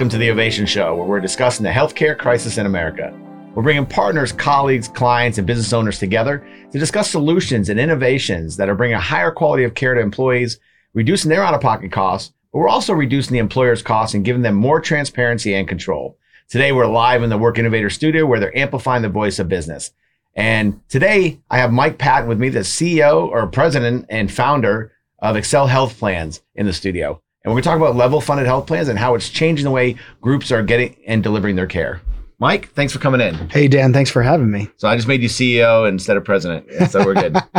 welcome 0.00 0.08
to 0.08 0.16
the 0.16 0.30
Ovation 0.30 0.64
Show, 0.64 0.96
where 0.96 1.04
we're 1.04 1.20
discussing 1.20 1.62
the 1.62 1.68
healthcare 1.68 2.16
crisis 2.16 2.56
in 2.56 2.64
America. 2.64 3.14
We're 3.54 3.62
bringing 3.62 3.84
partners, 3.84 4.32
colleagues, 4.32 4.88
clients, 4.88 5.36
and 5.36 5.46
business 5.46 5.74
owners 5.74 5.98
together 5.98 6.42
to 6.72 6.78
discuss 6.78 7.10
solutions 7.10 7.68
and 7.68 7.78
innovations 7.78 8.56
that 8.56 8.70
are 8.70 8.74
bringing 8.74 8.96
a 8.96 8.98
higher 9.00 9.30
quality 9.30 9.62
of 9.64 9.74
care 9.74 9.92
to 9.92 10.00
employees, 10.00 10.58
reducing 10.94 11.28
their 11.28 11.42
out 11.42 11.52
of 11.52 11.60
pocket 11.60 11.92
costs, 11.92 12.32
but 12.50 12.60
we're 12.60 12.68
also 12.70 12.94
reducing 12.94 13.34
the 13.34 13.40
employer's 13.40 13.82
costs 13.82 14.14
and 14.14 14.24
giving 14.24 14.40
them 14.40 14.54
more 14.54 14.80
transparency 14.80 15.52
and 15.52 15.68
control. 15.68 16.16
Today, 16.48 16.72
we're 16.72 16.86
live 16.86 17.22
in 17.22 17.28
the 17.28 17.36
Work 17.36 17.58
Innovator 17.58 17.90
studio 17.90 18.24
where 18.24 18.40
they're 18.40 18.56
amplifying 18.56 19.02
the 19.02 19.10
voice 19.10 19.38
of 19.38 19.48
business. 19.48 19.92
And 20.34 20.80
today, 20.88 21.40
I 21.50 21.58
have 21.58 21.74
Mike 21.74 21.98
Patton 21.98 22.26
with 22.26 22.40
me, 22.40 22.48
the 22.48 22.60
CEO 22.60 23.28
or 23.28 23.46
president 23.48 24.06
and 24.08 24.32
founder 24.32 24.92
of 25.18 25.36
Excel 25.36 25.66
Health 25.66 25.98
Plans 25.98 26.40
in 26.54 26.64
the 26.64 26.72
studio. 26.72 27.20
And 27.42 27.50
we're 27.50 27.56
going 27.56 27.62
to 27.62 27.68
talk 27.70 27.76
about 27.78 27.96
level 27.96 28.20
funded 28.20 28.46
health 28.46 28.66
plans 28.66 28.88
and 28.88 28.98
how 28.98 29.14
it's 29.14 29.30
changing 29.30 29.64
the 29.64 29.70
way 29.70 29.96
groups 30.20 30.52
are 30.52 30.62
getting 30.62 30.96
and 31.06 31.22
delivering 31.22 31.56
their 31.56 31.66
care. 31.66 32.02
Mike, 32.38 32.70
thanks 32.72 32.92
for 32.92 32.98
coming 32.98 33.20
in. 33.20 33.34
Hey, 33.48 33.66
Dan, 33.66 33.94
thanks 33.94 34.10
for 34.10 34.22
having 34.22 34.50
me. 34.50 34.68
So 34.76 34.88
I 34.88 34.96
just 34.96 35.08
made 35.08 35.22
you 35.22 35.28
CEO 35.28 35.88
instead 35.88 36.18
of 36.18 36.24
president. 36.24 36.66
So 36.90 37.02
we're 37.04 37.14
good. 37.14 37.34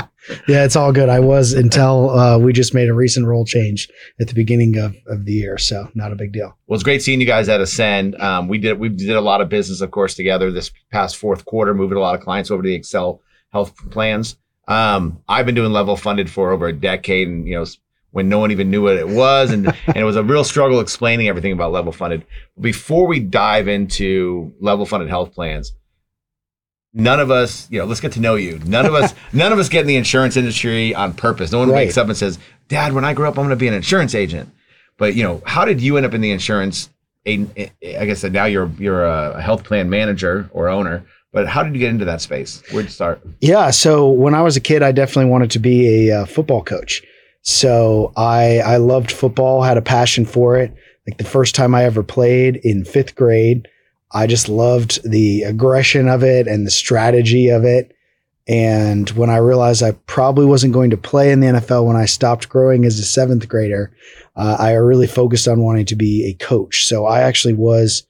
yeah, 0.48 0.66
it's 0.66 0.76
all 0.76 0.92
good. 0.92 1.10
I 1.10 1.20
was 1.20 1.54
until 1.54 2.12
uh, 2.12 2.38
we 2.38 2.54
just 2.54 2.76
made 2.76 2.90
a 2.90 2.94
recent 2.94 3.26
role 3.26 3.44
change 3.44 3.90
at 4.20 4.28
the 4.28 4.36
beginning 4.36 4.78
of, 4.78 4.96
of 5.08 5.26
the 5.26 5.34
year. 5.34 5.58
So 5.58 5.90
not 5.96 6.12
a 6.12 6.16
big 6.16 6.32
deal. 6.32 6.56
Well, 6.68 6.76
it's 6.76 6.84
great 6.84 7.02
seeing 7.02 7.20
you 7.20 7.28
guys 7.28 7.50
at 7.50 7.60
Ascend. 7.60 8.20
Um, 8.22 8.48
we 8.48 8.60
did 8.60 8.80
we 8.80 8.90
did 8.90 9.16
a 9.16 9.22
lot 9.22 9.42
of 9.42 9.50
business, 9.50 9.82
of 9.82 9.90
course, 9.90 10.16
together 10.16 10.52
this 10.52 10.72
past 10.92 11.18
fourth 11.18 11.46
quarter, 11.46 11.74
moving 11.74 11.98
a 11.98 12.02
lot 12.02 12.16
of 12.16 12.22
clients 12.22 12.52
over 12.52 12.62
to 12.62 12.68
the 12.68 12.76
Excel 12.76 13.22
health 13.52 13.76
plans. 13.92 14.36
Um, 14.68 15.22
I've 15.28 15.46
been 15.46 15.56
doing 15.56 15.72
level 15.72 15.96
funded 15.96 16.30
for 16.30 16.52
over 16.52 16.68
a 16.68 16.74
decade 16.74 17.28
and, 17.28 17.48
you 17.48 17.56
know, 17.56 17.66
when 18.12 18.30
no 18.30 18.40
one 18.40 18.52
even 18.52 18.70
knew 18.70 18.84
what 18.84 18.98
it 18.98 19.08
was. 19.08 19.52
And, 19.52 19.68
and 19.88 19.98
it 19.98 20.04
was 20.04 20.16
a 20.16 20.24
real 20.24 20.44
struggle 20.44 20.80
explaining 20.80 21.28
everything 21.28 21.52
about 21.52 21.72
level 21.72 21.92
funded. 21.92 22.26
Before 22.60 23.08
we 23.08 23.20
dive 23.20 23.68
into 23.68 24.54
level 24.60 24.86
funded 24.86 25.10
health 25.10 25.34
plans, 25.34 25.74
none 26.94 27.20
of 27.20 27.32
us, 27.32 27.70
you 27.72 27.80
know, 27.80 27.86
let's 27.86 28.02
get 28.02 28.12
to 28.14 28.20
know 28.20 28.36
you. 28.36 28.60
None 28.66 28.86
of 28.86 28.94
us, 28.94 29.14
none 29.34 29.52
of 29.52 29.60
us 29.60 29.70
get 29.70 29.82
in 29.82 29.88
the 29.88 29.96
insurance 29.96 30.38
industry 30.38 30.94
on 30.94 31.14
purpose. 31.14 31.52
No 31.52 31.60
one 31.60 31.70
right. 31.70 31.86
wakes 31.86 31.98
up 31.98 32.08
and 32.08 32.18
says, 32.18 32.38
Dad, 32.68 32.94
when 32.94 33.06
I 33.06 33.14
grow 33.14 33.30
up, 33.30 33.38
I'm 33.38 33.46
going 33.46 33.50
to 33.50 33.56
be 33.56 33.68
an 33.68 33.74
insurance 33.74 34.16
agent. 34.16 34.50
But, 34.98 35.16
you 35.16 35.24
know, 35.24 35.42
how 35.46 35.66
did 35.66 35.82
you 35.82 35.98
end 35.98 36.06
up 36.06 36.14
in 36.14 36.22
the 36.22 36.32
insurance? 36.32 36.90
I 37.26 37.48
guess 37.82 38.24
now 38.24 38.46
you're, 38.46 38.70
you're 38.78 39.06
a 39.06 39.42
health 39.42 39.64
plan 39.64 39.90
manager 39.90 40.50
or 40.54 40.70
owner. 40.70 41.06
But 41.34 41.48
how 41.48 41.64
did 41.64 41.74
you 41.74 41.80
get 41.80 41.90
into 41.90 42.06
that 42.06 42.22
space? 42.22 42.62
Where'd 42.72 42.86
you 42.86 42.92
start? 42.92 43.22
Yeah. 43.40 43.70
So 43.70 44.10
when 44.10 44.36
I 44.36 44.42
was 44.42 44.58
a 44.58 44.60
kid, 44.60 44.84
I 44.84 44.92
definitely 44.92 45.32
wanted 45.32 45.52
to 45.52 45.60
be 45.60 46.10
a 46.10 46.22
uh, 46.22 46.26
football 46.26 46.62
coach. 46.62 47.02
So 47.42 48.14
I 48.16 48.60
I 48.60 48.78
loved 48.78 49.12
football, 49.12 49.62
had 49.62 49.78
a 49.78 49.82
passion 49.82 50.26
for 50.26 50.58
it. 50.58 50.74
Like 51.08 51.18
the 51.18 51.24
first 51.24 51.56
time 51.56 51.74
I 51.74 51.86
ever 51.86 52.04
played 52.04 52.58
in 52.58 52.86
fifth 52.86 53.16
grade, 53.16 53.68
I 54.12 54.28
just 54.28 54.50
loved 54.50 55.00
the 55.10 55.44
aggression 55.44 56.08
of 56.08 56.24
it 56.24 56.48
and 56.48 56.66
the 56.66 56.72
strategy 56.72 57.50
of 57.50 57.64
it. 57.64 57.96
And 58.48 59.10
when 59.12 59.30
I 59.30 59.38
realized 59.38 59.84
I 59.84 59.92
probably 60.08 60.46
wasn't 60.46 60.74
going 60.74 60.90
to 60.90 60.98
play 60.98 61.32
in 61.32 61.40
the 61.40 61.48
NFL 61.48 61.86
when 61.86 61.96
I 61.96 62.06
stopped 62.06 62.50
growing 62.50 62.86
as 62.86 63.00
a 63.00 63.04
seventh 63.04 63.48
grader, 63.48 63.96
uh, 64.36 64.58
I 64.60 64.74
really 64.74 65.08
focused 65.08 65.48
on 65.48 65.62
wanting 65.62 65.86
to 65.88 65.96
be 65.96 66.26
a 66.26 66.44
coach. 66.44 66.86
So 66.86 67.06
I 67.06 67.22
actually 67.22 67.54
was 67.54 68.04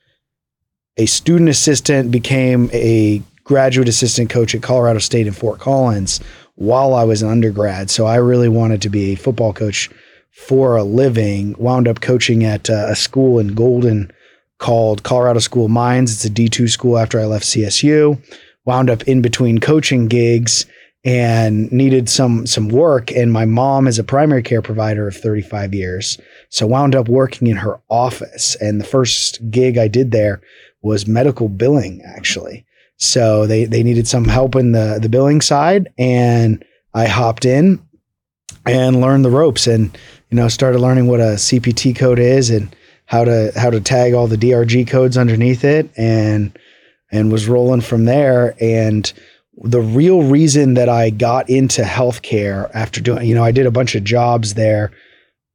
a 0.97 1.05
student 1.05 1.49
assistant, 1.49 2.11
became 2.11 2.69
a 2.73 3.21
graduate 3.43 3.89
assistant 3.89 4.29
coach 4.29 4.55
at 4.55 4.61
Colorado 4.61 4.99
State 4.99 5.27
in 5.27 5.33
Fort 5.33 5.59
Collins 5.59 6.21
while 6.61 6.93
I 6.93 7.03
was 7.03 7.23
an 7.23 7.29
undergrad. 7.29 7.89
So 7.89 8.05
I 8.05 8.17
really 8.17 8.47
wanted 8.47 8.83
to 8.83 8.89
be 8.89 9.13
a 9.13 9.17
football 9.17 9.51
coach 9.51 9.89
for 10.31 10.77
a 10.77 10.83
living. 10.83 11.55
Wound 11.57 11.87
up 11.87 12.01
coaching 12.01 12.43
at 12.43 12.69
uh, 12.69 12.85
a 12.87 12.95
school 12.95 13.39
in 13.39 13.55
Golden 13.55 14.11
called 14.59 15.01
Colorado 15.01 15.39
School 15.39 15.65
of 15.65 15.71
Mines. 15.71 16.13
It's 16.13 16.25
a 16.25 16.29
D2 16.29 16.69
school 16.69 16.99
after 16.99 17.19
I 17.19 17.25
left 17.25 17.45
CSU. 17.45 18.21
Wound 18.65 18.91
up 18.91 19.01
in 19.03 19.23
between 19.23 19.59
coaching 19.59 20.07
gigs 20.07 20.67
and 21.03 21.71
needed 21.71 22.07
some 22.07 22.45
some 22.45 22.69
work 22.69 23.11
and 23.11 23.33
my 23.33 23.43
mom 23.43 23.87
is 23.87 23.97
a 23.97 24.03
primary 24.03 24.43
care 24.43 24.61
provider 24.61 25.07
of 25.07 25.17
35 25.17 25.73
years 25.73 26.19
so 26.49 26.67
wound 26.67 26.93
up 26.93 27.09
working 27.09 27.47
in 27.47 27.57
her 27.57 27.81
office 27.89 28.53
and 28.61 28.79
the 28.79 28.85
first 28.85 29.39
gig 29.49 29.79
I 29.79 29.87
did 29.87 30.11
there 30.11 30.41
was 30.83 31.07
medical 31.07 31.49
billing 31.49 32.03
actually 32.05 32.67
so 33.01 33.47
they 33.47 33.65
they 33.65 33.81
needed 33.81 34.07
some 34.07 34.25
help 34.25 34.55
in 34.55 34.73
the 34.73 34.99
the 35.01 35.09
billing 35.09 35.41
side, 35.41 35.91
and 35.97 36.63
I 36.93 37.07
hopped 37.07 37.45
in 37.45 37.81
and 38.63 39.01
learned 39.01 39.25
the 39.25 39.31
ropes, 39.31 39.65
and 39.65 39.97
you 40.29 40.37
know 40.37 40.47
started 40.47 40.79
learning 40.79 41.07
what 41.07 41.19
a 41.19 41.33
CPT 41.35 41.95
code 41.95 42.19
is 42.19 42.51
and 42.51 42.73
how 43.05 43.23
to 43.23 43.51
how 43.55 43.71
to 43.71 43.81
tag 43.81 44.13
all 44.13 44.27
the 44.27 44.37
DRG 44.37 44.87
codes 44.87 45.17
underneath 45.17 45.63
it, 45.63 45.89
and 45.97 46.57
and 47.11 47.31
was 47.31 47.47
rolling 47.47 47.81
from 47.81 48.05
there. 48.05 48.55
And 48.61 49.11
the 49.57 49.81
real 49.81 50.21
reason 50.21 50.75
that 50.75 50.87
I 50.87 51.09
got 51.09 51.49
into 51.49 51.81
healthcare 51.81 52.69
after 52.75 53.01
doing, 53.01 53.27
you 53.27 53.33
know, 53.33 53.43
I 53.43 53.51
did 53.51 53.65
a 53.65 53.71
bunch 53.71 53.95
of 53.95 54.03
jobs 54.03 54.53
there, 54.53 54.91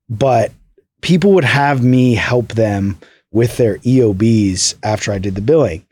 but 0.08 0.50
people 1.00 1.32
would 1.34 1.44
have 1.44 1.82
me 1.82 2.14
help 2.14 2.48
them 2.48 2.98
with 3.30 3.56
their 3.56 3.78
EOBs 3.78 4.74
after 4.82 5.12
I 5.12 5.18
did 5.18 5.36
the 5.36 5.40
billing 5.40 5.85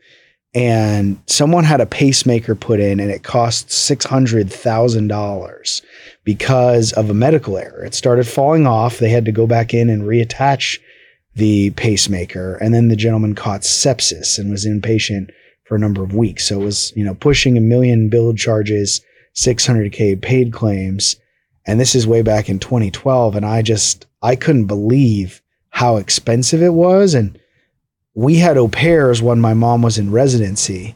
and 0.55 1.21
someone 1.27 1.65
had 1.65 1.81
a 1.81 1.85
pacemaker 1.85 2.55
put 2.55 2.79
in 2.79 3.01
and 3.01 3.11
it 3.11 3.23
cost 3.23 3.67
$600,000 3.67 5.81
because 6.23 6.93
of 6.93 7.09
a 7.09 7.13
medical 7.13 7.57
error. 7.57 7.83
It 7.83 7.93
started 7.93 8.25
falling 8.25 8.65
off. 8.65 8.99
They 8.99 9.09
had 9.09 9.25
to 9.25 9.33
go 9.33 9.45
back 9.45 9.73
in 9.73 9.89
and 9.89 10.03
reattach 10.03 10.79
the 11.35 11.71
pacemaker. 11.71 12.55
And 12.55 12.73
then 12.73 12.87
the 12.87 12.95
gentleman 12.95 13.35
caught 13.35 13.61
sepsis 13.61 14.39
and 14.39 14.49
was 14.49 14.65
inpatient 14.65 15.31
for 15.65 15.75
a 15.75 15.79
number 15.79 16.01
of 16.01 16.15
weeks. 16.15 16.47
So 16.47 16.61
it 16.61 16.63
was, 16.63 16.93
you 16.95 17.03
know, 17.03 17.15
pushing 17.15 17.57
a 17.57 17.61
million 17.61 18.07
bill 18.07 18.33
charges, 18.33 19.01
600K 19.35 20.21
paid 20.21 20.53
claims. 20.53 21.17
And 21.67 21.81
this 21.81 21.95
is 21.95 22.07
way 22.07 22.21
back 22.21 22.47
in 22.47 22.59
2012. 22.59 23.35
And 23.35 23.45
I 23.45 23.61
just, 23.61 24.05
I 24.21 24.37
couldn't 24.37 24.67
believe 24.67 25.41
how 25.71 25.97
expensive 25.97 26.63
it 26.63 26.73
was. 26.73 27.13
And 27.13 27.37
we 28.15 28.35
had 28.37 28.57
au 28.57 28.69
pairs 28.69 29.21
when 29.21 29.39
my 29.39 29.53
mom 29.53 29.81
was 29.81 29.97
in 29.97 30.09
residency, 30.09 30.95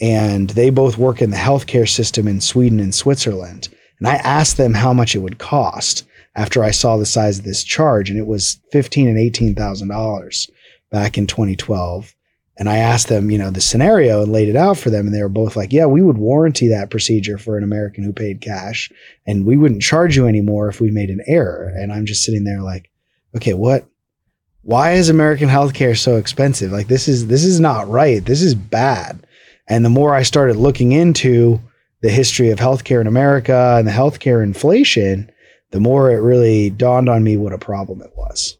and 0.00 0.50
they 0.50 0.70
both 0.70 0.96
work 0.96 1.20
in 1.20 1.30
the 1.30 1.36
healthcare 1.36 1.88
system 1.88 2.28
in 2.28 2.40
Sweden 2.40 2.80
and 2.80 2.94
Switzerland. 2.94 3.68
And 3.98 4.08
I 4.08 4.14
asked 4.16 4.56
them 4.56 4.74
how 4.74 4.92
much 4.92 5.14
it 5.14 5.20
would 5.20 5.38
cost 5.38 6.04
after 6.36 6.64
I 6.64 6.70
saw 6.70 6.96
the 6.96 7.06
size 7.06 7.38
of 7.38 7.44
this 7.44 7.64
charge, 7.64 8.08
and 8.08 8.18
it 8.18 8.26
was 8.26 8.60
fifteen 8.72 9.08
and 9.08 9.18
eighteen 9.18 9.54
thousand 9.54 9.88
dollars 9.88 10.48
back 10.90 11.18
in 11.18 11.26
2012. 11.26 12.14
And 12.56 12.68
I 12.68 12.76
asked 12.76 13.08
them, 13.08 13.32
you 13.32 13.38
know, 13.38 13.50
the 13.50 13.60
scenario 13.60 14.22
and 14.22 14.30
laid 14.30 14.48
it 14.48 14.54
out 14.54 14.78
for 14.78 14.88
them, 14.88 15.06
and 15.06 15.14
they 15.14 15.22
were 15.22 15.28
both 15.28 15.56
like, 15.56 15.72
"Yeah, 15.72 15.86
we 15.86 16.02
would 16.02 16.18
warranty 16.18 16.68
that 16.68 16.90
procedure 16.90 17.36
for 17.36 17.58
an 17.58 17.64
American 17.64 18.04
who 18.04 18.12
paid 18.12 18.40
cash, 18.40 18.92
and 19.26 19.44
we 19.44 19.56
wouldn't 19.56 19.82
charge 19.82 20.16
you 20.16 20.28
anymore 20.28 20.68
if 20.68 20.80
we 20.80 20.92
made 20.92 21.10
an 21.10 21.22
error." 21.26 21.72
And 21.76 21.92
I'm 21.92 22.06
just 22.06 22.22
sitting 22.22 22.44
there 22.44 22.62
like, 22.62 22.90
"Okay, 23.34 23.54
what 23.54 23.88
why 24.64 24.92
is 24.92 25.08
American 25.08 25.48
healthcare 25.48 25.96
so 25.96 26.16
expensive? 26.16 26.72
Like 26.72 26.88
this 26.88 27.06
is 27.06 27.26
this 27.28 27.44
is 27.44 27.60
not 27.60 27.88
right. 27.88 28.24
This 28.24 28.42
is 28.42 28.54
bad. 28.54 29.26
And 29.68 29.84
the 29.84 29.90
more 29.90 30.14
I 30.14 30.22
started 30.22 30.56
looking 30.56 30.92
into 30.92 31.60
the 32.02 32.10
history 32.10 32.50
of 32.50 32.58
healthcare 32.58 33.00
in 33.00 33.06
America 33.06 33.76
and 33.78 33.86
the 33.86 33.92
healthcare 33.92 34.42
inflation, 34.42 35.30
the 35.70 35.80
more 35.80 36.10
it 36.10 36.20
really 36.20 36.70
dawned 36.70 37.08
on 37.08 37.24
me 37.24 37.36
what 37.36 37.52
a 37.52 37.58
problem 37.58 38.02
it 38.02 38.12
was. 38.16 38.58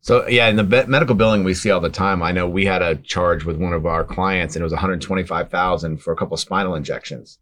So 0.00 0.26
yeah, 0.28 0.48
in 0.48 0.56
the 0.56 0.64
be- 0.64 0.86
medical 0.86 1.14
billing 1.14 1.44
we 1.44 1.52
see 1.52 1.70
all 1.70 1.80
the 1.80 1.90
time. 1.90 2.22
I 2.22 2.32
know 2.32 2.48
we 2.48 2.64
had 2.64 2.80
a 2.80 2.96
charge 2.96 3.44
with 3.44 3.58
one 3.58 3.74
of 3.74 3.84
our 3.84 4.04
clients, 4.04 4.56
and 4.56 4.62
it 4.62 4.64
was 4.64 4.72
one 4.72 4.80
hundred 4.80 5.02
twenty-five 5.02 5.50
thousand 5.50 5.98
for 5.98 6.12
a 6.12 6.16
couple 6.16 6.34
of 6.34 6.40
spinal 6.40 6.74
injections. 6.74 7.38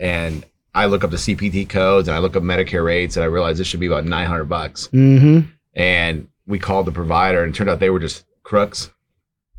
And 0.00 0.44
I 0.74 0.86
look 0.86 1.04
up 1.04 1.10
the 1.10 1.16
CPT 1.16 1.68
codes 1.68 2.08
and 2.08 2.16
I 2.16 2.20
look 2.20 2.34
up 2.34 2.42
Medicare 2.42 2.84
rates, 2.84 3.16
and 3.16 3.22
I 3.22 3.26
realize 3.26 3.58
this 3.58 3.68
should 3.68 3.80
be 3.80 3.86
about 3.86 4.04
nine 4.04 4.26
hundred 4.26 4.46
bucks. 4.46 4.88
Mm-hmm. 4.88 5.48
And 5.74 6.28
we 6.46 6.58
called 6.58 6.86
the 6.86 6.92
provider 6.92 7.42
and 7.42 7.54
it 7.54 7.56
turned 7.56 7.70
out 7.70 7.80
they 7.80 7.90
were 7.90 7.98
just 7.98 8.24
crooks. 8.42 8.90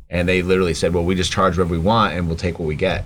And 0.08 0.28
they 0.28 0.42
literally 0.42 0.74
said, 0.74 0.94
well, 0.94 1.04
we 1.04 1.16
just 1.16 1.32
charge 1.32 1.56
whatever 1.56 1.72
we 1.72 1.78
want 1.78 2.14
and 2.14 2.28
we'll 2.28 2.36
take 2.36 2.58
what 2.58 2.66
we 2.66 2.76
get. 2.76 3.04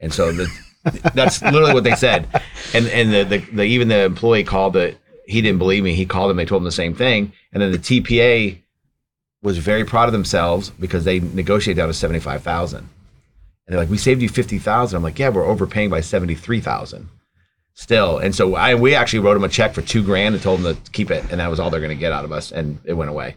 And 0.00 0.12
so 0.12 0.32
the, 0.32 0.48
that's 1.14 1.40
literally 1.42 1.74
what 1.74 1.84
they 1.84 1.94
said. 1.94 2.26
And 2.74 2.86
and 2.88 3.12
the, 3.12 3.24
the, 3.24 3.38
the 3.38 3.62
even 3.62 3.88
the 3.88 4.04
employee 4.04 4.44
called 4.44 4.76
it. 4.76 4.98
He 5.26 5.42
didn't 5.42 5.58
believe 5.58 5.82
me. 5.82 5.94
He 5.94 6.06
called 6.06 6.30
them. 6.30 6.36
They 6.36 6.44
told 6.44 6.62
him 6.62 6.66
the 6.66 6.72
same 6.72 6.94
thing. 6.94 7.32
And 7.52 7.60
then 7.60 7.72
the 7.72 7.78
TPA 7.78 8.58
was 9.42 9.58
very 9.58 9.84
proud 9.84 10.06
of 10.06 10.12
themselves 10.12 10.70
because 10.70 11.04
they 11.04 11.18
negotiated 11.18 11.78
down 11.78 11.88
to 11.88 11.94
seventy 11.94 12.20
five 12.20 12.42
thousand. 12.42 12.88
And 13.66 13.74
they're 13.74 13.80
like, 13.80 13.90
"We 13.90 13.98
saved 13.98 14.22
you 14.22 14.28
fifty 14.28 14.58
thousand. 14.58 14.96
I'm 14.96 15.02
like, 15.02 15.18
"Yeah, 15.18 15.30
we're 15.30 15.44
overpaying 15.44 15.90
by 15.90 16.00
seventy 16.00 16.36
three 16.36 16.60
thousand 16.60 17.08
still. 17.76 18.18
And 18.18 18.34
so 18.34 18.56
I 18.56 18.74
we 18.74 18.96
actually 18.96 19.20
wrote 19.20 19.34
them 19.34 19.44
a 19.44 19.48
check 19.48 19.72
for 19.72 19.82
two 19.82 20.02
grand 20.02 20.34
and 20.34 20.42
told 20.42 20.62
them 20.62 20.74
to 20.74 20.90
keep 20.90 21.12
it, 21.12 21.24
and 21.30 21.38
that 21.38 21.48
was 21.48 21.60
all 21.60 21.70
they're 21.70 21.80
going 21.80 21.96
to 21.96 22.00
get 22.00 22.10
out 22.10 22.24
of 22.24 22.32
us, 22.32 22.50
and 22.50 22.80
it 22.84 22.94
went 22.94 23.10
away 23.10 23.36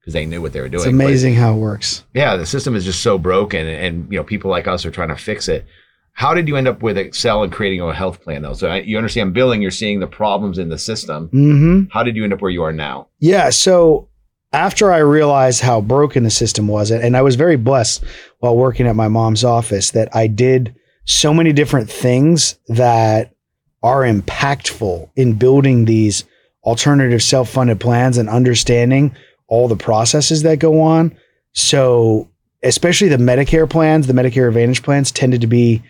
because 0.00 0.12
they 0.12 0.26
knew 0.26 0.42
what 0.42 0.52
they 0.52 0.60
were 0.60 0.68
doing. 0.68 0.82
It's 0.82 0.92
amazing 0.92 1.34
but, 1.34 1.40
how 1.40 1.54
it 1.54 1.58
works. 1.58 2.04
Yeah, 2.12 2.36
the 2.36 2.44
system 2.44 2.76
is 2.76 2.84
just 2.84 3.02
so 3.02 3.16
broken, 3.16 3.66
and, 3.66 3.84
and, 3.84 4.12
you 4.12 4.18
know 4.18 4.24
people 4.24 4.50
like 4.50 4.68
us 4.68 4.84
are 4.84 4.90
trying 4.90 5.08
to 5.08 5.16
fix 5.16 5.48
it. 5.48 5.64
How 6.12 6.34
did 6.34 6.48
you 6.48 6.56
end 6.56 6.66
up 6.66 6.82
with 6.82 6.98
Excel 6.98 7.44
and 7.44 7.52
creating 7.52 7.80
a 7.80 7.94
health 7.94 8.20
plan 8.20 8.42
though? 8.42 8.52
So 8.52 8.74
you 8.74 8.98
understand 8.98 9.32
billing, 9.32 9.62
you're 9.62 9.70
seeing 9.70 10.00
the 10.00 10.08
problems 10.08 10.58
in 10.58 10.68
the 10.68 10.78
system. 10.78 11.28
Mm-hmm. 11.28 11.92
How 11.92 12.02
did 12.02 12.16
you 12.16 12.24
end 12.24 12.32
up 12.32 12.42
where 12.42 12.50
you 12.50 12.64
are 12.64 12.72
now? 12.72 13.06
Yeah, 13.20 13.50
so 13.50 14.08
after 14.52 14.90
I 14.90 14.98
realized 14.98 15.60
how 15.60 15.80
broken 15.80 16.24
the 16.24 16.30
system 16.30 16.66
was, 16.66 16.90
and 16.90 17.16
I 17.16 17.22
was 17.22 17.36
very 17.36 17.56
blessed 17.56 18.02
while 18.40 18.56
working 18.56 18.88
at 18.88 18.96
my 18.96 19.06
mom's 19.06 19.44
office 19.44 19.92
that 19.92 20.08
I 20.16 20.26
did 20.26 20.74
so 21.04 21.32
many 21.32 21.52
different 21.52 21.88
things 21.88 22.58
that 22.66 23.34
are 23.82 24.02
impactful 24.02 25.08
in 25.16 25.34
building 25.34 25.84
these 25.84 26.24
alternative 26.64 27.22
self 27.22 27.48
funded 27.48 27.80
plans 27.80 28.18
and 28.18 28.28
understanding 28.28 29.14
all 29.46 29.68
the 29.68 29.76
processes 29.76 30.42
that 30.42 30.58
go 30.58 30.80
on. 30.80 31.16
So, 31.52 32.28
especially 32.62 33.08
the 33.08 33.16
Medicare 33.16 33.68
plans, 33.68 34.06
the 34.06 34.12
Medicare 34.12 34.48
Advantage 34.48 34.82
plans 34.82 35.10
tended 35.10 35.40
to 35.40 35.46
be 35.46 35.82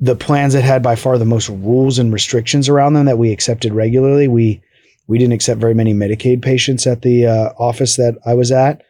the 0.00 0.16
plans 0.16 0.54
that 0.54 0.62
had 0.62 0.82
by 0.82 0.96
far 0.96 1.18
the 1.18 1.24
most 1.24 1.48
rules 1.48 1.98
and 1.98 2.12
restrictions 2.12 2.68
around 2.68 2.94
them 2.94 3.06
that 3.06 3.18
we 3.18 3.32
accepted 3.32 3.72
regularly. 3.72 4.28
We 4.28 4.62
we 5.06 5.18
didn't 5.18 5.34
accept 5.34 5.60
very 5.60 5.74
many 5.74 5.92
Medicaid 5.92 6.42
patients 6.42 6.86
at 6.86 7.02
the 7.02 7.26
uh, 7.26 7.52
office 7.58 7.96
that 7.96 8.16
I 8.26 8.34
was 8.34 8.50
at. 8.50 8.82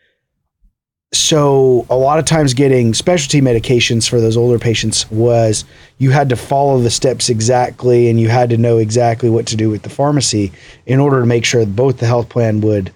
So 1.12 1.86
a 1.90 1.96
lot 1.96 2.18
of 2.18 2.24
times 2.24 2.54
getting 2.54 2.92
specialty 2.92 3.40
medications 3.40 4.08
for 4.08 4.20
those 4.20 4.36
older 4.36 4.58
patients 4.58 5.08
was 5.10 5.64
you 5.98 6.10
had 6.10 6.28
to 6.30 6.36
follow 6.36 6.80
the 6.80 6.90
steps 6.90 7.28
exactly 7.30 8.08
and 8.08 8.20
you 8.20 8.28
had 8.28 8.50
to 8.50 8.56
know 8.56 8.78
exactly 8.78 9.30
what 9.30 9.46
to 9.46 9.56
do 9.56 9.70
with 9.70 9.82
the 9.82 9.90
pharmacy 9.90 10.50
in 10.86 10.98
order 10.98 11.20
to 11.20 11.26
make 11.26 11.44
sure 11.44 11.64
that 11.64 11.76
both 11.76 11.98
the 11.98 12.06
health 12.06 12.28
plan 12.28 12.60
would 12.62 12.92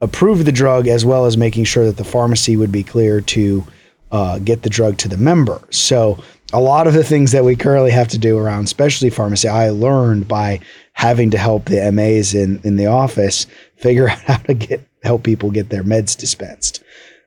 approve 0.00 0.44
the 0.44 0.52
drug 0.52 0.88
as 0.88 1.04
well 1.04 1.24
as 1.24 1.36
making 1.36 1.64
sure 1.64 1.86
that 1.86 1.96
the 1.96 2.04
pharmacy 2.04 2.56
would 2.56 2.72
be 2.72 2.82
clear 2.82 3.20
to 3.20 3.64
uh, 4.10 4.38
get 4.40 4.62
the 4.62 4.70
drug 4.70 4.96
to 4.98 5.08
the 5.08 5.16
member. 5.16 5.60
So 5.70 6.22
a 6.52 6.60
lot 6.60 6.86
of 6.86 6.94
the 6.94 7.02
things 7.02 7.32
that 7.32 7.44
we 7.44 7.56
currently 7.56 7.90
have 7.90 8.08
to 8.08 8.18
do 8.18 8.38
around 8.38 8.68
specialty 8.68 9.10
pharmacy, 9.10 9.48
I 9.48 9.70
learned 9.70 10.28
by 10.28 10.60
having 10.92 11.30
to 11.30 11.38
help 11.38 11.64
the 11.64 11.90
MAs 11.90 12.34
in, 12.34 12.60
in 12.64 12.76
the 12.76 12.86
office 12.86 13.46
figure 13.76 14.08
out 14.10 14.18
how 14.20 14.36
to 14.38 14.54
get 14.54 14.86
help 15.04 15.22
people 15.22 15.50
get 15.50 15.68
their 15.68 15.84
meds 15.84 16.16
dispensed. 16.16 16.82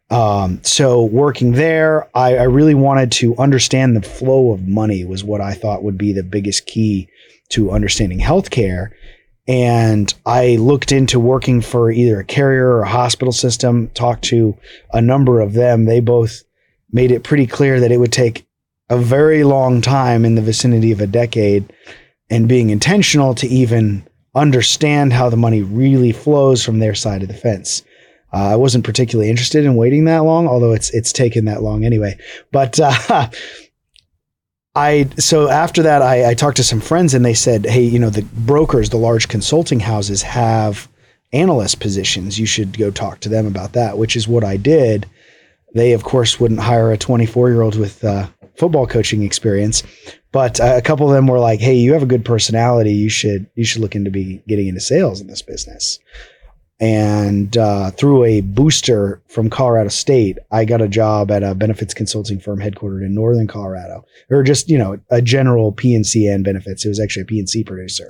Um, 0.10 0.62
so 0.64 1.04
working 1.04 1.54
there, 1.54 2.08
I, 2.16 2.38
I 2.38 2.44
really 2.44 2.76
wanted 2.76 3.12
to 3.14 3.36
understand 3.38 3.96
the 3.96 4.02
flow 4.02 4.54
of 4.54 4.68
money 4.68 5.04
was 5.04 5.24
what 5.24 5.42
I 5.42 5.54
thought 5.54 5.84
would 5.84 5.98
be 5.98 6.14
the 6.14 6.24
biggest 6.24 6.66
key 6.66 7.10
to 7.50 7.72
understanding 7.72 8.20
healthcare. 8.20 8.92
And 9.48 10.14
I 10.26 10.58
looked 10.58 10.92
into 10.92 11.20
working 11.20 11.62
for 11.62 11.92
either 11.92 12.20
a 12.20 12.26
carrier 12.26 12.70
or 12.70 12.82
a 12.82 12.90
hospital 12.90 13.32
system, 13.32 13.90
talked 13.90 14.24
to 14.26 14.58
a 14.94 15.02
number 15.02 15.40
of 15.40 15.54
them. 15.54 15.86
They 15.86 16.00
both 16.00 16.44
made 16.92 17.12
it 17.12 17.24
pretty 17.24 17.48
clear 17.48 17.80
that 17.80 17.92
it 17.92 17.98
would 17.98 18.12
take 18.12 18.46
a 18.90 18.98
very 18.98 19.44
long 19.44 19.82
time 19.82 20.26
in 20.26 20.36
the 20.36 20.42
vicinity 20.42 20.92
of 20.92 21.02
a 21.02 21.08
decade 21.08 21.72
and 22.30 22.48
being 22.48 22.70
intentional 22.70 23.36
to 23.36 23.48
even 23.48 24.07
understand 24.38 25.14
how 25.14 25.30
the 25.30 25.38
money 25.38 25.62
really 25.62 26.12
flows 26.12 26.64
from 26.64 26.80
their 26.80 26.96
side 26.96 27.22
of 27.22 27.28
the 27.28 27.34
fence. 27.34 27.84
Uh, 28.34 28.50
I 28.52 28.56
wasn't 28.56 28.86
particularly 28.86 29.30
interested 29.30 29.66
in 29.66 29.76
waiting 29.76 30.06
that 30.06 30.20
long, 30.20 30.48
although 30.48 30.74
it's 30.74 30.90
it's 30.92 31.12
taken 31.12 31.46
that 31.46 31.64
long 31.64 31.86
anyway. 31.86 32.18
But 32.52 32.80
uh, 33.10 33.30
I 34.76 35.10
so 35.18 35.50
after 35.50 35.82
that, 35.84 36.02
I, 36.02 36.32
I 36.32 36.34
talked 36.34 36.58
to 36.58 36.64
some 36.64 36.82
friends 36.82 37.14
and 37.14 37.26
they 37.26 37.34
said, 37.34 37.66
"Hey, 37.66 37.84
you 37.84 38.00
know, 38.00 38.10
the 38.10 38.24
brokers, 38.24 38.90
the 38.90 38.98
large 38.98 39.28
consulting 39.28 39.80
houses 39.80 40.22
have 40.22 40.88
analyst 41.34 41.80
positions. 41.80 42.40
You 42.40 42.46
should 42.46 42.78
go 42.78 42.92
talk 42.92 43.22
to 43.22 43.30
them 43.30 43.48
about 43.48 43.74
that." 43.74 43.98
Which 43.98 44.16
is 44.16 44.28
what 44.28 44.44
I 44.44 44.58
did. 44.58 45.08
They, 45.74 45.94
of 45.94 46.04
course, 46.04 46.40
wouldn't 46.40 46.62
hire 46.62 46.92
a 46.92 46.98
24 46.98 47.50
year 47.50 47.62
old 47.62 47.78
with 47.78 48.04
uh, 48.04 48.28
football 48.58 48.88
coaching 48.88 49.24
experience, 49.24 49.84
but 50.32 50.60
uh, 50.60 50.76
a 50.76 50.82
couple 50.82 51.08
of 51.08 51.14
them 51.14 51.28
were 51.28 51.40
like, 51.40 51.60
"Hey, 51.60 51.76
you 51.76 51.94
have 51.94 52.04
a 52.04 52.08
good 52.08 52.26
personality. 52.26 52.94
You 52.94 53.10
should 53.10 53.48
you 53.56 53.64
should 53.64 53.82
look 53.82 53.96
into 53.96 54.12
be 54.12 54.42
getting 54.48 54.68
into 54.68 54.82
sales 54.82 55.22
in 55.22 55.28
this 55.28 55.42
business." 55.42 56.00
And 56.80 57.58
uh, 57.58 57.90
through 57.92 58.24
a 58.24 58.42
booster 58.42 59.20
from 59.28 59.50
Colorado 59.50 59.90
State, 59.90 60.38
I 60.52 60.64
got 60.64 60.82
a 60.82 60.88
job 60.88 61.32
at 61.32 61.42
a 61.42 61.56
benefits 61.56 61.96
consulting 61.96 62.40
firm 62.40 62.60
headquartered 62.60 63.04
in 63.04 63.16
Northern 63.16 63.48
Colorado, 63.48 64.06
or 64.30 64.44
just 64.44 64.70
you 64.70 64.78
know 64.78 65.00
a 65.10 65.22
general 65.22 65.72
P&C 65.72 66.28
and 66.28 66.44
benefits. 66.44 66.86
It 66.86 66.90
was 66.90 67.00
actually 67.00 67.24
a 67.24 67.26
P&C 67.26 67.64
producer 67.64 68.10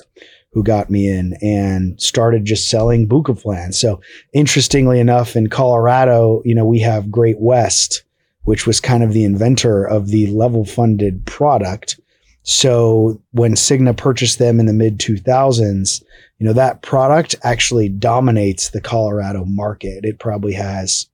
who 0.51 0.63
got 0.63 0.89
me 0.89 1.07
in 1.09 1.37
and 1.41 2.01
started 2.01 2.43
just 2.43 2.69
selling 2.69 3.07
Buca 3.07 3.39
plans. 3.39 3.79
So 3.79 4.01
interestingly 4.33 4.99
enough, 4.99 5.35
in 5.35 5.47
Colorado, 5.47 6.41
you 6.45 6.55
know, 6.55 6.65
we 6.65 6.79
have 6.79 7.11
Great 7.11 7.39
West, 7.39 8.03
which 8.47 8.65
was 8.65 8.79
kind 8.79 9.03
of 9.03 9.11
the 9.11 9.25
inventor 9.25 9.83
of 9.83 10.07
the 10.07 10.25
level 10.27 10.63
funded 10.63 11.25
product. 11.25 11.99
So 12.43 13.21
when 13.31 13.55
Cigna 13.55 13.95
purchased 13.95 14.39
them 14.39 14.61
in 14.61 14.67
the 14.67 14.73
mid 14.73 14.99
2000s, 14.99 16.01
you 16.39 16.45
know, 16.45 16.53
that 16.53 16.81
product 16.81 17.35
actually 17.43 17.89
dominates 17.89 18.69
the 18.69 18.79
Colorado 18.79 19.43
market. 19.43 20.05
It 20.05 20.19
probably 20.19 20.53
has, 20.53 21.09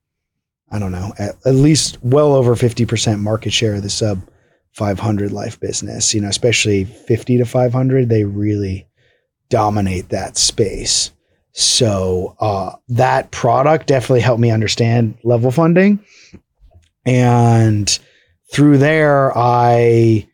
I 0.72 0.78
don't 0.78 0.92
know, 0.92 1.12
at, 1.18 1.34
at 1.44 1.56
least 1.56 1.98
well 2.04 2.34
over 2.34 2.54
50% 2.54 3.20
market 3.20 3.52
share 3.52 3.74
of 3.74 3.82
the 3.82 3.90
sub 3.90 4.22
500 4.74 5.32
life 5.32 5.60
business, 5.60 6.14
you 6.14 6.22
know, 6.22 6.30
especially 6.30 6.84
50 6.84 7.40
to 7.40 7.46
500, 7.46 8.10
they 8.10 8.26
really 8.26 8.88
dominate 9.50 10.10
that 10.10 10.38
space. 10.38 11.10
So 11.54 12.36
uh, 12.40 12.76
that 12.90 13.32
product 13.32 13.88
definitely 13.88 14.22
helped 14.22 14.40
me 14.40 14.52
understand 14.52 15.18
level 15.24 15.50
funding. 15.50 16.00
And 17.06 18.00
through 18.52 18.78
there, 18.78 19.38
I 19.38 20.28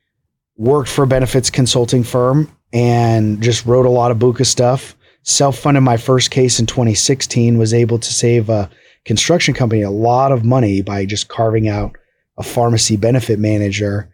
worked 0.58 0.90
for 0.90 1.04
a 1.04 1.08
benefits 1.08 1.50
consulting 1.50 2.04
firm 2.04 2.56
and 2.74 3.42
just 3.42 3.66
wrote 3.66 3.86
a 3.86 3.90
lot 3.90 4.12
of 4.12 4.18
Buca 4.18 4.46
stuff. 4.46 4.96
Self 5.24 5.58
funded 5.58 5.84
my 5.84 5.98
first 5.98 6.32
case 6.32 6.60
in 6.60 6.66
2016, 6.66 7.58
was 7.58 7.74
able 7.74 8.00
to 8.00 8.14
save 8.14 8.50
a 8.50 8.70
construction 9.06 9.54
company 9.54 9.82
a 9.82 9.90
lot 9.90 10.32
of 10.32 10.46
money 10.46 10.82
by 10.82 11.06
just 11.06 11.28
carving 11.28 11.68
out 11.68 11.96
a 12.38 12.44
pharmacy 12.44 12.96
benefit 12.96 13.40
manager. 13.40 14.10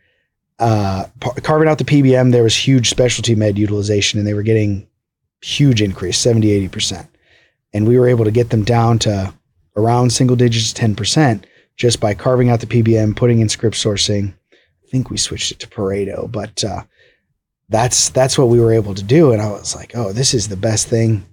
Uh, 0.58 1.06
carving 1.44 1.68
out 1.68 1.78
the 1.78 1.84
PBM, 1.84 2.32
there 2.32 2.44
was 2.44 2.56
huge 2.56 2.90
specialty 2.90 3.36
med 3.36 3.58
utilization 3.58 4.20
and 4.20 4.28
they 4.28 4.34
were 4.34 4.44
getting 4.44 4.88
huge 5.42 5.82
increase, 5.82 6.18
70, 6.18 6.68
80%. 6.70 7.08
And 7.74 7.88
we 7.88 8.00
were 8.00 8.08
able 8.08 8.26
to 8.26 8.32
get 8.32 8.52
them 8.52 8.64
down 8.64 9.00
to 9.00 9.34
around 9.76 10.12
single 10.12 10.36
digits, 10.36 10.74
10%, 10.74 11.44
just 11.76 12.00
by 12.00 12.14
carving 12.14 12.50
out 12.50 12.60
the 12.62 12.68
PBM, 12.68 13.16
putting 13.16 13.40
in 13.40 13.50
script 13.50 13.76
sourcing. 13.76 14.34
I 14.54 14.88
think 14.90 15.10
we 15.10 15.18
switched 15.18 15.52
it 15.52 15.60
to 15.60 15.68
Pareto, 15.68 16.32
but 16.32 16.64
uh, 16.64 16.84
that's 17.70 18.10
that's 18.10 18.38
what 18.38 18.50
we 18.50 18.60
were 18.60 18.74
able 18.74 18.94
to 18.94 19.04
do. 19.04 19.32
And 19.32 19.42
i 19.42 19.50
was 19.50 19.76
like 19.76 19.96
oh 19.96 20.12
this 20.12 20.34
is 20.34 20.48
the 20.48 20.58
best 20.58 20.88
thing. 20.88 21.26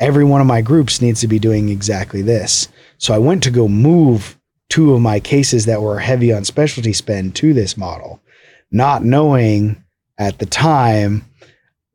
Every 0.00 0.24
one 0.24 0.40
of 0.40 0.46
my 0.46 0.60
groups 0.62 1.02
needs 1.02 1.20
to 1.20 1.28
be 1.28 1.38
doing 1.38 1.68
exactly 1.68 2.22
this. 2.22 2.68
So 2.98 3.14
i 3.14 3.18
went 3.18 3.42
to 3.44 3.50
go 3.50 3.68
move 3.68 4.38
two 4.68 4.94
of 4.94 5.00
my 5.00 5.20
cases 5.20 5.66
that 5.66 5.82
were 5.82 5.98
heavy 5.98 6.32
on 6.32 6.44
specialty 6.44 6.92
spend 6.92 7.34
to 7.36 7.54
this 7.54 7.76
model 7.76 8.20
not 8.70 9.02
knowing 9.04 9.82
at 10.18 10.38
the 10.38 10.46
time 10.46 11.24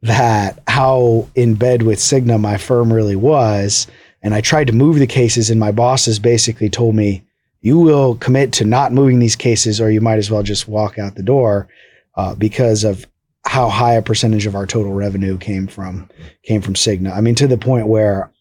that 0.01 0.59
how 0.67 1.29
in 1.35 1.53
bed 1.53 1.83
with 1.83 1.99
Cigna 1.99 2.39
my 2.39 2.57
firm 2.57 2.91
really 2.91 3.15
was. 3.15 3.87
And 4.21 4.33
i 4.33 4.41
tried 4.41 4.67
to 4.67 4.73
move 4.73 4.99
the 4.99 5.07
cases 5.07 5.49
and 5.49 5.59
my 5.59 5.71
bosses 5.71 6.19
basically 6.19 6.69
told 6.69 6.95
me 6.95 7.23
you 7.63 7.79
will 7.79 8.15
commit 8.15 8.51
to 8.51 8.65
not 8.65 8.91
moving 8.91 9.19
these 9.19 9.37
cases 9.37 9.79
or 9.79 9.89
you 9.89 10.01
might 10.01 10.19
as 10.19 10.29
well 10.29 10.43
just 10.43 10.67
walk 10.67 10.99
out 10.99 11.15
the 11.15 11.23
door 11.23 11.69
uh, 12.17 12.35
because 12.35 12.83
of 12.83 13.07
how 13.45 13.69
high 13.69 13.93
a 13.93 14.01
percentage 14.01 14.45
of 14.45 14.53
our 14.53 14.67
total 14.67 14.91
revenue 14.91 15.37
came 15.37 15.67
from 15.67 16.09
came 16.43 16.61
from 16.61 16.73
Cigna. 16.73 17.15
I 17.15 17.21
mean, 17.21 17.35
to 17.35 17.47
the 17.47 17.57
point 17.57 17.87
where 17.87 18.31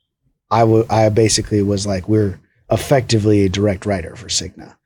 I, 0.50 0.60
w- 0.60 0.86
I 0.90 1.08
basically 1.08 1.62
was 1.62 1.86
like, 1.86 2.08
we're 2.08 2.38
effectively 2.70 3.44
a 3.44 3.48
direct 3.48 3.86
writer 3.86 4.16
for 4.16 4.26
Cigna, 4.26 4.76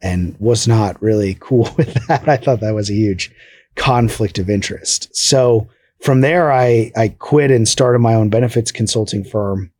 and 0.00 0.36
was 0.40 0.66
not 0.66 1.00
really 1.02 1.34
cool 1.40 1.70
with 1.76 1.94
that. 2.08 2.26
I 2.26 2.38
thought 2.38 2.60
that 2.60 2.74
was 2.74 2.90
a 2.90 2.94
huge 2.94 3.30
conflict 3.76 4.38
of 4.38 4.48
interest. 4.48 5.14
So 5.14 5.68
from 6.00 6.22
there, 6.22 6.50
I 6.50 6.92
I 6.96 7.08
quit 7.08 7.50
and 7.50 7.68
started 7.68 7.98
my 7.98 8.14
own 8.14 8.30
benefits 8.30 8.72
consulting 8.72 9.22
firm 9.22 9.70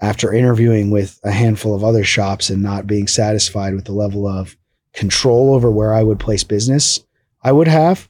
after 0.00 0.32
interviewing 0.32 0.90
with 0.90 1.18
a 1.24 1.30
handful 1.30 1.74
of 1.74 1.82
other 1.82 2.04
shops 2.04 2.50
and 2.50 2.62
not 2.62 2.86
being 2.86 3.08
satisfied 3.08 3.74
with 3.74 3.84
the 3.84 3.92
level 3.92 4.26
of 4.26 4.56
control 4.92 5.54
over 5.54 5.70
where 5.70 5.92
I 5.92 6.02
would 6.02 6.20
place 6.20 6.44
business 6.44 7.00
I 7.42 7.52
would 7.52 7.68
have. 7.68 8.08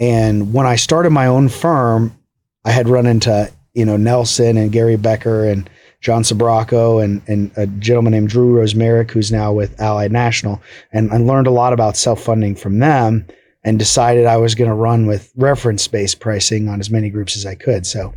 And 0.00 0.52
when 0.52 0.66
I 0.66 0.76
started 0.76 1.10
my 1.10 1.26
own 1.26 1.48
firm, 1.48 2.16
I 2.64 2.70
had 2.70 2.88
run 2.88 3.06
into, 3.06 3.50
you 3.74 3.84
know, 3.84 3.96
Nelson 3.96 4.56
and 4.56 4.72
Gary 4.72 4.96
Becker 4.96 5.44
and 5.46 5.68
John 6.00 6.22
Sabraco 6.22 7.02
and, 7.02 7.22
and 7.26 7.50
a 7.56 7.66
gentleman 7.66 8.12
named 8.12 8.28
Drew 8.28 8.54
Rosmerick, 8.54 9.10
who's 9.10 9.32
now 9.32 9.52
with 9.52 9.80
Allied 9.80 10.12
National. 10.12 10.62
And 10.92 11.12
I 11.12 11.16
learned 11.16 11.46
a 11.46 11.52
lot 11.52 11.72
about 11.72 11.96
self 11.96 12.22
funding 12.22 12.54
from 12.54 12.78
them 12.78 13.26
and 13.64 13.78
decided 13.78 14.26
I 14.26 14.36
was 14.36 14.54
going 14.54 14.70
to 14.70 14.74
run 14.74 15.06
with 15.06 15.32
reference 15.36 15.88
based 15.88 16.20
pricing 16.20 16.68
on 16.68 16.78
as 16.78 16.90
many 16.90 17.10
groups 17.10 17.36
as 17.36 17.46
I 17.46 17.56
could. 17.56 17.86
So 17.86 18.14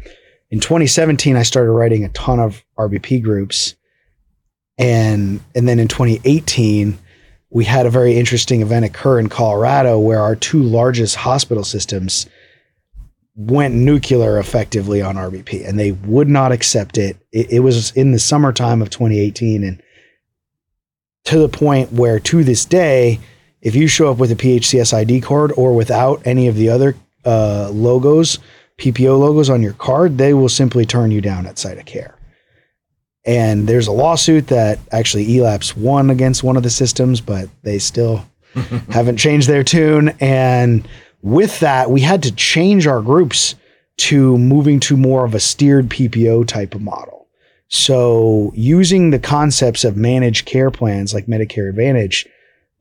in 0.51 0.60
2017, 0.60 1.38
I 1.38 1.43
started 1.43 1.72
writing 1.72 2.03
a 2.03 2.10
ton 2.10 2.39
of 2.39 2.63
RBP 2.77 3.24
groups. 3.24 3.75
And, 4.77 5.39
and 5.55 5.67
then 5.67 5.79
in 5.79 5.88
2018, 5.88 6.98
we 7.50 7.63
had 7.63 7.86
a 7.86 7.89
very 7.89 8.17
interesting 8.17 8.62
event 8.62 8.86
occur 8.86 9.20
in 9.20 9.29
Colorado 9.29 9.98
where 9.98 10.20
our 10.20 10.36
two 10.36 10.62
largest 10.62 11.15
hospital 11.15 11.63
systems 11.63 12.27
went 13.36 13.74
nuclear 13.74 14.38
effectively 14.39 15.01
on 15.01 15.15
RBP 15.15 15.67
and 15.67 15.79
they 15.79 15.93
would 15.93 16.27
not 16.27 16.51
accept 16.51 16.98
it. 16.98 17.17
it. 17.31 17.50
It 17.50 17.60
was 17.62 17.91
in 17.91 18.12
the 18.12 18.20
summertime 18.20 18.81
of 18.81 18.89
2018 18.89 19.63
and 19.63 19.81
to 21.25 21.38
the 21.38 21.50
point 21.50 21.93
where 21.93 22.20
to 22.20 22.43
this 22.43 22.65
day, 22.65 23.20
if 23.62 23.75
you 23.75 23.88
show 23.88 24.12
up 24.12 24.17
with 24.17 24.31
a 24.31 24.36
PHCS 24.36 24.93
ID 24.93 25.22
card 25.22 25.53
or 25.55 25.75
without 25.75 26.22
any 26.25 26.48
of 26.48 26.55
the 26.55 26.70
other 26.70 26.96
uh, 27.25 27.70
logos, 27.72 28.39
PPO 28.82 29.20
logos 29.20 29.50
on 29.50 29.62
your 29.62 29.74
card, 29.74 30.18
they 30.18 30.34
will 30.34 30.50
simply 30.50 30.86
turn 30.86 31.12
you 31.12 31.22
down 31.22 31.46
at 31.46 31.60
site 31.60 31.78
of 31.78 31.86
care. 31.86 32.16
And 33.26 33.68
there's 33.68 33.88
a 33.88 33.92
lawsuit 33.92 34.48
that 34.48 34.80
actually 34.92 35.28
ELAPS 35.28 35.78
won 35.78 36.10
against 36.10 36.44
one 36.44 36.58
of 36.58 36.64
the 36.64 36.72
systems, 36.72 37.22
but 37.22 37.50
they 37.62 37.78
still 37.78 38.26
haven't 38.90 39.18
changed 39.18 39.48
their 39.48 39.64
tune. 39.64 40.10
And 40.20 40.88
with 41.22 41.60
that, 41.60 41.92
we 41.92 42.02
had 42.02 42.24
to 42.24 42.32
change 42.32 42.88
our 42.88 43.02
groups 43.02 43.54
to 43.98 44.38
moving 44.40 44.80
to 44.80 44.98
more 44.98 45.26
of 45.26 45.36
a 45.36 45.40
steered 45.40 45.90
PPO 45.90 46.48
type 46.48 46.74
of 46.74 46.82
model. 46.82 47.28
So 47.68 48.52
using 48.56 49.12
the 49.12 49.20
concepts 49.20 49.84
of 49.84 49.96
managed 49.96 50.46
care 50.48 50.72
plans 50.72 51.14
like 51.14 51.28
Medicare 51.28 51.70
Advantage 51.70 52.28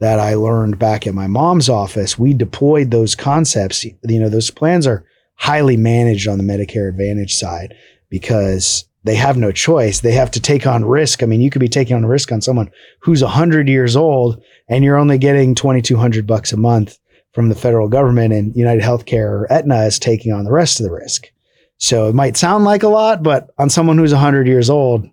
that 0.00 0.19
I 0.19 0.35
learned 0.35 0.78
back 0.78 1.07
at 1.07 1.14
my 1.14 1.26
mom's 1.26 1.69
office, 1.69 2.19
we 2.19 2.33
deployed 2.33 2.90
those 2.90 3.14
concepts. 3.14 3.85
You 3.85 4.19
know, 4.19 4.30
those 4.30 4.50
plans 4.50 4.87
are 4.87 5.04
highly 5.40 5.76
managed 5.76 6.28
on 6.28 6.37
the 6.37 6.44
Medicare 6.44 6.88
Advantage 6.88 7.35
side 7.35 7.75
because 8.11 8.85
they 9.04 9.14
have 9.14 9.38
no 9.38 9.50
choice. 9.50 10.00
They 10.00 10.12
have 10.12 10.30
to 10.32 10.40
take 10.40 10.66
on 10.66 10.85
risk. 10.85 11.23
I 11.23 11.26
mean, 11.26 11.40
you 11.40 11.49
could 11.49 11.61
be 11.61 11.68
taking 11.68 11.97
on 11.97 12.04
risk 12.04 12.30
on 12.30 12.42
someone 12.42 12.70
who's 13.00 13.23
100 13.23 13.66
years 13.66 13.97
old 13.97 14.42
and 14.68 14.85
you're 14.85 14.99
only 14.99 15.16
getting 15.16 15.54
2200 15.54 16.26
bucks 16.26 16.52
a 16.52 16.59
month 16.59 16.99
from 17.32 17.49
the 17.49 17.54
federal 17.54 17.88
government 17.88 18.35
and 18.35 18.54
United 18.54 18.82
Healthcare 18.82 19.30
or 19.30 19.50
Aetna 19.50 19.85
is 19.85 19.99
taking 19.99 20.30
on 20.30 20.44
the 20.44 20.52
rest 20.52 20.78
of 20.78 20.85
the 20.85 20.92
risk. 20.92 21.30
So 21.78 22.09
it 22.09 22.14
might 22.14 22.37
sound 22.37 22.64
like 22.64 22.82
a 22.82 22.88
lot, 22.88 23.23
but 23.23 23.49
on 23.56 23.70
someone 23.70 23.97
who's 23.97 24.12
100 24.12 24.47
years 24.47 24.68
old 24.68 25.09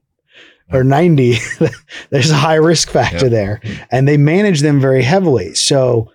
or 0.73 0.83
90, 0.83 1.37
there's 2.09 2.31
a 2.31 2.35
high 2.35 2.55
risk 2.55 2.89
factor 2.89 3.27
yep. 3.27 3.31
there. 3.31 3.61
And 3.91 4.05
they 4.05 4.17
manage 4.17 4.59
them 4.59 4.81
very 4.81 5.03
heavily. 5.03 5.55
So 5.55 6.11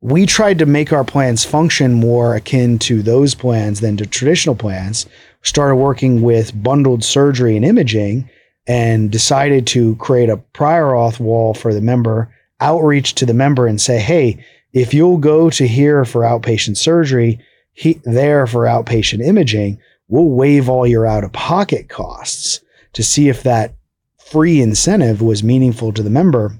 we 0.00 0.26
tried 0.26 0.58
to 0.58 0.66
make 0.66 0.92
our 0.92 1.04
plans 1.04 1.44
function 1.44 1.94
more 1.94 2.34
akin 2.34 2.78
to 2.78 3.02
those 3.02 3.34
plans 3.34 3.80
than 3.80 3.96
to 3.96 4.06
traditional 4.06 4.54
plans. 4.54 5.06
Started 5.42 5.76
working 5.76 6.22
with 6.22 6.62
bundled 6.62 7.02
surgery 7.02 7.56
and 7.56 7.64
imaging 7.64 8.28
and 8.66 9.10
decided 9.10 9.66
to 9.68 9.96
create 9.96 10.28
a 10.28 10.36
prior 10.36 10.86
auth 10.86 11.20
wall 11.20 11.54
for 11.54 11.72
the 11.72 11.80
member, 11.80 12.32
outreach 12.60 13.14
to 13.14 13.26
the 13.26 13.34
member 13.34 13.66
and 13.66 13.80
say, 13.80 13.98
hey, 13.98 14.44
if 14.72 14.92
you'll 14.92 15.18
go 15.18 15.48
to 15.50 15.66
here 15.66 16.04
for 16.04 16.22
outpatient 16.22 16.76
surgery, 16.76 17.40
he, 17.72 18.00
there 18.04 18.46
for 18.46 18.64
outpatient 18.64 19.24
imaging, 19.24 19.78
we'll 20.08 20.28
waive 20.28 20.68
all 20.68 20.86
your 20.86 21.06
out 21.06 21.24
of 21.24 21.32
pocket 21.32 21.88
costs 21.88 22.60
to 22.92 23.02
see 23.02 23.28
if 23.28 23.42
that 23.42 23.74
free 24.18 24.60
incentive 24.60 25.22
was 25.22 25.42
meaningful 25.42 25.92
to 25.92 26.02
the 26.02 26.10
member. 26.10 26.58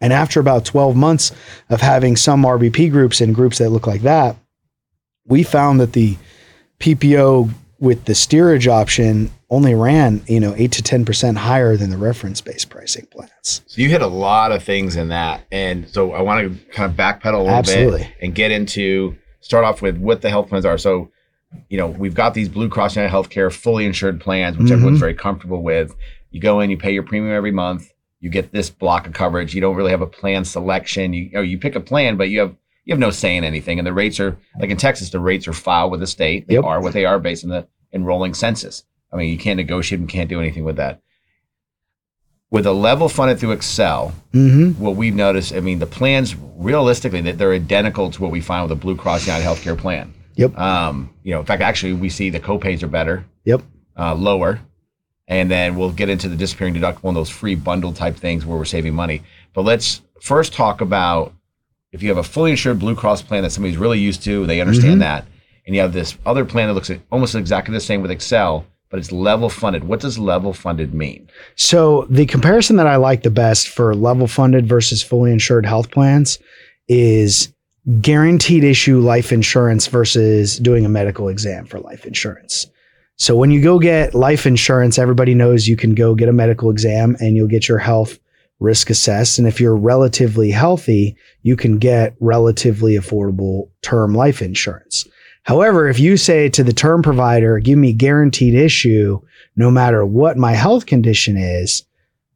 And 0.00 0.12
after 0.12 0.40
about 0.40 0.64
12 0.64 0.94
months 0.96 1.32
of 1.70 1.80
having 1.80 2.16
some 2.16 2.42
RBP 2.42 2.90
groups 2.90 3.20
and 3.20 3.34
groups 3.34 3.58
that 3.58 3.70
look 3.70 3.86
like 3.86 4.02
that, 4.02 4.36
we 5.26 5.42
found 5.42 5.80
that 5.80 5.92
the 5.92 6.16
PPO 6.80 7.50
with 7.78 8.04
the 8.04 8.14
steerage 8.14 8.68
option 8.68 9.30
only 9.50 9.74
ran, 9.74 10.22
you 10.26 10.40
know, 10.40 10.54
eight 10.56 10.72
to 10.72 10.82
10% 10.82 11.36
higher 11.36 11.76
than 11.76 11.90
the 11.90 11.96
reference 11.96 12.40
based 12.40 12.68
pricing 12.70 13.06
plans. 13.06 13.62
So 13.66 13.80
you 13.80 13.88
hit 13.88 14.02
a 14.02 14.06
lot 14.06 14.52
of 14.52 14.62
things 14.62 14.96
in 14.96 15.08
that. 15.08 15.46
And 15.52 15.88
so 15.88 16.12
I 16.12 16.22
want 16.22 16.40
to 16.42 16.72
kind 16.72 16.90
of 16.90 16.96
backpedal 16.96 17.34
a 17.34 17.38
little 17.38 17.50
Absolutely. 17.50 18.00
bit 18.00 18.14
and 18.22 18.34
get 18.34 18.50
into 18.50 19.16
start 19.40 19.64
off 19.64 19.82
with 19.82 19.96
what 19.98 20.22
the 20.22 20.30
health 20.30 20.48
plans 20.48 20.64
are. 20.64 20.78
So, 20.78 21.10
you 21.68 21.78
know, 21.78 21.86
we've 21.86 22.14
got 22.14 22.34
these 22.34 22.48
Blue 22.48 22.68
Cross 22.68 22.96
United 22.96 23.14
Healthcare 23.14 23.52
fully 23.52 23.84
insured 23.84 24.20
plans, 24.20 24.56
which 24.56 24.66
mm-hmm. 24.66 24.74
everyone's 24.74 24.98
very 24.98 25.14
comfortable 25.14 25.62
with. 25.62 25.94
You 26.30 26.40
go 26.40 26.60
in, 26.60 26.70
you 26.70 26.76
pay 26.76 26.92
your 26.92 27.04
premium 27.04 27.32
every 27.32 27.52
month, 27.52 27.88
you 28.20 28.30
get 28.30 28.52
this 28.52 28.70
block 28.70 29.06
of 29.06 29.12
coverage. 29.12 29.54
You 29.54 29.60
don't 29.60 29.76
really 29.76 29.90
have 29.90 30.00
a 30.00 30.06
plan 30.06 30.44
selection. 30.44 31.12
You, 31.12 31.24
you 31.24 31.32
know, 31.32 31.42
you 31.42 31.58
pick 31.58 31.74
a 31.74 31.80
plan, 31.80 32.16
but 32.16 32.28
you 32.30 32.40
have 32.40 32.56
you 32.84 32.92
have 32.92 33.00
no 33.00 33.10
say 33.10 33.36
in 33.36 33.44
anything. 33.44 33.78
And 33.78 33.86
the 33.86 33.92
rates 33.92 34.20
are 34.20 34.38
like 34.58 34.70
in 34.70 34.76
Texas, 34.76 35.10
the 35.10 35.20
rates 35.20 35.48
are 35.48 35.52
filed 35.52 35.90
with 35.90 36.00
the 36.00 36.06
state. 36.06 36.46
They 36.46 36.54
yep. 36.54 36.64
are 36.64 36.80
what 36.80 36.92
they 36.92 37.04
are 37.04 37.18
based 37.18 37.44
on 37.44 37.50
the 37.50 37.66
enrolling 37.92 38.34
census. 38.34 38.84
I 39.12 39.16
mean, 39.16 39.30
you 39.30 39.38
can't 39.38 39.56
negotiate 39.56 40.00
and 40.00 40.08
can't 40.08 40.28
do 40.28 40.40
anything 40.40 40.64
with 40.64 40.76
that. 40.76 41.00
With 42.50 42.66
a 42.66 42.72
level 42.72 43.08
funded 43.08 43.40
through 43.40 43.52
Excel, 43.52 44.14
mm-hmm. 44.32 44.80
what 44.82 44.94
we've 44.94 45.14
noticed, 45.14 45.52
I 45.52 45.60
mean, 45.60 45.80
the 45.80 45.86
plans 45.86 46.36
realistically 46.36 47.20
that 47.22 47.38
they're 47.38 47.52
identical 47.52 48.10
to 48.12 48.22
what 48.22 48.30
we 48.30 48.40
find 48.40 48.62
with 48.62 48.72
a 48.72 48.80
Blue 48.80 48.96
Cross 48.96 49.26
United 49.26 49.44
Healthcare 49.44 49.76
plan. 49.76 50.14
Yep. 50.36 50.56
Um, 50.56 51.12
you 51.24 51.32
know, 51.32 51.40
in 51.40 51.46
fact, 51.46 51.62
actually, 51.62 51.94
we 51.94 52.08
see 52.08 52.30
the 52.30 52.38
copays 52.38 52.82
are 52.82 52.88
better. 52.88 53.24
Yep. 53.44 53.62
Uh, 53.98 54.14
lower, 54.14 54.60
and 55.28 55.50
then 55.50 55.76
we'll 55.76 55.92
get 55.92 56.08
into 56.08 56.28
the 56.28 56.36
disappearing 56.36 56.74
deductible 56.74 57.08
and 57.08 57.16
those 57.16 57.30
free 57.30 57.54
bundle 57.54 57.92
type 57.92 58.16
things 58.16 58.46
where 58.46 58.56
we're 58.56 58.64
saving 58.64 58.94
money. 58.94 59.22
But 59.54 59.62
let's 59.62 60.02
first 60.20 60.52
talk 60.52 60.80
about 60.80 61.32
if 61.92 62.02
you 62.02 62.08
have 62.08 62.18
a 62.18 62.22
fully 62.22 62.50
insured 62.50 62.78
Blue 62.78 62.94
Cross 62.94 63.22
plan 63.22 63.42
that 63.42 63.50
somebody's 63.50 63.78
really 63.78 63.98
used 63.98 64.22
to, 64.24 64.46
they 64.46 64.60
understand 64.60 64.94
mm-hmm. 64.94 65.00
that, 65.00 65.26
and 65.66 65.74
you 65.74 65.80
have 65.80 65.92
this 65.92 66.16
other 66.26 66.44
plan 66.44 66.68
that 66.68 66.74
looks 66.74 66.90
almost 67.10 67.34
exactly 67.34 67.72
the 67.72 67.80
same 67.80 68.02
with 68.02 68.10
Excel, 68.10 68.66
but 68.90 68.98
it's 68.98 69.10
level 69.10 69.48
funded. 69.48 69.84
What 69.84 70.00
does 70.00 70.18
level 70.18 70.52
funded 70.52 70.94
mean? 70.94 71.28
So 71.56 72.06
the 72.10 72.26
comparison 72.26 72.76
that 72.76 72.86
I 72.86 72.96
like 72.96 73.22
the 73.22 73.30
best 73.30 73.68
for 73.68 73.94
level 73.94 74.26
funded 74.26 74.68
versus 74.68 75.02
fully 75.02 75.32
insured 75.32 75.66
health 75.66 75.90
plans 75.90 76.38
is 76.88 77.52
guaranteed 78.00 78.64
issue 78.64 79.00
life 79.00 79.32
insurance 79.32 79.86
versus 79.86 80.58
doing 80.58 80.84
a 80.84 80.88
medical 80.88 81.28
exam 81.28 81.66
for 81.66 81.80
life 81.80 82.04
insurance. 82.04 82.66
So 83.16 83.34
when 83.34 83.50
you 83.50 83.62
go 83.62 83.78
get 83.78 84.14
life 84.14 84.46
insurance, 84.46 84.98
everybody 84.98 85.34
knows 85.34 85.66
you 85.66 85.76
can 85.76 85.94
go 85.94 86.14
get 86.14 86.28
a 86.28 86.34
medical 86.34 86.70
exam 86.70 87.16
and 87.18 87.34
you'll 87.34 87.48
get 87.48 87.68
your 87.68 87.78
health 87.78 88.18
risk 88.60 88.90
assessed. 88.90 89.38
And 89.38 89.48
if 89.48 89.60
you're 89.60 89.76
relatively 89.76 90.50
healthy, 90.50 91.16
you 91.42 91.56
can 91.56 91.78
get 91.78 92.14
relatively 92.20 92.94
affordable 92.94 93.70
term 93.82 94.14
life 94.14 94.42
insurance. 94.42 95.06
However, 95.44 95.88
if 95.88 95.98
you 95.98 96.16
say 96.16 96.48
to 96.50 96.64
the 96.64 96.72
term 96.72 97.02
provider, 97.02 97.58
give 97.58 97.78
me 97.78 97.92
guaranteed 97.92 98.54
issue 98.54 99.20
no 99.56 99.70
matter 99.70 100.04
what 100.04 100.36
my 100.36 100.52
health 100.52 100.86
condition 100.86 101.36
is, 101.36 101.84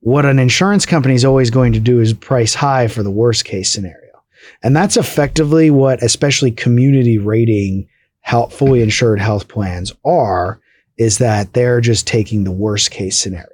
what 0.00 0.24
an 0.24 0.38
insurance 0.38 0.86
company 0.86 1.14
is 1.14 1.24
always 1.24 1.50
going 1.50 1.74
to 1.74 1.80
do 1.80 2.00
is 2.00 2.14
price 2.14 2.54
high 2.54 2.88
for 2.88 3.02
the 3.02 3.10
worst 3.10 3.44
case 3.44 3.70
scenario. 3.70 4.22
And 4.62 4.74
that's 4.74 4.96
effectively 4.96 5.70
what 5.70 6.02
especially 6.02 6.52
community 6.52 7.18
rating 7.18 7.88
health, 8.20 8.54
fully 8.54 8.80
insured 8.80 9.20
health 9.20 9.48
plans 9.48 9.92
are, 10.04 10.60
is 11.00 11.16
that 11.16 11.54
they're 11.54 11.80
just 11.80 12.06
taking 12.06 12.44
the 12.44 12.52
worst 12.52 12.90
case 12.90 13.18
scenario. 13.18 13.48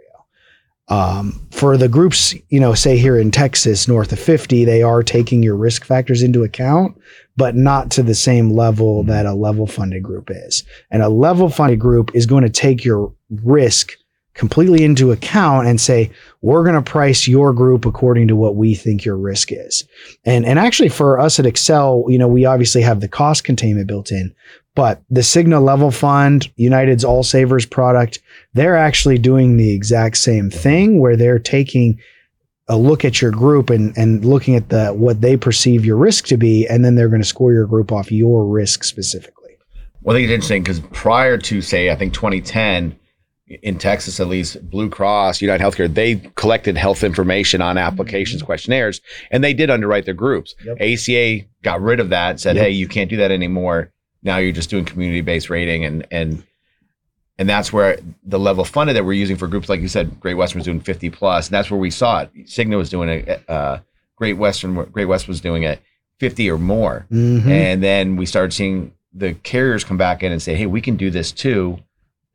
Um, 0.88 1.47
for 1.53 1.76
the 1.76 1.88
groups, 1.88 2.35
you 2.49 2.59
know, 2.59 2.75
say 2.75 2.99
here 2.99 3.19
in 3.19 3.31
Texas, 3.31 3.87
north 3.87 4.11
of 4.12 4.19
50, 4.19 4.65
they 4.65 4.83
are 4.83 5.03
taking 5.03 5.45
your 5.45 5.57
risk 5.57 5.85
factors 5.85 6.23
into 6.23 6.43
account, 6.43 7.00
but 7.37 7.55
not 7.55 7.91
to 7.93 8.03
the 8.03 8.17
same 8.17 8.50
level 8.50 9.00
mm-hmm. 9.00 9.11
that 9.11 9.26
a 9.26 9.35
level 9.35 9.69
funded 9.69 10.03
group 10.03 10.29
is. 10.29 10.65
And 10.91 11.03
a 11.03 11.09
level 11.09 11.49
funded 11.49 11.79
group 11.79 12.11
is 12.15 12.26
going 12.26 12.43
to 12.43 12.50
take 12.50 12.85
your 12.85 13.15
risk 13.31 13.93
completely 14.35 14.85
into 14.85 15.12
account 15.12 15.69
and 15.69 15.81
say, 15.81 16.11
we're 16.43 16.65
going 16.65 16.75
to 16.75 16.83
price 16.83 17.29
your 17.29 17.53
group 17.53 17.87
according 17.87 18.26
to 18.29 18.37
what 18.37 18.57
we 18.57 18.75
think 18.75 19.05
your 19.05 19.17
risk 19.17 19.50
is. 19.53 19.85
And, 20.25 20.45
and 20.45 20.59
actually 20.59 20.88
for 20.88 21.19
us 21.19 21.38
at 21.38 21.47
Excel, 21.47 22.05
you 22.09 22.19
know, 22.19 22.29
we 22.29 22.45
obviously 22.45 22.83
have 22.83 23.00
the 23.00 23.09
cost 23.09 23.45
containment 23.45 23.87
built 23.87 24.11
in, 24.11 24.35
but 24.76 25.02
the 25.11 25.23
Cigna 25.23 25.61
Level 25.61 25.90
Fund, 25.90 26.52
United's 26.56 27.02
All 27.02 27.25
Savers 27.25 27.66
product, 27.66 28.21
they're 28.52 28.76
actually 28.76 29.18
doing 29.18 29.56
the 29.56 29.73
exact 29.73 30.18
same 30.18 30.50
thing 30.50 31.00
where 31.00 31.16
they're 31.16 31.40
taking 31.40 31.99
a 32.68 32.76
look 32.76 33.04
at 33.04 33.23
your 33.23 33.30
group 33.30 33.71
and, 33.71 33.97
and 33.97 34.25
looking 34.25 34.54
at 34.54 34.68
the 34.68 34.88
what 34.90 35.21
they 35.21 35.37
perceive 35.37 35.85
your 35.85 35.97
risk 35.97 36.26
to 36.26 36.37
be, 36.37 36.66
and 36.68 36.85
then 36.85 36.95
they're 36.95 37.09
going 37.09 37.23
to 37.23 37.26
score 37.26 37.52
your 37.52 37.66
group 37.66 37.90
off 37.90 38.12
your 38.12 38.47
risk 38.47 38.85
specifically. 38.85 39.56
Well, 40.02 40.14
I 40.14 40.21
think 40.21 40.26
it's 40.26 40.35
interesting 40.35 40.62
because 40.62 40.80
prior 40.92 41.38
to 41.38 41.62
say, 41.62 41.90
I 41.90 41.97
think 41.97 42.12
2010, 42.12 42.99
in 43.62 43.78
Texas 43.78 44.21
at 44.21 44.28
least, 44.28 44.68
Blue 44.68 44.90
Cross, 44.90 45.40
United 45.40 45.64
Healthcare, 45.64 45.92
they 45.92 46.16
collected 46.35 46.76
health 46.76 47.02
information 47.02 47.62
on 47.62 47.78
applications, 47.78 48.42
mm-hmm. 48.42 48.47
questionnaires, 48.47 49.00
and 49.30 49.42
they 49.42 49.54
did 49.54 49.71
underwrite 49.71 50.04
their 50.04 50.14
groups. 50.14 50.54
Yep. 50.64 50.80
ACA 50.80 51.47
got 51.62 51.80
rid 51.80 51.99
of 51.99 52.11
that, 52.11 52.40
said, 52.40 52.56
yep. 52.56 52.66
hey, 52.66 52.71
you 52.73 52.88
can't 52.88 53.09
do 53.09 53.16
that 53.16 53.30
anymore. 53.30 53.92
Now 54.26 54.37
you're 54.37 54.52
just 54.52 54.68
doing 54.68 54.85
community 54.85 55.23
based 55.23 55.49
rating 55.49 55.85
and 55.85 56.06
and 56.11 56.42
and 57.38 57.49
that's 57.49 57.73
where 57.73 57.99
the 58.25 58.38
level 58.38 58.64
funded 58.64 58.97
that 58.97 59.04
we're 59.04 59.12
using 59.12 59.37
for 59.37 59.47
groups 59.47 59.68
like 59.68 59.80
you 59.80 59.88
said, 59.88 60.21
Great 60.21 60.35
Western 60.35 60.59
was 60.59 60.64
doing 60.64 60.80
50 60.80 61.11
plus, 61.11 61.49
and 61.49 61.54
that's 61.54 61.71
where 61.71 61.80
we 61.80 61.90
saw 61.90 62.21
it. 62.21 62.35
Cigna 62.47 62.76
was 62.76 62.90
doing 62.90 63.09
it. 63.09 63.45
Uh, 63.49 63.78
Great 64.16 64.35
Western, 64.35 64.75
Great 64.87 65.04
West 65.04 65.28
was 65.28 65.40
doing 65.40 65.62
it 65.62 65.80
50 66.21 66.50
or 66.50 66.59
more, 66.59 67.06
mm-hmm. 67.11 67.50
and 67.50 67.83
then 67.83 68.16
we 68.16 68.26
started 68.26 68.52
seeing 68.52 68.92
the 69.12 69.35
carriers 69.35 69.85
come 69.85 69.97
back 69.97 70.23
in 70.23 70.33
and 70.33 70.42
say, 70.42 70.54
"Hey, 70.54 70.66
we 70.66 70.80
can 70.80 70.97
do 70.97 71.11
this 71.11 71.33
too." 71.33 71.78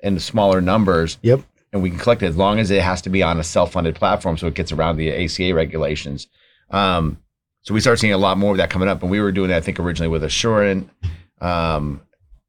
in 0.02 0.20
smaller 0.20 0.62
numbers. 0.62 1.18
Yep. 1.22 1.42
And 1.74 1.82
we 1.82 1.90
can 1.90 2.00
collect 2.00 2.22
it 2.22 2.28
as 2.28 2.38
long 2.38 2.60
as 2.60 2.70
it 2.70 2.82
has 2.82 3.02
to 3.04 3.10
be 3.10 3.24
on 3.24 3.40
a 3.40 3.44
self-funded 3.44 3.96
platform, 3.96 4.38
so 4.38 4.48
it 4.48 4.56
gets 4.56 4.72
around 4.72 4.98
the 4.98 5.10
ACA 5.12 5.54
regulations. 5.54 6.28
Um, 6.70 7.18
so 7.62 7.74
we 7.74 7.80
start 7.80 8.00
seeing 8.00 8.14
a 8.14 8.18
lot 8.18 8.38
more 8.38 8.52
of 8.52 8.58
that 8.58 8.70
coming 8.70 8.90
up, 8.90 9.02
and 9.02 9.12
we 9.12 9.22
were 9.22 9.32
doing 9.32 9.50
that, 9.50 9.58
I 9.58 9.62
think, 9.62 9.80
originally 9.80 10.10
with 10.10 10.24
Assurant, 10.24 10.90
um, 11.42 12.02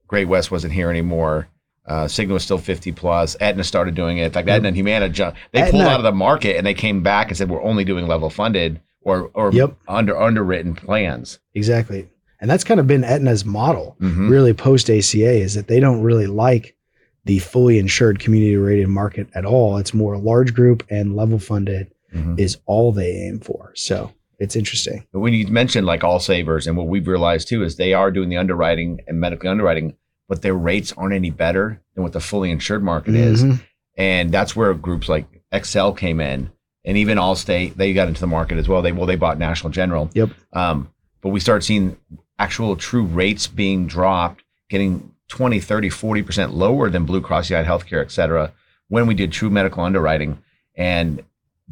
Great 0.07 0.27
West 0.29 0.51
wasn't 0.51 0.73
here 0.73 0.91
anymore. 0.91 1.49
Uh, 1.87 2.05
Cigna 2.05 2.29
was 2.33 2.45
still 2.45 2.59
50 2.59 2.93
plus. 2.93 3.37
Aetna 3.41 3.65
started 3.65 3.95
doing 3.95 4.19
it. 4.19 4.25
In 4.27 4.31
fact, 4.33 4.49
Aetna 4.49 4.69
and 4.69 4.77
Humana, 4.77 5.09
ju- 5.09 5.33
they 5.53 5.69
pulled 5.71 5.83
out 5.83 5.99
of 5.99 6.05
the 6.05 6.13
market 6.13 6.57
and 6.57 6.65
they 6.67 6.75
came 6.75 7.03
back 7.03 7.29
and 7.29 7.37
said, 7.37 7.51
we're 7.51 7.63
only 7.63 7.85
doing 7.85 8.07
level 8.07 8.31
funded 8.31 8.81
or, 9.01 9.31
or 9.35 9.51
Yep. 9.53 9.77
under 9.89 10.17
underwritten 10.21 10.75
plans. 10.77 11.41
Exactly. 11.55 12.09
And 12.41 12.49
that's 12.51 12.63
kind 12.65 12.79
of 12.79 12.87
been 12.87 13.03
Aetna's 13.05 13.45
model, 13.45 13.97
Mhm. 14.01 14.29
really 14.31 14.53
post 14.53 14.89
ACA, 14.91 15.33
is 15.41 15.55
that 15.55 15.67
they 15.67 15.81
don't 15.81 16.03
really 16.03 16.27
like 16.29 16.77
the 17.25 17.39
fully 17.41 17.79
insured 17.79 18.19
community 18.21 18.57
rated 18.57 18.89
market 18.89 19.29
at 19.35 19.45
all. 19.45 19.77
It's 19.79 19.95
more 19.95 20.17
large 20.19 20.55
group 20.55 20.85
and 20.91 21.17
level 21.17 21.39
funded 21.39 21.89
Mhm. 22.15 22.39
is 22.39 22.59
all 22.67 22.93
they 22.93 23.11
aim 23.13 23.41
for. 23.41 23.73
So 23.75 24.13
it's 24.43 24.57
interesting. 24.57 25.07
When 25.13 25.33
you 25.33 25.47
mentioned 25.47 25.87
like 25.87 26.03
all 26.03 26.19
savers 26.19 26.67
and 26.67 26.77
what 26.77 26.89
we've 26.89 27.07
realized 27.07 27.47
too 27.47 27.63
is 27.63 27.77
they 27.77 27.95
are 27.95 28.11
doing 28.11 28.29
the 28.29 28.37
underwriting 28.37 29.01
and 29.07 29.21
medically 29.21 29.49
underwriting, 29.49 29.95
but 30.29 30.43
their 30.43 30.55
rates 30.55 30.93
aren't 30.97 31.15
any 31.15 31.31
better 31.31 31.81
than 31.95 32.03
what 32.03 32.13
the 32.13 32.21
fully 32.21 32.51
insured 32.51 32.83
market 32.83 33.15
is. 33.15 33.45
Mhm. 33.45 33.61
And 33.97 34.33
that's 34.33 34.57
where 34.57 34.75
groups 34.75 35.09
like 35.09 35.27
Excel 35.53 35.93
came 35.93 36.21
in 36.21 36.51
and 36.85 36.97
even 36.97 37.19
Allstate, 37.19 37.77
they 37.77 37.93
got 37.93 38.09
into 38.09 38.21
the 38.21 38.27
market 38.27 38.59
as 38.59 38.69
well. 38.69 38.83
They, 38.83 38.91
well, 38.91 39.07
they 39.07 39.15
bought 39.15 39.39
National 39.39 39.71
General. 39.71 40.11
Yep. 40.13 40.31
Um, 40.53 40.89
but 41.21 41.29
we 41.29 41.39
start 41.39 41.63
seeing 41.63 41.97
actual 42.39 42.75
true 42.75 43.05
rates 43.05 43.47
being 43.47 43.87
dropped, 43.87 44.43
getting 44.69 45.13
20, 45.29 45.61
30, 45.61 45.89
40% 45.89 46.53
lower 46.53 46.91
than 46.91 47.05
Blue 47.05 47.21
Cross 47.21 47.49
United 47.49 47.69
Healthcare, 47.69 48.03
et 48.03 48.11
cetera, 48.11 48.53
when 48.89 49.07
we 49.07 49.15
did 49.15 49.31
true 49.31 49.51
medical 49.51 49.85
underwriting. 49.85 50.43
And 50.75 51.23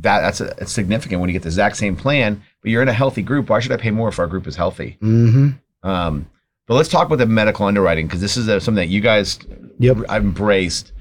that 0.01 0.21
that's 0.21 0.41
a, 0.41 0.55
it's 0.59 0.73
significant 0.73 1.21
when 1.21 1.29
you 1.29 1.33
get 1.33 1.43
the 1.43 1.49
exact 1.49 1.77
same 1.77 1.97
plan, 1.97 2.43
but 2.63 2.71
you're 2.71 2.83
in 2.83 2.89
a 2.89 2.93
healthy 2.93 3.23
group. 3.23 3.49
Why 3.49 3.61
should 3.61 3.73
I 3.73 3.77
pay 3.77 3.91
more 3.91 4.09
if 4.09 4.19
our 4.19 4.27
group 4.27 4.47
is 4.47 4.57
healthy? 4.57 4.99
Mhm. 5.03 5.59
Um, 5.83 6.27
but 6.67 6.75
let's 6.75 6.89
talk 6.89 7.07
about 7.07 7.19
the 7.19 7.27
medical 7.27 7.67
underwriting 7.67 8.07
because 8.07 8.21
this 8.21 8.37
is 8.37 8.49
uh 8.49 8.61
something 8.61 8.83
that 8.83 8.93
you 8.93 9.01
guys 9.01 9.39
Yep. 9.79 9.99
I've 10.09 10.23
embraced. 10.23 10.93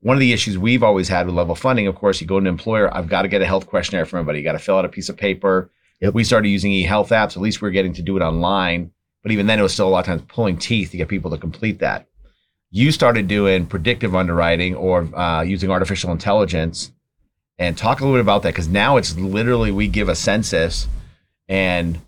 One 0.00 0.16
of 0.16 0.20
the 0.20 0.32
issues 0.32 0.56
we've 0.58 0.82
always 0.82 1.08
had 1.08 1.26
with 1.26 1.34
level 1.34 1.54
funding, 1.54 1.86
of 1.86 1.94
course, 1.96 2.20
you 2.20 2.26
go 2.26 2.38
to 2.38 2.44
an 2.44 2.46
employer, 2.46 2.94
I've 2.94 3.08
got 3.08 3.22
to 3.22 3.28
get 3.28 3.42
a 3.42 3.46
health 3.46 3.66
questionnaire 3.66 4.04
from 4.06 4.18
everybody. 4.20 4.38
You 4.38 4.44
got 4.44 4.52
to 4.52 4.58
fill 4.58 4.76
out 4.76 4.84
a 4.84 4.88
piece 4.88 5.08
of 5.08 5.16
paper. 5.16 5.70
Yep. 6.00 6.14
We 6.14 6.22
started 6.24 6.48
using 6.50 6.70
e-health 6.70 7.08
apps. 7.10 7.36
At 7.36 7.38
least 7.42 7.60
we 7.62 7.68
are 7.68 7.72
getting 7.72 7.94
to 7.94 8.02
do 8.02 8.16
it 8.16 8.20
online. 8.22 8.92
But 9.24 9.32
even 9.32 9.46
then, 9.48 9.58
it 9.58 9.62
was 9.62 9.72
still 9.72 9.88
a 9.88 9.90
lot 9.90 10.00
of 10.00 10.06
times 10.06 10.22
pulling 10.28 10.56
teeth 10.58 10.92
to 10.92 10.96
get 10.98 11.08
people 11.08 11.30
to 11.32 11.38
complete 11.38 11.80
that. 11.80 12.06
You 12.70 12.92
started 12.92 13.26
doing 13.26 13.66
predictive 13.66 14.14
underwriting 14.14 14.76
or 14.76 15.02
uh, 15.18 15.42
using 15.42 15.70
artificial 15.70 16.12
intelligence. 16.12 16.92
And 17.58 17.76
talk 17.76 18.00
a 18.00 18.04
little 18.04 18.16
bit 18.16 18.20
about 18.20 18.42
that 18.44 18.50
because 18.50 18.68
now 18.68 18.96
it's 18.96 19.16
literally 19.16 19.72
we 19.72 19.88
give 19.88 20.08
a 20.08 20.14
census 20.14 20.86
and 21.48 21.98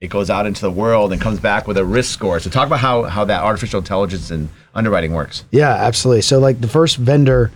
it 0.00 0.08
goes 0.08 0.28
out 0.28 0.44
into 0.44 0.60
the 0.60 0.70
world 0.70 1.12
and 1.12 1.20
comes 1.20 1.40
back 1.40 1.66
with 1.66 1.78
a 1.78 1.84
risk 1.84 2.12
score. 2.12 2.38
So 2.38 2.50
talk 2.50 2.66
about 2.66 2.80
how 2.80 3.04
how 3.04 3.24
that 3.24 3.42
artificial 3.42 3.78
intelligence 3.78 4.30
and 4.30 4.50
underwriting 4.74 5.12
works. 5.12 5.44
Yeah, 5.50 5.70
absolutely. 5.70 6.22
So 6.22 6.38
like 6.38 6.60
the 6.60 6.68
first 6.68 6.96
vendor 6.98 7.50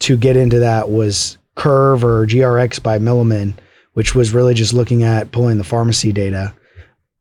to 0.00 0.16
get 0.16 0.36
into 0.36 0.60
that 0.60 0.88
was 0.90 1.38
Curve 1.56 2.04
or 2.04 2.24
GRX 2.26 2.80
by 2.80 3.00
Milliman, 3.00 3.54
which 3.94 4.14
was 4.14 4.32
really 4.32 4.54
just 4.54 4.72
looking 4.72 5.02
at 5.02 5.32
pulling 5.32 5.58
the 5.58 5.64
pharmacy 5.64 6.12
data. 6.12 6.54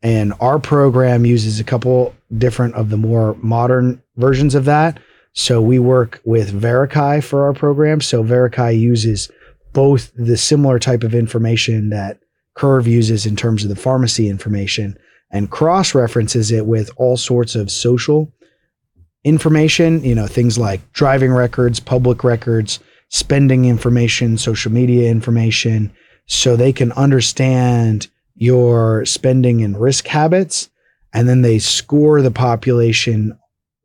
And 0.03 0.33
our 0.39 0.59
program 0.59 1.25
uses 1.25 1.59
a 1.59 1.63
couple 1.63 2.15
different 2.37 2.75
of 2.75 2.91
the 2.91 2.97
more 2.97 3.35
modern 3.41 4.03
versions 4.15 4.53
of 4.53 4.65
that. 4.65 4.99
So 5.33 5.59
we 5.59 5.79
work 5.79 6.21
with 6.23 6.51
Verify 6.51 7.19
for 7.19 7.45
our 7.45 7.53
program. 7.53 7.99
So 8.01 8.21
Verify 8.21 8.69
uses 8.69 9.31
both 9.77 10.11
the 10.15 10.35
similar 10.35 10.79
type 10.79 11.03
of 11.03 11.13
information 11.13 11.89
that 11.89 12.19
Curve 12.55 12.87
uses 12.87 13.27
in 13.27 13.35
terms 13.35 13.61
of 13.61 13.69
the 13.69 13.75
pharmacy 13.75 14.27
information 14.27 14.97
and 15.29 15.51
cross 15.51 15.93
references 15.93 16.49
it 16.49 16.65
with 16.65 16.89
all 16.97 17.15
sorts 17.15 17.53
of 17.53 17.69
social 17.69 18.33
information, 19.23 20.03
you 20.03 20.15
know, 20.15 20.25
things 20.25 20.57
like 20.57 20.81
driving 20.93 21.31
records, 21.31 21.79
public 21.79 22.23
records, 22.23 22.79
spending 23.09 23.65
information, 23.65 24.39
social 24.39 24.71
media 24.71 25.11
information, 25.11 25.93
so 26.25 26.55
they 26.55 26.73
can 26.73 26.91
understand 26.93 28.07
your 28.33 29.05
spending 29.05 29.63
and 29.63 29.79
risk 29.79 30.07
habits. 30.07 30.71
And 31.13 31.29
then 31.29 31.43
they 31.43 31.59
score 31.59 32.23
the 32.23 32.31
population 32.31 33.37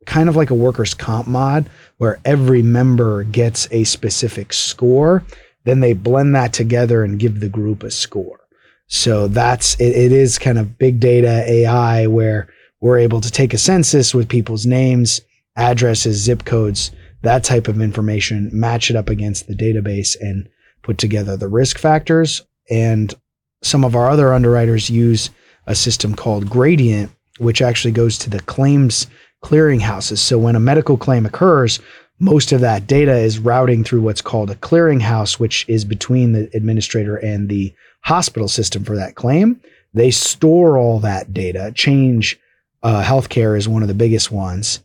kind 0.07 0.27
of 0.27 0.35
like 0.35 0.49
a 0.49 0.55
workers' 0.55 0.95
comp 0.95 1.27
mod, 1.27 1.69
where 1.97 2.19
every 2.25 2.63
member 2.63 3.23
gets 3.25 3.67
a 3.69 3.83
specific 3.83 4.53
score. 4.53 5.23
Then 5.65 5.79
they 5.79 5.93
blend 5.93 6.35
that 6.35 6.53
together 6.53 7.03
and 7.03 7.19
give 7.19 7.39
the 7.39 7.49
group 7.49 7.83
a 7.83 7.91
score. 7.91 8.39
So 8.87 9.27
that's 9.27 9.75
it, 9.75 9.95
it 9.95 10.11
is 10.11 10.37
kind 10.37 10.57
of 10.57 10.77
big 10.77 10.99
data 10.99 11.43
AI 11.47 12.07
where 12.07 12.49
we're 12.81 12.99
able 12.99 13.21
to 13.21 13.31
take 13.31 13.53
a 13.53 13.57
census 13.57 14.13
with 14.13 14.27
people's 14.27 14.65
names, 14.65 15.21
addresses, 15.55 16.21
zip 16.21 16.43
codes, 16.43 16.91
that 17.21 17.43
type 17.43 17.67
of 17.67 17.81
information, 17.81 18.49
match 18.51 18.89
it 18.89 18.97
up 18.97 19.09
against 19.09 19.47
the 19.47 19.55
database 19.55 20.15
and 20.19 20.49
put 20.81 20.97
together 20.97 21.37
the 21.37 21.47
risk 21.47 21.77
factors. 21.77 22.41
And 22.69 23.13
some 23.61 23.85
of 23.85 23.95
our 23.95 24.09
other 24.09 24.33
underwriters 24.33 24.89
use 24.89 25.29
a 25.65 25.75
system 25.75 26.13
called 26.13 26.49
Gradient, 26.49 27.11
which 27.37 27.61
actually 27.61 27.93
goes 27.93 28.17
to 28.19 28.29
the 28.29 28.41
claims 28.41 29.07
clearinghouses. 29.43 30.17
So 30.17 30.37
when 30.37 30.55
a 30.55 30.59
medical 30.59 30.97
claim 30.97 31.25
occurs, 31.25 31.79
most 32.19 32.51
of 32.51 32.61
that 32.61 32.87
data 32.87 33.15
is 33.17 33.39
routing 33.39 33.83
through 33.83 34.01
what's 34.01 34.21
called 34.21 34.49
a 34.49 34.55
clearinghouse, 34.55 35.39
which 35.39 35.65
is 35.67 35.83
between 35.83 36.31
the 36.31 36.49
administrator 36.53 37.17
and 37.17 37.49
the 37.49 37.73
hospital 38.01 38.47
system 38.47 38.83
for 38.83 38.95
that 38.95 39.15
claim. 39.15 39.59
They 39.93 40.11
store 40.11 40.77
all 40.77 40.99
that 40.99 41.33
data. 41.33 41.71
Change 41.75 42.39
uh, 42.81 43.03
healthcare 43.03 43.57
is 43.57 43.67
one 43.67 43.81
of 43.81 43.87
the 43.87 43.93
biggest 43.93 44.31
ones, 44.31 44.79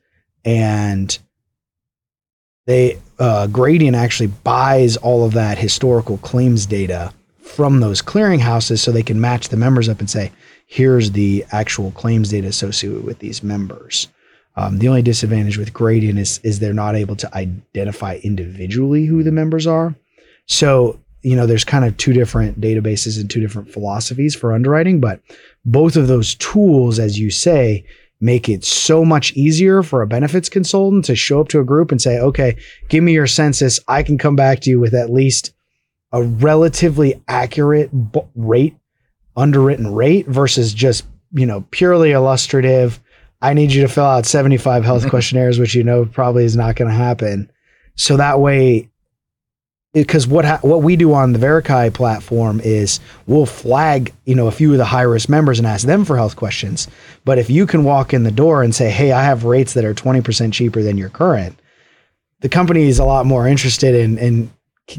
and 0.45 1.19
they 2.67 2.99
uh, 3.19 3.47
Gradient 3.49 3.97
actually 3.97 4.29
buys 4.29 4.97
all 4.97 5.25
of 5.25 5.33
that 5.33 5.59
historical 5.59 6.19
claims 6.19 6.67
data 6.67 7.13
from 7.41 7.81
those 7.81 8.03
clearinghouses, 8.03 8.79
so 8.79 8.93
they 8.93 9.03
can 9.03 9.21
match 9.21 9.49
the 9.49 9.57
members 9.57 9.89
up 9.89 10.01
and 10.01 10.09
say, 10.09 10.31
"Here's 10.67 11.13
the 11.13 11.45
actual 11.51 11.91
claims 11.93 12.31
data 12.31 12.49
associated 12.49 13.05
with 13.05 13.19
these 13.19 13.43
members." 13.43 14.09
Um, 14.59 14.79
the 14.79 14.89
only 14.89 15.03
disadvantage 15.03 15.57
with 15.57 15.73
Gradient 15.73 16.19
is 16.19 16.39
is 16.43 16.59
they're 16.59 16.73
not 16.75 16.97
able 16.97 17.17
to 17.17 17.35
identify 17.35 18.19
individually 18.25 19.07
who 19.07 19.23
the 19.23 19.33
members 19.33 19.67
are. 19.67 19.95
So 20.47 21.01
you 21.23 21.35
know, 21.35 21.47
there's 21.47 21.65
kind 21.65 21.85
of 21.85 21.97
two 21.97 22.13
different 22.13 22.61
databases 22.61 23.21
and 23.21 23.29
two 23.29 23.41
different 23.41 23.71
philosophies 23.71 24.35
for 24.35 24.53
underwriting, 24.53 25.01
but 25.01 25.21
both 25.65 25.97
of 25.97 26.07
those 26.07 26.37
tools, 26.37 26.99
as 26.99 27.19
you 27.19 27.31
say, 27.31 27.85
make 28.21 28.49
it 28.49 28.65
so 28.65 29.05
much 29.05 29.33
easier 29.33 29.83
for 29.83 30.03
a 30.03 30.07
benefits 30.07 30.49
consultant 30.49 31.05
to 31.05 31.17
show 31.17 31.41
up 31.41 31.49
to 31.49 31.61
a 31.61 31.65
group 31.65 31.91
and 31.91 32.01
say, 32.01 32.19
okay, 32.19 32.57
give 32.89 33.03
me 33.03 33.13
your 33.13 33.27
census. 33.27 33.79
I 33.89 34.03
can 34.03 34.19
come 34.19 34.37
back 34.37 34.61
to 34.61 34.71
you 34.71 34.81
with 34.81 34.95
at 34.95 35.11
least 35.11 35.53
a 36.13 36.23
relatively 36.23 37.23
accurate 37.29 37.91
rate, 38.35 38.77
underwritten 39.37 39.93
rate 39.95 40.27
versus 40.27 40.73
just, 40.73 41.05
you 41.33 41.47
know, 41.47 41.65
purely 41.71 42.13
illustrative. 42.13 43.01
I 43.41 43.55
need 43.55 43.73
you 43.73 43.83
to 43.83 43.89
fill 43.89 44.05
out 44.05 44.27
75 44.27 44.85
health 44.85 45.03
mm-hmm. 45.03 45.11
questionnaires, 45.11 45.59
which 45.59 45.75
you 45.75 45.85
know 45.85 46.05
probably 46.07 46.45
is 46.45 46.57
not 46.57 46.77
going 46.77 46.91
to 46.91 46.97
happen. 46.97 47.51
So 47.95 48.17
that 48.17 48.41
way, 48.41 48.89
because 49.93 50.27
what 50.27 50.45
ha- 50.45 50.61
what 50.63 50.83
we 50.83 50.97
do 50.97 51.13
on 51.15 51.33
the 51.33 51.39
Verify 51.39 51.89
platform 51.89 52.61
is 52.61 53.01
we'll 53.27 53.47
flag 53.47 54.13
you 54.25 54.35
know 54.35 54.47
a 54.47 54.53
few 54.53 54.73
of 54.73 54.79
the 54.79 54.85
high 54.85 55.03
risk 55.03 55.29
members 55.29 55.59
and 55.59 55.67
ask 55.67 55.87
them 55.87 56.05
for 56.05 56.17
health 56.17 56.37
questions. 56.37 56.89
But 57.25 57.39
if 57.39 57.49
you 57.49 57.67
can 57.67 57.85
walk 57.85 58.13
in 58.13 58.25
the 58.25 58.31
door 58.31 58.63
and 58.63 58.75
say, 58.75 58.91
"Hey, 58.91 59.13
I 59.13 59.23
have 59.23 59.45
rates 59.45 59.75
that 59.75 59.85
are 59.85 59.95
twenty 59.95 60.21
percent 60.21 60.55
cheaper 60.55 60.83
than 60.83 60.99
your 60.99 61.09
current," 61.09 61.59
the 62.41 62.49
company 62.49 62.89
is 62.89 62.99
a 62.99 63.05
lot 63.05 63.27
more 63.27 63.47
interested 63.47 63.95
in 63.95 64.19
in 64.19 64.51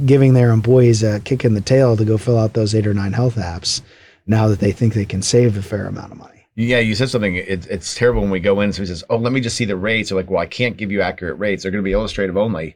giving 0.05 0.33
their 0.33 0.51
employees 0.51 1.03
a 1.03 1.19
kick 1.19 1.43
in 1.43 1.55
the 1.55 1.61
tail 1.61 1.97
to 1.97 2.05
go 2.05 2.17
fill 2.17 2.37
out 2.37 2.53
those 2.53 2.75
eight 2.75 2.87
or 2.87 2.93
nine 2.93 3.13
health 3.13 3.35
apps 3.35 3.81
now 4.27 4.47
that 4.47 4.59
they 4.59 4.71
think 4.71 4.93
they 4.93 5.05
can 5.05 5.21
save 5.21 5.57
a 5.57 5.61
fair 5.61 5.87
amount 5.87 6.11
of 6.11 6.17
money. 6.17 6.38
Yeah, 6.61 6.79
you 6.79 6.93
said 6.93 7.09
something. 7.09 7.35
It, 7.35 7.67
it's 7.67 7.95
terrible 7.95 8.21
when 8.21 8.31
we 8.31 8.41
go 8.41 8.59
in. 8.59 8.65
And 8.65 8.75
somebody 8.75 8.89
says, 8.89 9.03
"Oh, 9.09 9.15
let 9.17 9.31
me 9.31 9.39
just 9.39 9.55
see 9.55 9.63
the 9.65 9.77
rates." 9.77 10.09
They're 10.09 10.17
like, 10.17 10.29
"Well, 10.29 10.41
I 10.41 10.45
can't 10.45 10.75
give 10.75 10.91
you 10.91 11.01
accurate 11.01 11.39
rates. 11.39 11.63
They're 11.63 11.71
going 11.71 11.83
to 11.83 11.87
be 11.87 11.93
illustrative 11.93 12.35
only," 12.35 12.75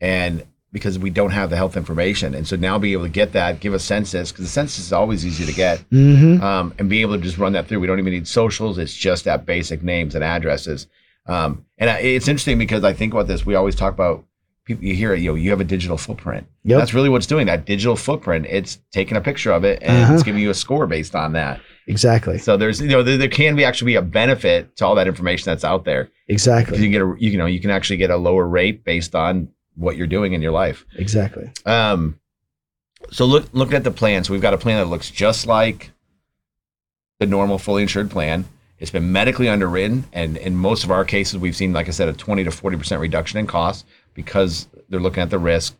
and 0.00 0.44
because 0.72 0.98
we 0.98 1.08
don't 1.08 1.30
have 1.30 1.48
the 1.48 1.56
health 1.56 1.76
information, 1.78 2.34
and 2.34 2.46
so 2.46 2.56
now 2.56 2.78
be 2.78 2.92
able 2.92 3.04
to 3.04 3.08
get 3.08 3.32
that, 3.32 3.60
give 3.60 3.72
a 3.72 3.78
census 3.78 4.30
because 4.30 4.44
the 4.44 4.50
census 4.50 4.84
is 4.86 4.92
always 4.92 5.24
easy 5.24 5.46
to 5.46 5.52
get, 5.52 5.78
Mm-hmm. 5.90 6.42
um, 6.44 6.74
and 6.78 6.90
be 6.90 7.00
able 7.00 7.16
to 7.16 7.22
just 7.22 7.38
run 7.38 7.54
that 7.54 7.66
through. 7.66 7.80
We 7.80 7.86
don't 7.86 7.98
even 7.98 8.12
need 8.12 8.28
socials. 8.28 8.76
It's 8.76 8.94
just 8.94 9.24
that 9.24 9.46
basic 9.46 9.82
names 9.82 10.14
and 10.14 10.22
addresses. 10.22 10.86
Um, 11.26 11.64
and 11.78 11.88
I- 11.88 12.00
it's 12.00 12.28
interesting 12.28 12.58
because 12.58 12.84
I 12.84 12.92
think 12.92 13.14
about 13.14 13.26
this. 13.28 13.46
We 13.46 13.54
always 13.54 13.74
talk 13.74 13.94
about 13.94 14.24
people. 14.66 14.84
You 14.84 14.94
hear 14.94 15.14
it. 15.14 15.20
You 15.20 15.30
know, 15.30 15.34
you 15.36 15.48
have 15.50 15.60
a 15.62 15.64
digital 15.64 15.96
footprint. 15.96 16.46
Yep. 16.64 16.78
That's 16.78 16.92
really 16.92 17.08
what's 17.08 17.26
doing. 17.26 17.46
That 17.46 17.64
digital 17.64 17.96
footprint. 17.96 18.44
It's 18.50 18.78
taking 18.92 19.16
a 19.16 19.20
picture 19.22 19.52
of 19.52 19.64
it 19.64 19.78
and 19.82 19.96
it's 20.02 20.10
Uh-huh. 20.10 20.22
giving 20.24 20.42
you 20.42 20.50
a 20.50 20.54
score 20.54 20.86
based 20.86 21.14
on 21.14 21.32
that. 21.32 21.60
Exactly. 21.86 22.38
So 22.38 22.56
there's 22.56 22.80
you 22.80 22.88
know 22.88 23.02
there, 23.02 23.16
there 23.16 23.28
can 23.28 23.54
be 23.56 23.64
actually 23.64 23.92
be 23.92 23.96
a 23.96 24.02
benefit 24.02 24.76
to 24.76 24.86
all 24.86 24.94
that 24.96 25.06
information 25.06 25.44
that's 25.46 25.64
out 25.64 25.84
there. 25.84 26.10
Exactly. 26.28 26.78
You 26.78 26.88
get 26.88 27.02
a 27.02 27.14
you 27.18 27.38
know 27.38 27.46
you 27.46 27.60
can 27.60 27.70
actually 27.70 27.98
get 27.98 28.10
a 28.10 28.16
lower 28.16 28.46
rate 28.46 28.84
based 28.84 29.14
on 29.14 29.48
what 29.76 29.96
you're 29.96 30.06
doing 30.06 30.32
in 30.32 30.42
your 30.42 30.52
life. 30.52 30.84
Exactly. 30.96 31.50
Um, 31.64 32.18
so 33.10 33.24
look 33.24 33.48
looking 33.52 33.74
at 33.74 33.84
the 33.84 33.90
plan. 33.90 34.24
So 34.24 34.32
we've 34.32 34.42
got 34.42 34.54
a 34.54 34.58
plan 34.58 34.78
that 34.78 34.86
looks 34.86 35.10
just 35.10 35.46
like 35.46 35.92
the 37.18 37.26
normal 37.26 37.58
fully 37.58 37.82
insured 37.82 38.10
plan, 38.10 38.44
It's 38.78 38.90
been 38.90 39.10
medically 39.10 39.48
underwritten, 39.48 40.04
and 40.12 40.36
in 40.36 40.54
most 40.54 40.84
of 40.84 40.90
our 40.90 41.04
cases, 41.04 41.38
we've 41.38 41.56
seen, 41.56 41.72
like 41.72 41.88
I 41.88 41.92
said, 41.92 42.08
a 42.08 42.12
20 42.12 42.44
to 42.44 42.50
40 42.50 42.76
percent 42.76 43.00
reduction 43.00 43.38
in 43.38 43.46
costs 43.46 43.84
because 44.14 44.68
they're 44.88 45.00
looking 45.00 45.22
at 45.22 45.30
the 45.30 45.38
risk. 45.38 45.76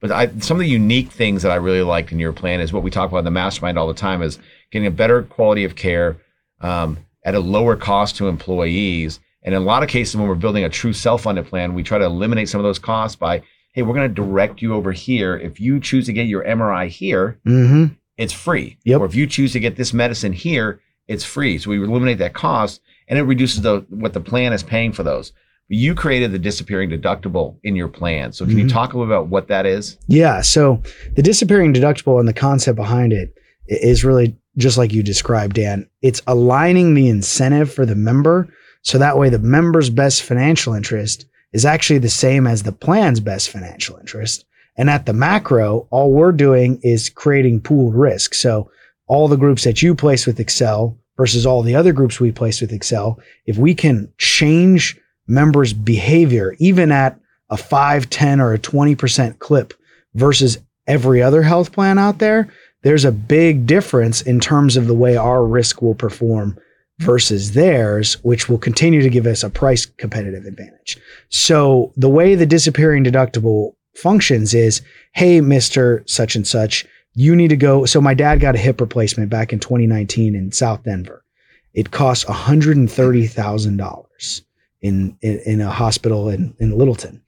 But 0.00 0.10
I, 0.10 0.28
some 0.38 0.56
of 0.56 0.60
the 0.60 0.68
unique 0.68 1.10
things 1.10 1.42
that 1.42 1.52
I 1.52 1.56
really 1.56 1.82
liked 1.82 2.10
in 2.10 2.18
your 2.18 2.32
plan 2.32 2.60
is 2.60 2.72
what 2.72 2.82
we 2.82 2.90
talk 2.90 3.10
about 3.10 3.18
in 3.18 3.24
the 3.24 3.30
mastermind 3.30 3.78
all 3.78 3.86
the 3.86 3.94
time 3.94 4.22
is 4.22 4.38
getting 4.70 4.86
a 4.86 4.90
better 4.90 5.22
quality 5.22 5.64
of 5.64 5.74
care 5.76 6.16
um, 6.60 6.98
at 7.24 7.34
a 7.34 7.40
lower 7.40 7.76
cost 7.76 8.16
to 8.16 8.28
employees. 8.28 9.20
And 9.42 9.54
in 9.54 9.60
a 9.62 9.64
lot 9.64 9.82
of 9.82 9.88
cases, 9.88 10.16
when 10.16 10.28
we're 10.28 10.34
building 10.34 10.64
a 10.64 10.68
true 10.68 10.92
self-funded 10.92 11.46
plan, 11.46 11.74
we 11.74 11.82
try 11.82 11.98
to 11.98 12.04
eliminate 12.04 12.48
some 12.48 12.60
of 12.60 12.64
those 12.64 12.78
costs 12.78 13.16
by, 13.16 13.42
hey, 13.72 13.82
we're 13.82 13.94
going 13.94 14.08
to 14.08 14.14
direct 14.14 14.60
you 14.62 14.74
over 14.74 14.92
here. 14.92 15.36
If 15.36 15.60
you 15.60 15.80
choose 15.80 16.06
to 16.06 16.12
get 16.12 16.26
your 16.26 16.44
MRI 16.44 16.88
here, 16.88 17.38
hmm 17.44 17.86
it's 18.16 18.34
free. 18.34 18.76
Yep. 18.84 19.00
Or 19.00 19.06
if 19.06 19.14
you 19.14 19.26
choose 19.26 19.52
to 19.54 19.60
get 19.60 19.76
this 19.76 19.94
medicine 19.94 20.34
here, 20.34 20.82
it's 21.08 21.24
free. 21.24 21.56
So 21.56 21.70
we 21.70 21.78
eliminate 21.82 22.18
that 22.18 22.34
cost, 22.34 22.82
and 23.08 23.18
it 23.18 23.22
reduces 23.22 23.62
the 23.62 23.86
what 23.88 24.12
the 24.12 24.20
plan 24.20 24.52
is 24.52 24.62
paying 24.62 24.92
for 24.92 25.02
those. 25.02 25.32
You 25.68 25.94
created 25.94 26.30
the 26.30 26.38
disappearing 26.38 26.90
deductible 26.90 27.56
in 27.62 27.76
your 27.76 27.88
plan. 27.88 28.32
So 28.32 28.44
can 28.44 28.58
you 28.58 28.66
Mhm. 28.66 28.72
talk 28.72 28.92
a 28.92 28.98
little 28.98 29.10
about 29.10 29.28
what 29.28 29.48
that 29.48 29.64
is? 29.64 29.96
Yeah. 30.06 30.42
So 30.42 30.82
the 31.16 31.22
disappearing 31.22 31.72
deductible 31.72 32.18
and 32.20 32.28
the 32.28 32.34
concept 32.34 32.76
behind 32.76 33.14
it 33.14 33.32
is 33.68 34.04
really 34.04 34.36
just 34.56 34.78
like 34.78 34.92
you 34.92 35.02
described, 35.02 35.56
Dan. 35.56 35.88
It's 36.02 36.22
aligning 36.26 36.94
the 36.94 37.08
incentive 37.08 37.72
for 37.72 37.86
the 37.86 37.94
member 37.94 38.52
so 38.82 38.98
that 38.98 39.18
way 39.18 39.28
the 39.28 39.38
member's 39.38 39.90
best 39.90 40.22
financial 40.22 40.74
interest 40.74 41.26
is 41.52 41.64
actually 41.64 41.98
the 41.98 42.08
same 42.08 42.46
as 42.46 42.62
the 42.62 42.72
plan's 42.72 43.20
best 43.20 43.50
financial 43.50 43.96
interest. 43.96 44.44
And 44.76 44.88
at 44.88 45.06
the 45.06 45.12
macro, 45.12 45.86
all 45.90 46.12
we're 46.12 46.32
doing 46.32 46.80
is 46.82 47.10
creating 47.10 47.60
pooled 47.60 47.94
risk. 47.94 48.34
So 48.34 48.70
all 49.06 49.28
the 49.28 49.36
groups 49.36 49.64
that 49.64 49.82
you 49.82 49.94
place 49.94 50.26
with 50.26 50.40
Excel 50.40 50.96
versus 51.16 51.44
all 51.44 51.62
the 51.62 51.74
other 51.74 51.92
groups 51.92 52.20
we 52.20 52.32
place 52.32 52.60
with 52.60 52.72
Excel, 52.72 53.20
if 53.46 53.58
we 53.58 53.74
can 53.74 54.10
change 54.16 54.98
members' 55.26 55.72
behavior, 55.72 56.54
even 56.58 56.90
at 56.92 57.18
a 57.50 57.56
5, 57.56 58.08
10, 58.08 58.40
or 58.40 58.54
a 58.54 58.58
20% 58.58 59.38
clip 59.38 59.74
versus 60.14 60.58
every 60.86 61.22
other 61.22 61.42
health 61.42 61.72
plan 61.72 61.98
out 61.98 62.18
there, 62.18 62.50
there's 62.82 63.04
a 63.04 63.12
big 63.12 63.66
difference 63.66 64.22
in 64.22 64.40
terms 64.40 64.76
of 64.76 64.86
the 64.86 64.94
way 64.94 65.16
our 65.16 65.44
risk 65.44 65.82
will 65.82 65.94
perform 65.94 66.58
versus 66.98 67.52
theirs, 67.52 68.14
which 68.22 68.48
will 68.48 68.58
continue 68.58 69.02
to 69.02 69.10
give 69.10 69.26
us 69.26 69.42
a 69.42 69.50
price 69.50 69.86
competitive 69.86 70.44
advantage. 70.44 70.98
So 71.28 71.92
the 71.96 72.08
way 72.08 72.34
the 72.34 72.46
disappearing 72.46 73.04
deductible 73.04 73.74
functions 73.94 74.54
is, 74.54 74.82
hey, 75.12 75.40
Mr. 75.40 76.08
Such 76.08 76.36
and 76.36 76.46
such, 76.46 76.86
you 77.14 77.34
need 77.34 77.48
to 77.48 77.56
go. 77.56 77.84
So 77.86 78.00
my 78.00 78.14
dad 78.14 78.40
got 78.40 78.54
a 78.54 78.58
hip 78.58 78.80
replacement 78.80 79.30
back 79.30 79.52
in 79.52 79.60
2019 79.60 80.34
in 80.34 80.52
South 80.52 80.84
Denver. 80.84 81.24
It 81.72 81.90
cost 81.90 82.26
$130,000 82.26 84.42
in, 84.82 85.16
in, 85.20 85.40
in 85.46 85.60
a 85.60 85.70
hospital 85.70 86.28
in, 86.28 86.54
in 86.58 86.76
Littleton. 86.76 87.22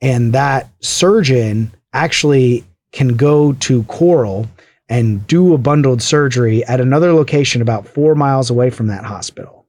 And 0.00 0.32
that 0.32 0.70
surgeon 0.80 1.72
actually 1.92 2.64
can 2.92 3.16
go 3.16 3.52
to 3.54 3.82
Coral 3.84 4.48
and 4.88 5.26
do 5.26 5.52
a 5.52 5.58
bundled 5.58 6.02
surgery 6.02 6.64
at 6.64 6.80
another 6.80 7.12
location 7.12 7.60
about 7.60 7.86
four 7.86 8.14
miles 8.14 8.50
away 8.50 8.70
from 8.70 8.86
that 8.86 9.04
hospital. 9.04 9.66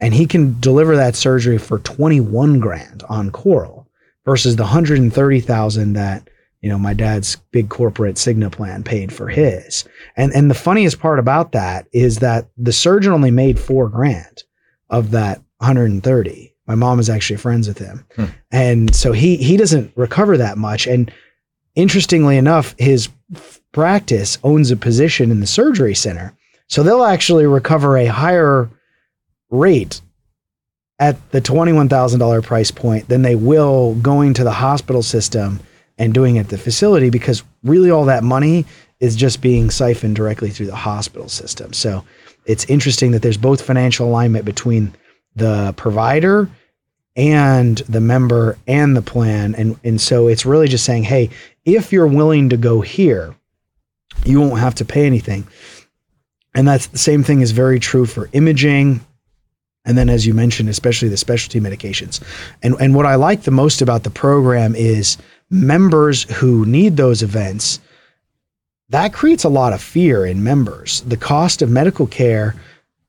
And 0.00 0.12
he 0.12 0.26
can 0.26 0.58
deliver 0.60 0.96
that 0.96 1.16
surgery 1.16 1.58
for 1.58 1.78
21 1.78 2.60
grand 2.60 3.02
on 3.08 3.30
Coral 3.30 3.88
versus 4.24 4.56
the 4.56 4.64
130,000 4.64 5.92
that, 5.94 6.28
you 6.60 6.68
know, 6.68 6.78
my 6.78 6.92
dad's 6.92 7.36
big 7.52 7.70
corporate 7.70 8.16
Cigna 8.16 8.50
plan 8.50 8.82
paid 8.82 9.12
for 9.12 9.28
his. 9.28 9.84
And 10.16 10.32
and 10.34 10.50
the 10.50 10.54
funniest 10.54 10.98
part 10.98 11.18
about 11.18 11.52
that 11.52 11.86
is 11.92 12.18
that 12.18 12.48
the 12.58 12.72
surgeon 12.72 13.12
only 13.12 13.30
made 13.30 13.58
four 13.58 13.88
grand 13.88 14.42
of 14.90 15.12
that 15.12 15.38
130. 15.58 16.54
My 16.66 16.74
mom 16.74 16.98
is 16.98 17.08
actually 17.08 17.36
friends 17.36 17.68
with 17.68 17.78
him. 17.78 18.04
Hmm. 18.16 18.24
And 18.50 18.94
so 18.94 19.12
he 19.12 19.36
he 19.36 19.56
doesn't 19.56 19.92
recover 19.96 20.36
that 20.36 20.58
much. 20.58 20.86
And 20.86 21.10
interestingly 21.76 22.36
enough, 22.36 22.74
his 22.78 23.08
practice 23.72 24.38
owns 24.42 24.70
a 24.70 24.76
position 24.76 25.30
in 25.30 25.40
the 25.40 25.46
surgery 25.46 25.94
center. 25.94 26.36
So 26.66 26.82
they'll 26.82 27.04
actually 27.04 27.46
recover 27.46 27.96
a 27.96 28.06
higher 28.06 28.68
rate 29.50 30.00
at 30.98 31.30
the 31.30 31.40
$21,000 31.40 32.42
price 32.42 32.70
point 32.70 33.08
than 33.08 33.22
they 33.22 33.36
will 33.36 33.94
going 33.96 34.34
to 34.34 34.44
the 34.44 34.50
hospital 34.50 35.02
system 35.02 35.60
and 35.98 36.12
doing 36.12 36.36
it 36.36 36.40
at 36.40 36.48
the 36.48 36.58
facility 36.58 37.10
because 37.10 37.42
really 37.62 37.90
all 37.90 38.06
that 38.06 38.24
money 38.24 38.64
is 38.98 39.14
just 39.14 39.42
being 39.42 39.70
siphoned 39.70 40.16
directly 40.16 40.50
through 40.50 40.66
the 40.66 40.74
hospital 40.74 41.28
system. 41.28 41.72
So 41.72 42.04
it's 42.46 42.64
interesting 42.66 43.10
that 43.10 43.22
there's 43.22 43.36
both 43.36 43.60
financial 43.60 44.08
alignment 44.08 44.44
between 44.44 44.94
the 45.34 45.74
provider 45.76 46.48
and 47.16 47.78
the 47.78 48.00
member 48.00 48.58
and 48.66 48.96
the 48.96 49.02
plan. 49.02 49.54
And, 49.54 49.78
and 49.82 50.00
so 50.00 50.28
it's 50.28 50.44
really 50.44 50.68
just 50.68 50.84
saying, 50.84 51.04
hey, 51.04 51.30
if 51.64 51.92
you're 51.92 52.06
willing 52.06 52.50
to 52.50 52.56
go 52.56 52.82
here, 52.82 53.34
you 54.24 54.40
won't 54.40 54.60
have 54.60 54.74
to 54.76 54.84
pay 54.84 55.06
anything. 55.06 55.46
And 56.54 56.68
that's 56.68 56.86
the 56.86 56.98
same 56.98 57.22
thing 57.22 57.40
is 57.40 57.50
very 57.50 57.80
true 57.80 58.06
for 58.06 58.28
imaging. 58.32 59.00
And 59.84 59.96
then, 59.96 60.08
as 60.08 60.26
you 60.26 60.34
mentioned, 60.34 60.68
especially 60.68 61.08
the 61.08 61.16
specialty 61.16 61.60
medications. 61.60 62.20
And, 62.62 62.74
and 62.80 62.94
what 62.94 63.06
I 63.06 63.14
like 63.14 63.42
the 63.42 63.50
most 63.50 63.82
about 63.82 64.02
the 64.02 64.10
program 64.10 64.74
is 64.74 65.16
members 65.48 66.24
who 66.24 66.66
need 66.66 66.96
those 66.96 67.22
events, 67.22 67.80
that 68.88 69.12
creates 69.12 69.44
a 69.44 69.48
lot 69.48 69.72
of 69.72 69.80
fear 69.80 70.26
in 70.26 70.42
members. 70.42 71.02
The 71.02 71.16
cost 71.16 71.62
of 71.62 71.70
medical 71.70 72.06
care, 72.06 72.54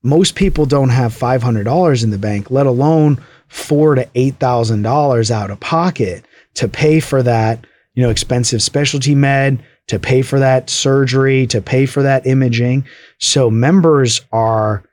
most 0.04 0.36
people 0.36 0.66
don't 0.66 0.90
have 0.90 1.14
$500 1.14 2.04
in 2.04 2.12
the 2.12 2.18
bank, 2.18 2.52
let 2.52 2.66
alone 2.66 3.24
four 3.48 3.96
to 3.96 4.06
$8,000 4.06 5.32
out 5.32 5.52
of 5.52 5.60
pocket 5.60 6.26
to 6.56 6.68
pay 6.68 7.00
for 7.00 7.24
that, 7.24 7.66
you 7.94 8.04
know, 8.04 8.10
expensive 8.10 8.62
specialty 8.62 9.16
med, 9.16 9.64
to 9.88 10.00
pay 10.00 10.22
for 10.22 10.40
that 10.40 10.70
surgery, 10.70 11.48
to 11.48 11.62
pay 11.62 11.86
for 11.86 12.04
that 12.04 12.28
imaging. 12.28 12.86
So 13.20 13.50
members 13.50 14.22
are, 14.32 14.84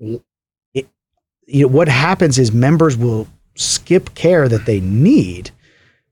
it, 0.00 0.88
you 1.46 1.62
know, 1.62 1.68
what 1.68 1.88
happens 1.88 2.38
is 2.38 2.52
members 2.52 2.96
will 2.96 3.28
skip 3.54 4.14
care 4.14 4.48
that 4.48 4.66
they 4.66 4.80
need 4.80 5.50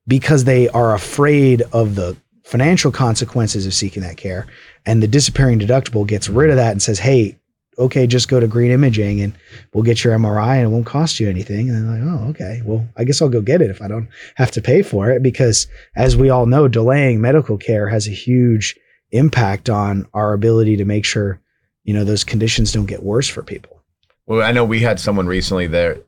because 0.06 0.44
they 0.44 0.68
are 0.68 0.94
afraid 0.94 1.62
of 1.72 1.94
the 1.94 2.16
financial 2.44 2.90
consequences 2.90 3.66
of 3.66 3.74
seeking 3.74 4.02
that 4.02 4.16
care. 4.16 4.46
And 4.86 5.02
the 5.02 5.08
disappearing 5.08 5.58
deductible 5.58 6.06
gets 6.06 6.28
rid 6.28 6.50
of 6.50 6.56
that 6.56 6.72
and 6.72 6.82
says, 6.82 6.98
hey, 6.98 7.36
okay, 7.78 8.06
just 8.06 8.28
go 8.28 8.40
to 8.40 8.46
green 8.48 8.70
imaging 8.70 9.20
and 9.20 9.32
we'll 9.72 9.84
get 9.84 10.02
your 10.02 10.16
MRI 10.18 10.56
and 10.56 10.64
it 10.64 10.68
won't 10.68 10.86
cost 10.86 11.20
you 11.20 11.28
anything. 11.28 11.68
And 11.68 11.76
they're 11.88 11.98
like, 12.04 12.20
oh, 12.20 12.28
okay, 12.30 12.60
well, 12.64 12.86
I 12.96 13.04
guess 13.04 13.22
I'll 13.22 13.28
go 13.28 13.40
get 13.40 13.62
it 13.62 13.70
if 13.70 13.80
I 13.80 13.88
don't 13.88 14.08
have 14.36 14.50
to 14.52 14.62
pay 14.62 14.82
for 14.82 15.10
it. 15.10 15.22
Because 15.22 15.66
as 15.96 16.16
we 16.16 16.30
all 16.30 16.46
know, 16.46 16.66
delaying 16.68 17.20
medical 17.20 17.56
care 17.56 17.88
has 17.88 18.08
a 18.08 18.10
huge 18.12 18.76
impact 19.12 19.70
on 19.70 20.06
our 20.14 20.32
ability 20.32 20.76
to 20.76 20.84
make 20.84 21.04
sure, 21.04 21.40
you 21.84 21.94
know, 21.94 22.04
those 22.04 22.24
conditions 22.24 22.72
don't 22.72 22.86
get 22.86 23.02
worse 23.02 23.28
for 23.28 23.42
people. 23.42 23.80
Well, 24.26 24.42
I 24.42 24.52
know 24.52 24.64
we 24.64 24.80
had 24.80 25.00
someone 25.00 25.26
recently 25.26 25.66
there. 25.66 25.98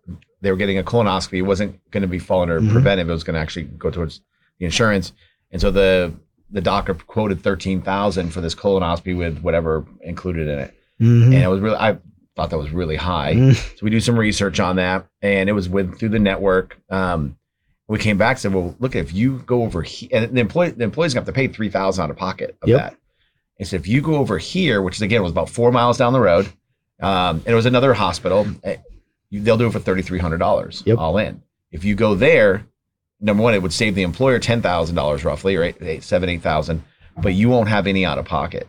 They 0.42 0.50
were 0.50 0.56
getting 0.56 0.78
a 0.78 0.82
colonoscopy. 0.82 1.38
It 1.38 1.42
wasn't 1.42 1.78
going 1.90 2.02
to 2.02 2.08
be 2.08 2.18
fall 2.18 2.42
under 2.42 2.60
Mhm. 2.60 2.72
preventive. 2.72 3.08
It 3.08 3.12
was 3.12 3.24
going 3.24 3.34
to 3.34 3.40
actually 3.40 3.64
go 3.64 3.90
towards 3.90 4.20
the 4.58 4.64
insurance. 4.66 5.12
And 5.50 5.60
so 5.60 5.70
the 5.70 6.12
the 6.52 6.60
doctor 6.60 6.94
quoted 6.94 7.40
thirteen 7.42 7.80
thousand 7.80 8.30
for 8.30 8.40
this 8.40 8.54
colonoscopy 8.56 9.16
with 9.16 9.38
whatever 9.40 9.84
included 10.02 10.48
in 10.48 10.58
it. 10.58 10.74
Mhm. 11.00 11.24
And 11.26 11.34
it 11.34 11.48
was 11.48 11.60
really, 11.60 11.76
I 11.76 11.96
thought 12.36 12.50
that 12.50 12.58
was 12.58 12.70
really 12.70 12.96
high. 12.96 13.34
Mm. 13.34 13.54
So 13.54 13.78
we 13.82 13.90
do 13.90 14.00
some 14.00 14.18
research 14.18 14.60
on 14.60 14.76
that, 14.76 15.06
and 15.22 15.48
it 15.48 15.52
was 15.52 15.68
with 15.68 15.98
through 15.98 16.10
the 16.10 16.18
network. 16.18 16.78
Um, 16.90 17.36
we 17.88 17.98
came 17.98 18.18
back 18.18 18.32
and 18.36 18.38
said, 18.40 18.54
"Well, 18.54 18.74
look, 18.78 18.94
if 18.94 19.12
you 19.12 19.38
go 19.46 19.62
over 19.62 19.82
here, 19.82 20.08
and 20.12 20.36
the 20.36 20.40
employee, 20.40 20.70
the 20.70 20.84
employee's 20.84 21.12
gonna 21.14 21.22
have 21.24 21.34
to 21.34 21.36
pay 21.36 21.48
three 21.48 21.70
thousand 21.70 22.04
out 22.04 22.10
of 22.10 22.16
pocket 22.16 22.56
of 22.62 22.68
Yep. 22.68 22.78
that." 22.78 22.96
And 23.58 23.66
so 23.68 23.76
if 23.76 23.86
you 23.88 24.00
go 24.00 24.14
over 24.16 24.38
here, 24.38 24.80
which 24.82 24.96
is 24.96 25.02
again 25.02 25.22
was 25.22 25.32
about 25.32 25.48
four 25.50 25.72
miles 25.72 25.98
down 25.98 26.12
the 26.12 26.20
road, 26.20 26.46
um, 27.00 27.36
and 27.44 27.48
it 27.48 27.54
was 27.54 27.66
another 27.66 27.94
hospital, 27.94 28.46
eh, 28.64 28.76
you, 29.30 29.40
they'll 29.42 29.58
do 29.58 29.66
it 29.66 29.72
for 29.72 29.80
thirty 29.80 30.02
three 30.02 30.18
hundred 30.18 30.38
dollars 30.38 30.82
Yep. 30.86 30.98
all 30.98 31.18
in. 31.18 31.42
If 31.72 31.84
you 31.84 31.94
go 31.94 32.14
there, 32.14 32.64
number 33.20 33.42
one, 33.42 33.54
it 33.54 33.62
would 33.62 33.72
save 33.72 33.94
the 33.94 34.02
employer 34.02 34.38
ten 34.38 34.62
thousand 34.62 34.94
dollars 34.96 35.24
roughly, 35.24 35.56
or 35.56 35.62
eight, 35.64 35.76
eight, 35.80 36.02
seven, 36.04 36.28
eight 36.28 36.42
thousand, 36.42 36.82
but 37.20 37.34
you 37.34 37.48
won't 37.48 37.68
have 37.68 37.86
any 37.86 38.04
out 38.04 38.18
of 38.18 38.24
pocket. 38.24 38.68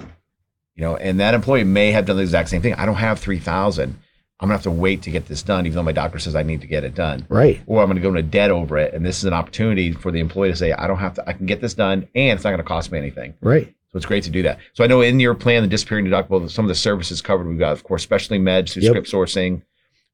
You 0.82 0.88
know, 0.88 0.96
and 0.96 1.20
that 1.20 1.36
employee 1.36 1.64
may 1.64 1.92
have 1.92 2.08
done 2.08 2.16
the 2.16 2.24
exact 2.24 2.50
same 2.50 2.64
thing. 2.64 2.74
I 2.74 2.88
don't 2.88 2.96
have 2.96 3.20
three 3.20 3.38
thousand. 3.38 4.00
I'm 4.40 4.48
gonna 4.48 4.56
have 4.56 4.64
to 4.64 4.72
wait 4.72 5.04
to 5.04 5.12
get 5.12 5.28
this 5.28 5.44
done, 5.44 5.68
even 5.68 5.76
though 5.76 5.84
my 5.84 5.92
doctor 5.92 6.18
says 6.18 6.36
I 6.36 6.42
need 6.42 6.62
to 6.62 6.66
get 6.68 6.84
it 6.84 6.96
done. 6.96 7.24
Right. 7.30 7.62
Or 7.68 7.84
I'm 7.84 7.88
gonna 7.88 8.00
go 8.02 8.08
into 8.10 8.24
debt 8.24 8.50
over 8.50 8.80
it. 8.80 8.96
And 8.96 9.06
this 9.06 9.20
is 9.20 9.26
an 9.26 9.34
opportunity 9.34 9.92
for 9.92 10.10
the 10.10 10.20
employee 10.20 10.50
to 10.50 10.56
say, 10.56 10.72
I 10.72 10.88
don't 10.88 10.98
have 10.98 11.14
to, 11.14 11.30
I 11.30 11.34
can 11.34 11.46
get 11.46 11.62
this 11.62 11.76
done 11.76 12.08
and 12.16 12.32
it's 12.36 12.44
not 12.44 12.50
gonna 12.50 12.64
cost 12.64 12.92
me 12.92 12.98
anything. 12.98 13.36
Right. 13.42 13.68
So 13.92 13.98
it's 13.98 14.08
great 14.08 14.24
to 14.24 14.32
do 14.32 14.42
that. 14.42 14.58
So 14.74 14.84
I 14.84 14.88
know 14.88 15.02
in 15.02 15.20
your 15.20 15.36
plan, 15.36 15.62
the 15.62 15.68
disappearing 15.70 16.06
deductible, 16.06 16.50
some 16.50 16.66
of 16.66 16.70
the 16.70 16.74
services 16.74 17.22
covered, 17.22 17.46
we've 17.48 17.60
got, 17.60 17.74
of 17.74 17.84
course, 17.84 18.02
specialty 18.02 18.40
meds 18.42 18.72
through 18.72 18.82
Yep. 18.82 18.90
script 18.92 19.12
sourcing. 19.12 19.62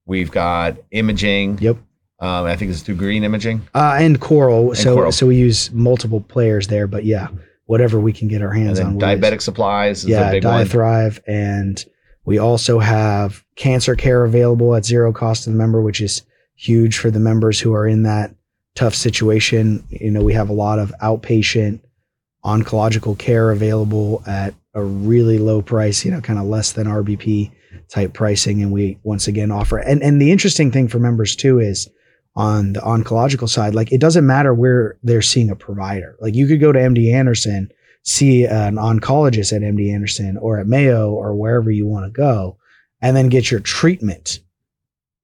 We've 0.05 0.31
got 0.31 0.75
imaging. 0.91 1.59
Yep. 1.61 1.77
Um, 2.19 2.45
I 2.45 2.57
think 2.57 2.71
it's 2.71 2.81
through 2.81 2.95
green 2.95 3.23
imaging. 3.23 3.61
Uh, 3.73 3.95
and 4.01 4.19
Coral. 4.19 4.75
so 4.75 4.95
Coral. 4.95 5.11
so 5.13 5.27
we 5.27 5.37
use 5.37 5.71
multiple 5.71 6.19
players 6.19 6.67
there, 6.67 6.87
but 6.87 7.05
yeah, 7.05 7.29
whatever 7.67 7.99
we 7.99 8.11
can 8.11 8.27
get 8.27 8.41
our 8.41 8.51
hands 8.51 8.79
on. 8.79 8.99
diabetic 8.99 9.41
supplies 9.41 10.03
is 10.03 10.09
yeah, 10.09 10.29
a 10.29 10.31
big 10.31 10.43
one. 10.43 10.65
Diathrive 10.65 11.19
and 11.27 11.85
We 12.25 12.39
also 12.39 12.79
have 12.79 13.43
cancer 13.55 13.95
care 13.95 14.25
available 14.25 14.75
at 14.75 14.85
zero 14.85 15.13
cost 15.13 15.43
to 15.43 15.51
the 15.51 15.55
member, 15.55 15.81
which 15.81 16.01
is 16.01 16.23
huge 16.55 16.97
for 16.97 17.11
the 17.11 17.19
members 17.19 17.59
who 17.59 17.73
are 17.73 17.87
in 17.87 18.03
that 18.03 18.33
tough 18.75 18.95
situation. 18.95 19.83
You 19.89 20.11
know, 20.11 20.23
we 20.23 20.33
have 20.33 20.49
a 20.49 20.53
lot 20.53 20.79
of 20.79 20.93
outpatient 21.01 21.81
oncological 22.43 23.17
care 23.17 23.51
available 23.51 24.23
at 24.25 24.53
a 24.73 24.83
really 24.83 25.37
low 25.37 25.61
price, 25.61 26.05
you 26.05 26.11
know, 26.11 26.21
kind 26.21 26.39
of 26.39 26.45
less 26.45 26.71
than 26.71 26.87
RBP 26.87 27.51
type 27.89 28.13
pricing. 28.13 28.61
And 28.61 28.71
we 28.71 28.97
once 29.03 29.27
again 29.27 29.51
offer, 29.51 29.77
and, 29.77 30.01
and 30.01 30.21
the 30.21 30.31
interesting 30.31 30.71
thing 30.71 30.87
for 30.87 30.99
members 30.99 31.35
too 31.35 31.59
is 31.59 31.89
on 32.37 32.73
the 32.73 32.79
oncological 32.81 33.49
side, 33.49 33.73
like 33.73 33.91
it 33.91 33.99
doesn't 33.99 34.27
matter 34.27 34.53
where 34.53 34.95
they're 35.01 35.23
seeing 35.23 35.49
a 35.49 35.55
provider. 35.55 36.15
Like 36.21 36.35
you 36.35 36.45
could 36.45 36.61
go 36.61 36.71
to 36.71 36.77
MD 36.77 37.11
Anderson, 37.11 37.71
see 38.03 38.45
an 38.45 38.75
oncologist 38.75 39.53
at 39.53 39.63
MD 39.63 39.91
Anderson 39.91 40.37
or 40.37 40.59
at 40.59 40.67
Mayo 40.67 41.09
or 41.09 41.35
wherever 41.35 41.71
you 41.71 41.87
want 41.87 42.05
to 42.05 42.11
go, 42.11 42.57
and 43.01 43.17
then 43.17 43.29
get 43.29 43.49
your 43.49 43.59
treatment. 43.59 44.39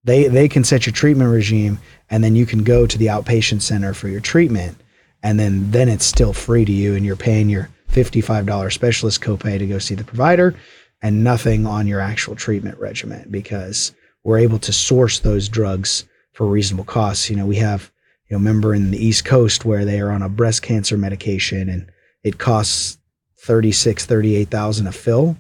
They, 0.04 0.28
they 0.28 0.50
can 0.50 0.64
set 0.64 0.88
your 0.88 0.94
treatment 0.94 1.32
regime 1.32 1.78
and 2.10 2.24
then 2.24 2.36
you 2.36 2.48
can 2.48 2.64
go 2.64 2.88
to 2.88 2.98
the 2.98 3.06
outpatient 3.06 3.62
center 3.62 3.94
for 3.94 4.08
your 4.08 4.20
treatment 4.20 4.76
and 5.22 5.40
then 5.40 5.70
then 5.70 5.90
it's 5.90 6.06
still 6.06 6.34
free 6.34 6.66
to 6.66 6.72
you 6.72 6.96
and 6.96 7.06
you're 7.06 7.16
paying 7.16 7.48
your 7.48 7.70
$55 7.92 8.74
specialist 8.74 9.22
copay 9.22 9.60
to 9.60 9.68
go 9.68 9.78
see 9.78 9.94
the 9.94 10.04
provider 10.04 10.56
and 11.04 11.24
nothing 11.24 11.68
on 11.68 11.86
your 11.86 12.00
actual 12.00 12.36
treatment 12.36 12.80
regimen 12.80 13.28
because 13.30 13.94
we're 14.24 14.40
able 14.40 14.60
to 14.60 14.74
source 14.74 15.20
those 15.20 15.48
drugs 15.48 16.06
for 16.34 16.48
reasonable 16.48 16.84
costs. 16.84 17.30
You 17.30 17.36
know, 17.36 17.46
we 17.46 17.56
have, 17.58 17.92
you 18.30 18.36
know, 18.36 18.40
member 18.40 18.74
in 18.74 18.92
the 18.92 19.04
East 19.04 19.26
Coast 19.26 19.66
where 19.66 19.86
they 19.86 20.00
are 20.00 20.12
on 20.12 20.22
a 20.22 20.30
breast 20.30 20.62
cancer 20.62 20.98
medication 20.98 21.70
and 21.70 21.90
it 22.24 22.38
costs 22.38 22.98
36, 23.40 24.06
38,000 24.06 24.88
a 24.88 24.92
fill. 24.92 25.38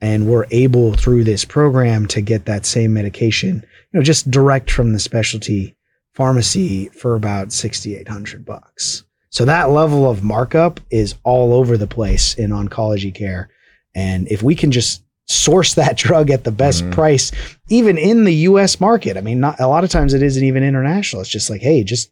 And 0.00 0.26
we're 0.26 0.46
able 0.50 0.92
through 0.92 1.24
this 1.24 1.44
program 1.44 2.06
to 2.08 2.20
get 2.20 2.44
that 2.44 2.66
same 2.66 2.92
medication, 2.92 3.64
you 3.92 3.98
know, 3.98 4.02
just 4.02 4.30
direct 4.30 4.70
from 4.70 4.92
the 4.92 4.98
specialty 4.98 5.76
pharmacy 6.12 6.88
for 6.88 7.14
about 7.14 7.52
6,800 7.52 8.44
bucks. 8.44 9.04
So 9.30 9.44
that 9.46 9.70
level 9.70 10.08
of 10.08 10.22
markup 10.22 10.80
is 10.90 11.14
all 11.24 11.54
over 11.54 11.76
the 11.76 11.86
place 11.86 12.34
in 12.34 12.50
oncology 12.50 13.14
care. 13.14 13.50
And 13.94 14.28
if 14.28 14.42
we 14.42 14.54
can 14.54 14.70
just 14.70 15.03
source 15.26 15.74
that 15.74 15.96
drug 15.96 16.30
at 16.30 16.44
the 16.44 16.52
best 16.52 16.82
mm-hmm. 16.82 16.92
price, 16.92 17.32
even 17.68 17.98
in 17.98 18.24
the 18.24 18.34
US 18.34 18.80
market, 18.80 19.16
I 19.16 19.20
mean, 19.20 19.40
not 19.40 19.60
a 19.60 19.66
lot 19.66 19.84
of 19.84 19.90
times 19.90 20.14
it 20.14 20.22
isn't 20.22 20.44
even 20.44 20.62
international. 20.62 21.22
It's 21.22 21.30
just 21.30 21.50
like, 21.50 21.62
hey, 21.62 21.84
just 21.84 22.10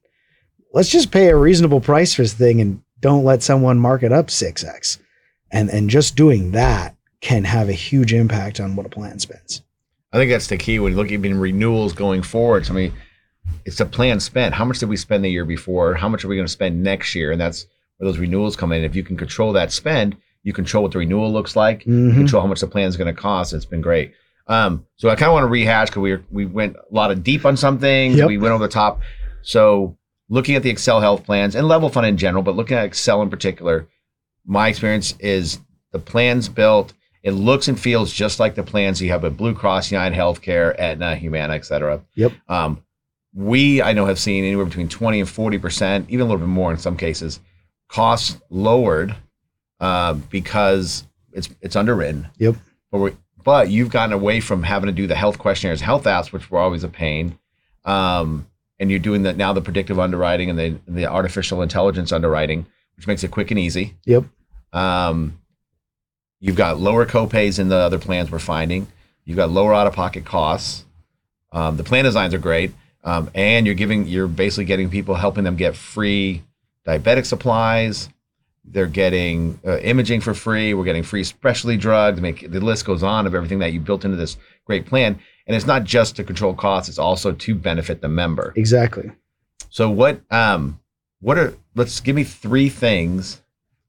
let's 0.72 0.90
just 0.90 1.10
pay 1.10 1.28
a 1.28 1.36
reasonable 1.36 1.80
price 1.80 2.14
for 2.14 2.22
this 2.22 2.34
thing 2.34 2.60
and 2.60 2.82
don't 3.00 3.24
let 3.24 3.42
someone 3.42 3.78
mark 3.78 4.02
it 4.02 4.12
up 4.12 4.28
6x. 4.28 4.98
And 5.50 5.68
and 5.68 5.90
just 5.90 6.16
doing 6.16 6.52
that 6.52 6.96
can 7.20 7.44
have 7.44 7.68
a 7.68 7.74
huge 7.74 8.12
impact 8.12 8.60
on 8.60 8.74
what 8.74 8.86
a 8.86 8.88
plan 8.88 9.18
spends. 9.18 9.62
I 10.12 10.18
think 10.18 10.30
that's 10.30 10.48
the 10.48 10.58
key 10.58 10.78
when 10.78 10.92
you 10.92 10.98
look 10.98 11.10
even 11.10 11.38
renewals 11.38 11.92
going 11.92 12.22
forward. 12.22 12.68
I 12.68 12.72
mean, 12.72 12.92
it's 13.64 13.80
a 13.80 13.86
plan 13.86 14.20
spent. 14.20 14.54
How 14.54 14.64
much 14.64 14.78
did 14.78 14.88
we 14.88 14.96
spend 14.96 15.24
the 15.24 15.30
year 15.30 15.44
before? 15.44 15.94
How 15.94 16.08
much 16.08 16.24
are 16.24 16.28
we 16.28 16.36
going 16.36 16.46
to 16.46 16.52
spend 16.52 16.82
next 16.82 17.14
year? 17.14 17.32
And 17.32 17.40
that's 17.40 17.66
where 17.96 18.10
those 18.10 18.18
renewals 18.18 18.56
come 18.56 18.72
in. 18.72 18.84
If 18.84 18.94
you 18.94 19.02
can 19.02 19.16
control 19.16 19.52
that 19.54 19.72
spend, 19.72 20.16
you 20.42 20.52
control 20.52 20.82
what 20.82 20.92
the 20.92 20.98
renewal 20.98 21.32
looks 21.32 21.56
like, 21.56 21.80
mm-hmm. 21.80 22.14
control 22.14 22.42
how 22.42 22.48
much 22.48 22.60
the 22.60 22.66
plan 22.66 22.88
is 22.88 22.96
going 22.96 23.14
to 23.14 23.20
cost. 23.20 23.52
It's 23.52 23.64
been 23.64 23.80
great. 23.80 24.12
Um, 24.48 24.86
so 24.96 25.08
I 25.08 25.14
kind 25.14 25.28
of 25.28 25.34
want 25.34 25.44
to 25.44 25.48
rehash 25.48 25.88
because 25.88 26.00
we 26.02 26.16
we 26.30 26.46
went 26.46 26.76
a 26.76 26.94
lot 26.94 27.10
of 27.10 27.22
deep 27.22 27.44
on 27.44 27.56
some 27.56 27.78
things. 27.78 28.16
Yep. 28.18 28.26
We 28.26 28.38
went 28.38 28.52
over 28.52 28.66
the 28.66 28.72
top. 28.72 29.00
So 29.42 29.96
looking 30.28 30.56
at 30.56 30.62
the 30.62 30.70
Excel 30.70 31.00
health 31.00 31.24
plans 31.24 31.54
and 31.54 31.68
level 31.68 31.88
fund 31.88 32.06
in 32.06 32.16
general, 32.16 32.42
but 32.42 32.56
looking 32.56 32.76
at 32.76 32.84
Excel 32.84 33.22
in 33.22 33.30
particular, 33.30 33.88
my 34.44 34.68
experience 34.68 35.14
is 35.20 35.60
the 35.92 35.98
plans 35.98 36.48
built. 36.48 36.92
It 37.22 37.32
looks 37.32 37.68
and 37.68 37.78
feels 37.78 38.12
just 38.12 38.40
like 38.40 38.56
the 38.56 38.64
plans 38.64 39.00
you 39.00 39.10
have 39.10 39.24
at 39.24 39.36
Blue 39.36 39.54
Cross, 39.54 39.92
United 39.92 40.16
Healthcare, 40.16 40.74
Aetna, 40.76 41.14
Humana, 41.14 41.54
et 41.54 41.64
cetera. 41.64 42.02
Yep. 42.16 42.32
Um, 42.48 42.82
we 43.32 43.80
I 43.80 43.92
know 43.92 44.06
have 44.06 44.18
seen 44.18 44.44
anywhere 44.44 44.66
between 44.66 44.88
20 44.88 45.20
and 45.20 45.28
40 45.28 45.58
percent, 45.58 46.10
even 46.10 46.22
a 46.22 46.24
little 46.24 46.44
bit 46.44 46.48
more 46.48 46.72
in 46.72 46.78
some 46.78 46.96
cases, 46.96 47.38
costs 47.88 48.38
lowered 48.50 49.14
uh, 49.82 50.14
because 50.14 51.04
it's 51.32 51.50
it's 51.60 51.76
underwritten. 51.76 52.28
Yep. 52.38 52.54
But 52.90 52.98
we, 52.98 53.10
but 53.44 53.68
you've 53.68 53.90
gotten 53.90 54.12
away 54.12 54.40
from 54.40 54.62
having 54.62 54.86
to 54.86 54.92
do 54.92 55.06
the 55.06 55.16
health 55.16 55.38
questionnaires, 55.38 55.80
health 55.80 56.04
apps, 56.04 56.32
which 56.32 56.50
were 56.50 56.60
always 56.60 56.84
a 56.84 56.88
pain. 56.88 57.38
Um, 57.84 58.46
and 58.78 58.90
you're 58.90 59.00
doing 59.00 59.24
that 59.24 59.36
now 59.36 59.52
the 59.52 59.60
predictive 59.60 59.98
underwriting 59.98 60.48
and 60.48 60.58
the 60.58 60.78
the 60.86 61.06
artificial 61.06 61.60
intelligence 61.60 62.12
underwriting, 62.12 62.64
which 62.96 63.06
makes 63.06 63.24
it 63.24 63.30
quick 63.32 63.50
and 63.50 63.58
easy. 63.58 63.94
Yep. 64.06 64.24
Um, 64.72 65.38
you've 66.40 66.56
got 66.56 66.78
lower 66.78 67.04
copays 67.04 67.58
in 67.58 67.68
the 67.68 67.76
other 67.76 67.98
plans 67.98 68.30
we're 68.30 68.38
finding. 68.38 68.86
You've 69.24 69.36
got 69.36 69.50
lower 69.50 69.74
out 69.74 69.86
of 69.86 69.94
pocket 69.94 70.24
costs. 70.24 70.84
Um, 71.52 71.76
the 71.76 71.84
plan 71.84 72.04
designs 72.04 72.32
are 72.34 72.38
great. 72.38 72.72
Um, 73.04 73.30
and 73.34 73.66
you're 73.66 73.74
giving, 73.74 74.06
you're 74.06 74.28
basically 74.28 74.64
getting 74.64 74.88
people, 74.88 75.16
helping 75.16 75.44
them 75.44 75.56
get 75.56 75.74
free 75.74 76.42
diabetic 76.86 77.26
supplies. 77.26 78.08
They're 78.64 78.86
getting 78.86 79.60
uh, 79.66 79.78
imaging 79.78 80.20
for 80.20 80.34
free. 80.34 80.72
We're 80.74 80.84
getting 80.84 81.02
free 81.02 81.24
specialty 81.24 81.76
drugs. 81.76 82.20
Make 82.20 82.50
the 82.50 82.60
list 82.60 82.84
goes 82.84 83.02
on 83.02 83.26
of 83.26 83.34
everything 83.34 83.58
that 83.58 83.72
you 83.72 83.80
built 83.80 84.04
into 84.04 84.16
this 84.16 84.36
great 84.64 84.86
plan. 84.86 85.18
And 85.46 85.56
it's 85.56 85.66
not 85.66 85.84
just 85.84 86.16
to 86.16 86.24
control 86.24 86.54
costs; 86.54 86.88
it's 86.88 86.98
also 86.98 87.32
to 87.32 87.54
benefit 87.54 88.00
the 88.00 88.08
member. 88.08 88.52
Exactly. 88.56 89.10
So 89.70 89.90
what? 89.90 90.20
Um, 90.30 90.80
what 91.20 91.38
are? 91.38 91.54
Let's 91.74 92.00
give 92.00 92.14
me 92.14 92.24
three 92.24 92.68
things 92.68 93.40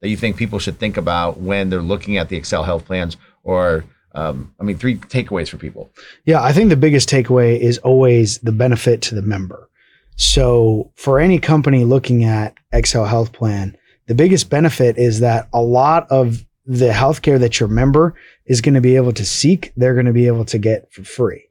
that 0.02 0.10
you 0.10 0.18
think 0.18 0.38
people 0.38 0.60
should 0.60 0.80
think 0.80 0.98
about 0.98 1.40
when 1.40 1.70
they're 1.70 1.82
looking 1.82 2.18
at 2.18 2.30
the 2.30 2.36
Excel 2.36 2.64
health 2.64 2.86
plans 2.86 3.16
or 3.44 3.86
um, 4.16 4.54
I 4.60 4.64
mean, 4.64 4.78
three 4.78 4.98
takeaways 4.98 5.50
for 5.50 5.58
people. 5.58 5.92
Yeah, 6.26 6.42
I 6.42 6.54
think 6.54 6.70
the 6.70 6.76
biggest 6.76 7.10
takeaway 7.10 7.60
is 7.60 7.78
always 7.80 8.40
the 8.40 8.52
benefit 8.52 9.02
to 9.04 9.16
the 9.16 9.22
member. 9.22 9.70
So, 10.16 10.92
for 10.96 11.20
any 11.20 11.40
company 11.40 11.84
looking 11.84 12.24
at 12.24 12.56
Excel 12.72 13.06
Health 13.06 13.34
Plan, 13.34 13.76
the 14.08 14.16
biggest 14.16 14.50
benefit 14.50 14.98
is 14.98 15.20
that 15.22 15.48
a 15.54 15.62
lot 15.62 16.10
of 16.12 16.46
the 16.66 16.90
healthcare 16.90 17.40
that 17.40 17.60
your 17.60 17.70
member 17.70 18.16
is 18.46 18.62
going 18.62 18.76
to 18.76 18.82
be 18.82 18.96
able 18.96 19.14
to 19.14 19.26
seek, 19.26 19.74
they're 19.76 19.94
going 19.94 20.06
to 20.06 20.14
be 20.14 20.28
able 20.28 20.46
to 20.46 20.58
get 20.58 20.92
for 20.92 21.04
free. 21.04 21.50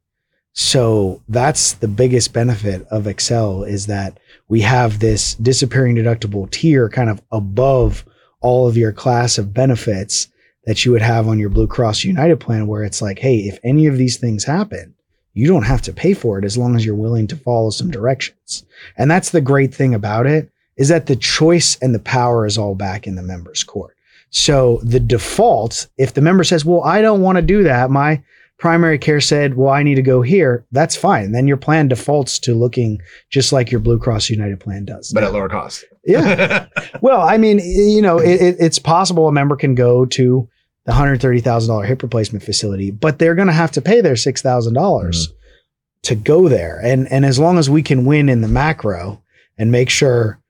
So 0.55 1.23
that's 1.29 1.75
the 1.75 1.88
biggest 1.88 2.33
benefit 2.33 2.87
of 2.88 3.07
Excel 3.07 3.62
is 3.62 3.87
that 3.87 4.19
we 4.49 4.61
have 4.61 4.99
this 4.99 5.35
disappearing 5.37 5.97
deductible 5.97 6.51
tier 6.51 6.88
kind 6.88 7.09
of 7.09 7.23
above 7.31 8.05
all 8.41 8.69
of 8.69 8.77
your 8.77 8.93
class 8.93 9.38
of 9.38 9.55
benefits 9.55 10.29
that 10.65 10.85
you 10.85 10.93
would 10.93 11.03
have 11.03 11.27
on 11.27 11.38
your 11.38 11.49
Blue 11.49 11.67
Cross 11.67 12.05
United 12.05 12.38
plan, 12.38 12.67
where 12.67 12.85
it's 12.85 13.03
like, 13.03 13.19
hey, 13.19 13.38
if 13.38 13.59
any 13.65 13.87
of 13.87 13.97
these 13.97 14.19
things 14.19 14.45
happen, 14.45 14.95
you 15.33 15.49
don't 15.49 15.65
have 15.65 15.83
to 15.83 15.93
pay 15.93 16.12
for 16.12 16.38
it 16.38 16.45
as 16.45 16.59
long 16.59 16.77
as 16.77 16.85
you're 16.85 16.95
willing 16.95 17.27
to 17.29 17.37
follow 17.37 17.71
some 17.71 17.91
directions. 17.91 18.65
And 18.97 19.11
that's 19.11 19.31
the 19.31 19.41
great 19.41 19.75
thing 19.75 19.95
about 19.95 20.27
it 20.27 20.51
is 20.77 20.89
that 20.89 21.07
the 21.07 21.17
choice 21.17 21.77
and 21.83 21.95
the 21.95 21.99
power 22.01 22.47
is 22.47 22.59
all 22.59 22.75
back 22.75 23.07
in 23.07 23.15
the 23.15 23.23
member's 23.23 23.63
court. 23.63 23.97
So 24.31 24.81
the 24.83 25.01
default, 25.01 25.89
if 25.99 26.15
the 26.15 26.23
member 26.23 26.43
says, 26.43 26.65
well, 26.65 26.83
I 26.83 27.03
don't 27.03 27.21
want 27.21 27.37
to 27.37 27.43
do 27.43 27.63
that, 27.65 27.91
my 27.91 28.23
primary 28.59 28.97
care 28.97 29.21
said, 29.21 29.57
well, 29.57 29.73
I 29.73 29.83
need 29.83 29.97
to 29.97 30.03
go 30.03 30.23
here, 30.23 30.65
that's 30.73 30.97
fine. 30.97 31.33
Then 31.33 31.49
your 31.49 31.57
plan 31.57 31.89
defaults 31.89 32.39
to 32.41 32.55
looking 32.55 33.03
just 33.29 33.53
like 33.53 33.71
your 33.71 33.81
Blue 33.81 33.99
Cross 33.99 34.31
United 34.31 34.61
plan 34.61 34.85
does. 34.85 35.13
But 35.13 35.25
at 35.25 35.33
lower 35.33 35.49
cost. 35.49 35.85
yeah. 36.05 36.67
well, 37.03 37.21
I 37.21 37.37
mean, 37.37 37.59
you 37.59 38.01
know, 38.01 38.19
it, 38.19 38.57
it's 38.59 38.79
possible 38.79 39.29
a 39.29 39.33
member 39.33 39.57
can 39.57 39.75
go 39.75 40.07
to 40.07 40.49
the 40.87 40.93
$130,000 40.93 41.87
hip 41.87 42.03
replacement 42.03 42.45
facility, 42.45 42.91
but 42.91 43.19
they're 43.19 43.35
going 43.35 43.49
to 43.49 43.53
have 43.53 43.73
to 43.73 43.83
pay 43.83 44.01
their 44.01 44.15
$6,000 44.15 44.73
mm-hmm. 44.73 45.33
to 46.03 46.15
go 46.15 46.49
there. 46.49 46.81
And, 46.83 47.11
and 47.13 47.27
as 47.27 47.39
long 47.39 47.59
as 47.59 47.69
we 47.69 47.83
can 47.83 48.05
win 48.07 48.29
in 48.29 48.41
the 48.41 48.49
macro 48.49 49.23
and 49.59 49.71
make 49.71 49.91
sure 49.91 50.42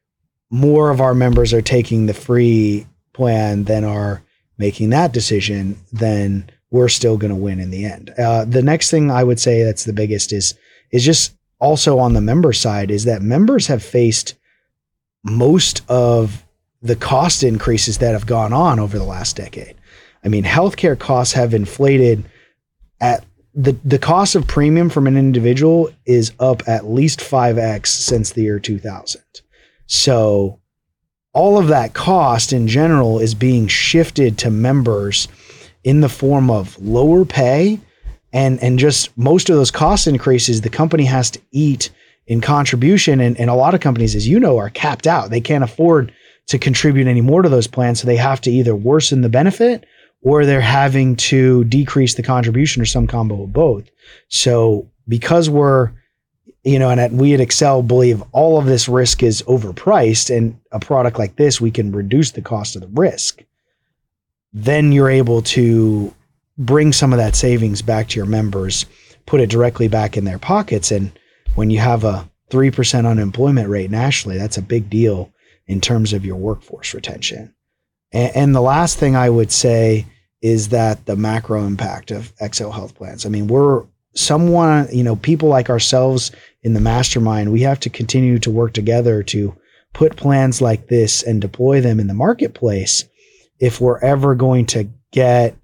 more 0.53 0.91
of 0.91 1.01
our 1.01 1.15
members 1.15 1.55
are 1.55 1.63
taking 1.63 2.05
the 2.07 2.15
free 2.15 2.87
plan 3.15 3.65
than 3.65 3.85
are 3.85 4.23
making 4.59 4.91
that 4.91 5.13
decision, 5.13 5.77
then 5.93 6.49
we're 6.71 6.89
still 6.89 7.17
going 7.17 7.31
to 7.31 7.37
win 7.37 7.59
in 7.59 7.71
the 7.71 7.87
end. 7.87 8.11
Uh, 8.19 8.45
the 8.45 8.63
next 8.63 8.91
thing 8.91 9.11
I 9.11 9.25
would 9.25 9.41
say 9.41 9.65
that's 9.65 9.85
the 9.85 9.95
biggest 9.95 10.31
is, 10.33 10.55
is 10.91 11.05
just 11.05 11.35
also 11.59 11.99
on 11.99 12.13
the 12.13 12.21
member 12.21 12.53
side 12.53 12.91
is 12.91 13.05
that 13.05 13.23
members 13.23 13.67
have 13.67 13.83
faced 13.83 14.35
most 15.25 15.83
of 15.89 16.45
the 16.83 16.97
cost 16.97 17.43
increases 17.43 17.99
that 17.99 18.13
have 18.13 18.27
gone 18.27 18.53
on 18.53 18.79
over 18.79 18.99
the 18.99 19.05
last 19.05 19.37
decade. 19.37 19.77
I 20.23 20.29
mean, 20.29 20.45
healthcare 20.45 20.99
costs 20.99 21.33
have 21.33 21.55
inflated 21.55 22.25
at 23.01 23.25
the, 23.55 23.77
the 23.85 23.99
cost 23.99 24.35
of 24.35 24.47
premium 24.47 24.91
from 24.91 25.07
an 25.07 25.17
individual 25.17 25.91
is 26.05 26.33
up 26.39 26.63
at 26.69 26.87
least 26.87 27.21
5x 27.21 27.87
since 27.87 28.33
the 28.33 28.43
year 28.43 28.59
2000. 28.59 29.23
So 29.93 30.59
all 31.35 31.59
of 31.59 31.69
that 31.69 31.93
cost 31.93 32.55
in 32.55 32.67
general 32.67 33.19
is 33.19 33.35
being 33.35 33.67
shifted 33.67 34.39
to 34.39 34.51
members 34.51 35.29
in 35.85 36.01
the 36.01 36.09
form 36.09 36.51
of 36.51 36.81
lower 36.81 37.27
pay 37.27 37.79
and 38.33 38.59
and 38.63 38.79
just 38.79 39.17
most 39.19 39.51
of 39.51 39.57
those 39.57 39.71
cost 39.71 40.07
increases 40.07 40.63
the 40.63 40.71
company 40.71 41.05
has 41.05 41.31
to 41.33 41.41
eat 41.51 41.91
in 42.27 42.41
contribution. 42.41 43.21
And, 43.21 43.39
and 43.39 43.51
a 43.51 43.55
lot 43.55 43.75
of 43.75 43.81
companies 43.83 44.15
as 44.15 44.27
you 44.27 44.41
know 44.41 44.57
are 44.57 44.71
capped 44.71 45.07
out. 45.07 45.29
They 45.29 45.43
can't 45.43 45.63
afford 45.63 46.11
to 46.47 46.59
contribute 46.59 47.07
any 47.07 47.21
more 47.21 47.43
to 47.43 47.51
those 47.51 47.67
plans. 47.67 48.01
So 48.01 48.07
they 48.07 48.17
have 48.17 48.41
to 48.43 48.51
either 48.51 48.75
worsen 48.75 49.21
the 49.21 49.29
benefit 49.29 49.85
or 50.23 50.47
they're 50.47 50.63
having 50.63 51.17
to 51.17 51.65
decrease 51.65 52.15
the 52.15 52.23
contribution 52.23 52.81
or 52.81 52.87
some 52.87 53.07
combo 53.07 53.43
of 53.43 53.53
both. 53.53 53.91
So 54.29 54.89
because 55.07 55.51
we're 55.51 55.93
you 56.65 56.79
know, 56.79 56.91
and 56.91 57.01
at, 57.01 57.13
we 57.13 57.35
at 57.35 57.41
Excel 57.41 57.83
believe 57.83 58.23
all 58.33 58.59
of 58.59 58.67
this 58.67 58.89
risk 58.89 59.23
is 59.23 59.43
overpriced, 59.43 60.35
and 60.35 60.59
a 60.71 60.79
product 60.79 61.19
like 61.19 61.37
this, 61.37 61.61
we 61.61 61.71
can 61.71 61.93
reduce 61.93 62.31
the 62.31 62.43
cost 62.43 62.77
of 62.77 62.83
the 62.83 62.89
risk. 62.89 63.43
Then 64.53 64.93
you're 64.93 65.11
able 65.11 65.43
to 65.43 66.15
bring 66.59 66.93
some 66.93 67.13
of 67.13 67.19
that 67.19 67.35
savings 67.35 67.83
back 67.83 68.09
to 68.09 68.17
your 68.17 68.27
members, 68.27 68.87
put 69.27 69.41
it 69.41 69.51
directly 69.51 69.89
back 69.89 70.17
in 70.17 70.25
their 70.25 70.39
pockets. 70.39 70.93
And 70.93 71.11
when 71.55 71.71
you 71.71 71.79
have 71.79 72.05
a 72.05 72.29
3% 72.51 73.09
unemployment 73.09 73.69
rate 73.69 73.91
nationally, 73.91 74.39
that's 74.39 74.59
a 74.59 74.63
big 74.63 74.91
deal 74.91 75.33
in 75.67 75.81
terms 75.81 76.13
of 76.13 76.25
your 76.25 76.37
workforce 76.37 76.95
retention. 76.95 77.55
And, 78.13 78.37
and 78.37 78.55
the 78.55 78.61
last 78.61 78.99
thing 78.99 79.17
I 79.17 79.31
would 79.31 79.51
say 79.51 80.07
is 80.43 80.69
that 80.69 81.07
the 81.07 81.17
macro 81.17 81.65
impact 81.65 82.11
of 82.11 82.33
Excel 82.41 82.73
health 82.73 82.95
plans. 82.95 83.25
I 83.25 83.29
mean, 83.31 83.47
we're 83.47 83.85
someone, 84.15 84.89
you 84.93 85.03
know, 85.03 85.17
people 85.17 85.49
like 85.49 85.71
ourselves 85.71 86.33
in 86.63 86.75
the 86.75 86.81
mastermind, 86.81 87.53
we 87.53 87.63
have 87.63 87.81
to 87.81 87.91
continue 87.91 88.39
to 88.39 88.51
work 88.51 88.73
together 88.73 89.23
to 89.25 89.57
put 89.93 90.17
plans 90.17 90.61
like 90.61 90.89
this 90.89 91.23
and 91.23 91.41
deploy 91.41 91.81
them 91.81 92.01
in 92.01 92.07
the 92.07 92.15
marketplace 92.15 93.05
if 93.59 93.81
we're 93.81 93.99
ever 93.99 94.35
going 94.35 94.67
to 94.67 94.89
get 95.13 95.57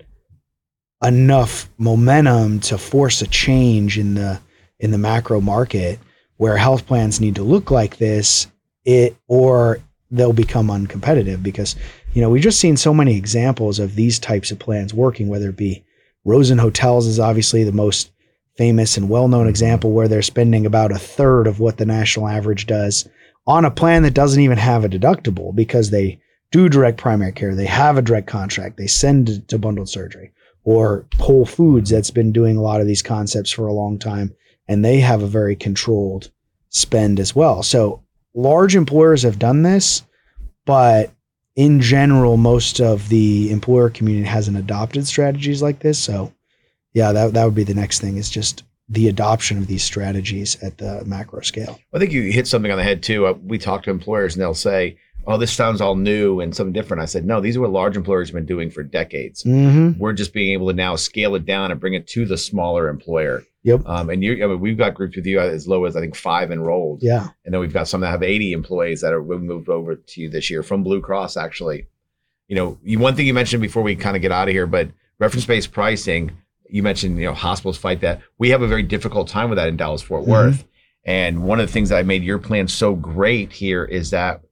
enough 1.03 1.69
momentum 1.79 2.61
to 2.61 2.77
force 2.77 3.23
a 3.23 3.27
change 3.27 3.99
in 3.99 4.15
the 4.15 4.41
in 4.81 4.91
the 4.91 4.99
macro 4.99 5.41
market 5.41 5.99
where 6.37 6.57
health 6.57 6.87
plans 6.87 7.21
need 7.21 7.37
to 7.37 7.43
look 7.43 7.71
like 7.71 7.99
this 7.99 8.49
it 8.85 9.17
or 9.29 9.79
they'll 10.11 10.33
become 10.33 10.69
uncompetitive 10.69 11.43
because 11.43 11.77
you 12.15 12.21
know 12.21 12.29
we've 12.29 12.43
just 12.43 12.61
seen 12.61 12.77
so 12.77 12.93
many 12.93 13.17
examples 13.17 13.79
of 13.79 13.95
these 13.95 14.19
types 14.19 14.51
of 14.51 14.59
plans 14.59 14.93
working 14.93 15.29
whether 15.29 15.51
it 15.51 15.57
be 15.57 15.85
rosen 16.25 16.59
hotels 16.59 17.07
is 17.07 17.21
obviously 17.21 17.63
the 17.63 17.73
most 17.73 18.11
famous 18.59 18.99
and 18.99 19.09
well-known 19.09 19.49
example 19.49 19.93
where 19.93 20.09
they're 20.09 20.21
spending 20.21 20.67
about 20.67 20.93
a 20.93 20.99
third 20.99 21.47
of 21.47 21.61
what 21.61 21.79
the 21.79 21.87
national 21.87 22.29
average 22.29 22.67
does 22.67 23.09
on 23.47 23.65
a 23.65 23.71
plan 23.71 24.03
that 24.03 24.13
doesn't 24.13 24.43
even 24.43 24.59
have 24.59 24.85
a 24.85 24.89
deductible 24.89 25.55
because 25.55 25.89
they 25.91 26.21
do 26.51 26.69
direct 26.69 26.99
primary 26.99 27.33
care 27.33 27.55
they 27.55 27.65
have 27.65 27.97
a 27.97 28.03
direct 28.03 28.27
contract 28.27 28.77
they 28.77 28.87
send 28.87 29.29
it 29.31 29.49
to 29.49 29.59
bundled 29.59 29.89
surgery 29.89 30.33
or 30.69 31.07
whole 31.19 31.47
foods 31.47 31.89
that's 31.89 32.11
been 32.11 32.31
doing 32.31 32.59
a 32.59 32.61
lot 32.61 32.83
of 32.83 32.87
these 32.87 33.01
concepts 33.01 33.51
for 33.51 33.67
a 33.67 33.73
long 33.73 33.99
time 33.99 34.35
and 34.69 34.85
they 34.85 35.01
have 35.01 35.23
a 35.23 35.27
very 35.27 35.57
controlled 35.57 36.31
spend 36.69 37.19
as 37.19 37.35
well. 37.35 37.63
So 37.63 38.03
large 38.35 38.77
employers 38.77 39.23
have 39.23 39.39
done 39.39 39.63
this 39.63 40.03
but 40.67 41.11
in 41.57 41.81
general 41.81 42.37
most 42.37 42.83
of 42.83 43.09
the 43.09 43.51
employer 43.51 43.89
community 43.89 44.27
hasn't 44.27 44.59
adopted 44.59 45.07
strategies 45.07 45.63
like 45.63 45.79
this 45.79 45.99
so 45.99 46.33
yeah, 46.93 47.13
that 47.13 47.35
that 47.35 47.45
would 47.45 47.55
be 47.55 47.65
the 47.65 47.75
next 47.75 48.01
thing 48.01 48.17
is 48.17 48.31
just 48.31 48.65
the 48.89 49.09
adoption 49.09 49.59
of 49.59 49.67
these 49.67 49.85
strategies 49.85 50.61
at 50.63 50.79
the 50.79 51.05
macro 51.05 51.41
scale. 51.43 51.79
I 51.93 51.99
think 51.99 52.13
you 52.13 52.23
hit 52.33 52.47
something 52.47 52.71
on 52.71 52.79
the 52.79 52.85
head 52.85 53.03
too. 53.03 53.27
Uh, 53.27 53.35
we 53.45 53.59
talk 53.59 53.83
to 53.85 53.91
employers 53.91 54.35
and 54.35 54.43
they'll 54.43 54.55
say, 54.55 54.97
"Oh, 55.27 55.37
this 55.37 55.53
sounds 55.53 55.81
all 55.81 55.95
new 55.95 56.41
and 56.41 56.55
something 56.55 56.73
different." 56.73 57.03
I 57.03 57.07
said, 57.07 57.27
"No, 57.27 57.41
these 57.41 57.57
are 57.57 57.61
what 57.61 57.71
large 57.71 57.97
employers 57.97 58.29
have 58.29 58.35
been 58.35 58.47
doing 58.47 58.71
for 58.71 58.83
decades. 58.83 59.43
Mm-hmm. 59.45 59.99
We're 59.99 60.15
just 60.15 60.33
being 60.33 60.53
able 60.53 60.69
to 60.69 60.73
now 60.73 60.97
scale 60.97 61.35
it 61.35 61.45
down 61.45 61.71
and 61.71 61.81
bring 61.81 61.95
it 61.95 62.07
to 62.09 62.25
the 62.25 62.39
smaller 62.39 62.89
employer." 62.89 63.45
Yep. 63.65 63.87
Um, 63.87 64.09
and 64.09 64.25
you, 64.25 64.43
I 64.43 64.47
mean, 64.47 64.61
we've 64.61 64.79
got 64.79 64.95
groups 64.95 65.17
with 65.17 65.27
you 65.27 65.41
as 65.41 65.69
low 65.69 65.85
as 65.85 65.95
I 65.95 66.01
think 66.01 66.17
five 66.17 66.51
enrolled. 66.51 67.03
Yeah. 67.03 67.29
And 67.45 67.53
then 67.53 67.61
we've 67.61 67.73
got 67.73 67.89
some 67.89 68.01
that 68.01 68.11
have 68.11 68.23
80 68.23 68.53
employees 68.53 69.03
that 69.03 69.13
are 69.13 69.23
moved 69.23 69.69
over 69.69 69.97
to 69.97 70.21
you 70.21 70.31
this 70.31 70.49
year 70.49 70.63
from 70.63 70.83
Blue 70.83 71.03
Cross. 71.03 71.37
Actually, 71.37 71.87
you 72.47 72.57
know, 72.57 72.79
you, 72.83 72.99
one 72.99 73.15
thing 73.15 73.27
you 73.27 73.35
mentioned 73.35 73.61
before 73.61 73.83
we 73.83 73.95
kind 73.95 74.17
of 74.17 74.23
get 74.23 74.33
out 74.33 74.49
of 74.49 74.55
here, 74.55 74.67
but 74.67 74.89
reference-based 75.19 75.71
pricing 75.73 76.39
you 76.69 76.83
mentioned, 76.83 77.19
you 77.19 77.25
know, 77.25 77.35
hospitals 77.35 77.79
fight 77.79 78.01
that. 78.01 78.21
We 78.39 78.51
have 78.51 78.63
a 78.63 78.67
very 78.67 78.83
difficult 78.83 79.29
time 79.29 79.51
with 79.51 79.57
that 79.57 79.69
in 79.69 79.77
Dallas 79.77 80.03
Fort 80.03 80.23
mm-hmm. 80.23 80.33
Worth. 80.33 80.65
And 81.05 81.43
one 81.45 81.61
of 81.61 81.67
the 81.67 81.73
things 81.73 81.89
that 81.89 81.99
I 81.99 82.03
made 82.03 82.23
your 82.23 82.39
plan 82.39 82.69
so 82.69 82.95
great 82.95 83.53
here 83.53 83.85
is 83.85 84.11
that 84.11 84.43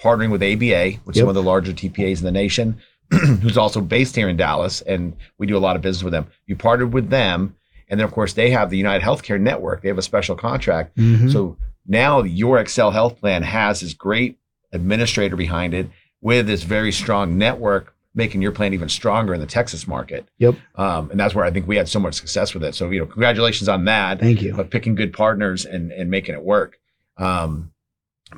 partnering 0.00 0.30
with 0.30 0.42
ABA, 0.42 1.00
which 1.04 1.16
yep. 1.16 1.22
is 1.22 1.26
one 1.26 1.30
of 1.30 1.34
the 1.34 1.42
larger 1.42 1.72
TPAs 1.72 2.18
in 2.18 2.24
the 2.24 2.32
nation, 2.32 2.80
who's 3.10 3.58
also 3.58 3.80
based 3.80 4.14
here 4.14 4.28
in 4.28 4.36
Dallas, 4.36 4.80
and 4.82 5.16
we 5.38 5.46
do 5.46 5.56
a 5.56 5.58
lot 5.58 5.76
of 5.76 5.82
business 5.82 6.04
with 6.04 6.12
them. 6.12 6.26
You 6.46 6.56
partnered 6.56 6.92
with 6.92 7.10
them, 7.10 7.56
and 7.88 7.98
then 7.98 8.04
of 8.04 8.12
course 8.12 8.32
they 8.32 8.50
have 8.50 8.70
the 8.70 8.78
United 8.78 9.04
Healthcare 9.04 9.40
Network. 9.40 9.82
They 9.82 9.88
have 9.88 9.98
a 9.98 10.02
special 10.02 10.36
contract. 10.36 10.96
Mm-hmm. 10.96 11.30
So 11.30 11.56
now 11.86 12.22
your 12.22 12.58
Excel 12.58 12.90
Health 12.90 13.18
Plan 13.18 13.42
has 13.42 13.80
this 13.80 13.94
great 13.94 14.38
administrator 14.72 15.36
behind 15.36 15.74
it 15.74 15.88
with 16.20 16.46
this 16.46 16.62
very 16.62 16.92
strong 16.92 17.38
network 17.38 17.93
making 18.14 18.42
your 18.42 18.52
plan 18.52 18.72
even 18.72 18.88
stronger 18.88 19.34
in 19.34 19.40
the 19.40 19.46
Texas 19.46 19.86
market. 19.86 20.28
Yep. 20.38 20.54
Um, 20.76 21.10
and 21.10 21.18
that's 21.18 21.34
where 21.34 21.44
I 21.44 21.50
think 21.50 21.66
we 21.66 21.76
had 21.76 21.88
so 21.88 21.98
much 21.98 22.14
success 22.14 22.54
with 22.54 22.62
it. 22.62 22.74
So, 22.74 22.90
you 22.90 23.00
know, 23.00 23.06
congratulations 23.06 23.68
on 23.68 23.84
that. 23.86 24.20
Thank 24.20 24.42
you. 24.42 24.54
But 24.54 24.70
picking 24.70 24.94
good 24.94 25.12
partners 25.12 25.64
and, 25.64 25.90
and 25.92 26.10
making 26.10 26.34
it 26.34 26.42
work. 26.42 26.78
Um, 27.16 27.72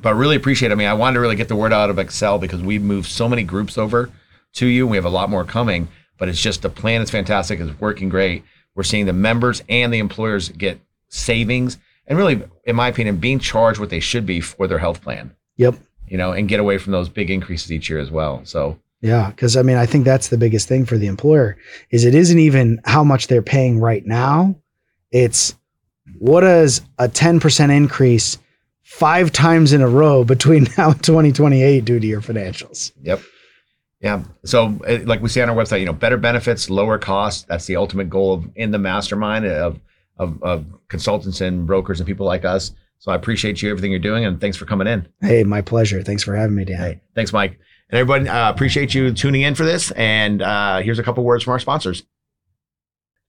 but 0.01 0.09
I 0.09 0.11
really 0.13 0.35
appreciate 0.35 0.71
it. 0.71 0.73
I 0.73 0.75
mean, 0.75 0.87
I 0.87 0.93
wanted 0.93 1.15
to 1.15 1.19
really 1.19 1.35
get 1.35 1.47
the 1.47 1.55
word 1.55 1.73
out 1.73 1.89
of 1.89 1.99
Excel 1.99 2.39
because 2.39 2.61
we've 2.61 2.81
moved 2.81 3.09
so 3.09 3.29
many 3.29 3.43
groups 3.43 3.77
over 3.77 4.09
to 4.53 4.65
you. 4.65 4.83
And 4.83 4.91
we 4.91 4.97
have 4.97 5.05
a 5.05 5.09
lot 5.09 5.29
more 5.29 5.43
coming, 5.43 5.87
but 6.17 6.29
it's 6.29 6.41
just 6.41 6.61
the 6.61 6.69
plan 6.69 7.01
is 7.01 7.09
fantastic. 7.09 7.59
It's 7.59 7.79
working 7.79 8.09
great. 8.09 8.43
We're 8.75 8.83
seeing 8.83 9.05
the 9.05 9.13
members 9.13 9.63
and 9.69 9.93
the 9.93 9.99
employers 9.99 10.49
get 10.49 10.79
savings 11.09 11.77
and 12.07 12.17
really, 12.17 12.41
in 12.63 12.75
my 12.75 12.87
opinion, 12.87 13.17
being 13.17 13.39
charged 13.39 13.79
what 13.79 13.89
they 13.89 13.99
should 13.99 14.25
be 14.25 14.39
for 14.39 14.67
their 14.67 14.79
health 14.79 15.01
plan. 15.01 15.35
Yep. 15.57 15.75
You 16.07 16.17
know, 16.17 16.31
and 16.31 16.47
get 16.47 16.59
away 16.59 16.77
from 16.77 16.93
those 16.93 17.09
big 17.09 17.29
increases 17.29 17.71
each 17.71 17.89
year 17.89 17.99
as 17.99 18.09
well. 18.09 18.41
So 18.45 18.79
yeah, 19.01 19.29
because 19.29 19.55
I 19.55 19.61
mean, 19.61 19.77
I 19.77 19.85
think 19.85 20.05
that's 20.05 20.29
the 20.29 20.37
biggest 20.37 20.67
thing 20.67 20.85
for 20.85 20.97
the 20.97 21.07
employer 21.07 21.57
is 21.91 22.03
it 22.03 22.15
isn't 22.15 22.39
even 22.39 22.81
how 22.85 23.03
much 23.03 23.27
they're 23.27 23.41
paying 23.41 23.79
right 23.79 24.05
now. 24.05 24.55
It's 25.11 25.55
what 26.19 26.41
does 26.41 26.81
a 26.97 27.07
10% 27.07 27.75
increase 27.75 28.37
five 28.83 29.31
times 29.31 29.73
in 29.73 29.81
a 29.81 29.87
row 29.87 30.23
between 30.23 30.63
now 30.77 30.91
and 30.91 31.03
2028 31.03 31.85
do 31.85 31.99
to 31.99 32.07
your 32.07 32.21
financials? 32.21 32.91
Yep. 33.03 33.21
Yeah. 33.99 34.23
So, 34.45 34.79
eh, 34.85 35.01
like 35.05 35.21
we 35.21 35.29
say 35.29 35.41
on 35.41 35.49
our 35.49 35.55
website, 35.55 35.79
you 35.79 35.85
know, 35.85 35.93
better 35.93 36.17
benefits, 36.17 36.69
lower 36.69 36.97
costs. 36.97 37.43
That's 37.43 37.65
the 37.65 37.75
ultimate 37.75 38.09
goal 38.09 38.33
of 38.33 38.49
in 38.55 38.71
the 38.71 38.77
mastermind 38.79 39.45
of, 39.45 39.79
of, 40.17 40.41
of 40.43 40.65
consultants 40.87 41.41
and 41.41 41.65
brokers 41.67 41.99
and 41.99 42.07
people 42.07 42.25
like 42.25 42.45
us. 42.45 42.71
So 42.99 43.11
I 43.11 43.15
appreciate 43.15 43.61
you, 43.61 43.69
everything 43.69 43.91
you're 43.91 43.99
doing, 43.99 44.25
and 44.25 44.41
thanks 44.41 44.57
for 44.57 44.65
coming 44.65 44.87
in. 44.87 45.07
Hey, 45.21 45.43
my 45.43 45.61
pleasure. 45.61 46.01
Thanks 46.01 46.23
for 46.23 46.35
having 46.35 46.55
me, 46.55 46.65
Dan. 46.65 46.79
Hey, 46.79 47.01
thanks, 47.13 47.31
Mike. 47.31 47.59
And 47.89 47.99
everybody, 47.99 48.27
uh, 48.27 48.49
appreciate 48.49 48.93
you 48.93 49.11
tuning 49.13 49.41
in 49.41 49.55
for 49.55 49.63
this. 49.63 49.91
And 49.91 50.41
uh, 50.41 50.79
here's 50.81 50.99
a 50.99 51.03
couple 51.03 51.23
words 51.23 51.43
from 51.43 51.53
our 51.53 51.59
sponsors. 51.59 52.03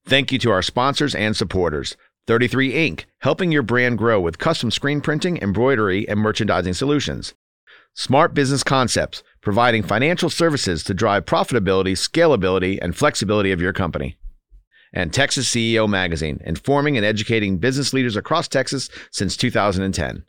Thank 0.05 0.33
you 0.33 0.38
to 0.40 0.51
our 0.51 0.62
sponsors 0.62 1.14
and 1.14 1.37
supporters. 1.37 1.97
33 2.27 2.73
Inc., 2.73 3.05
helping 3.21 3.53
your 3.53 3.62
brand 3.62 3.97
grow 3.99 4.21
with 4.21 4.38
custom 4.38 4.71
screen 4.71 5.01
printing, 5.01 5.38
embroidery, 5.38 6.07
and 6.09 6.21
merchandising 6.21 6.75
solutions. 6.75 7.35
Smart 7.94 8.35
Business 8.35 8.62
Concepts, 8.62 9.23
providing 9.40 9.83
financial 9.83 10.29
services 10.29 10.85
to 10.85 10.94
drive 10.94 11.25
profitability, 11.25 11.92
scalability, 11.92 12.79
and 12.81 12.97
flexibility 12.97 13.51
of 13.51 13.61
your 13.61 13.73
company. 13.73 14.18
And 14.92 15.12
Texas 15.12 15.49
CEO 15.49 15.88
Magazine, 15.88 16.40
informing 16.44 16.97
and 16.97 17.05
educating 17.05 17.59
business 17.59 17.92
leaders 17.92 18.16
across 18.16 18.49
Texas 18.49 18.88
since 19.11 19.37
2010. 19.37 20.25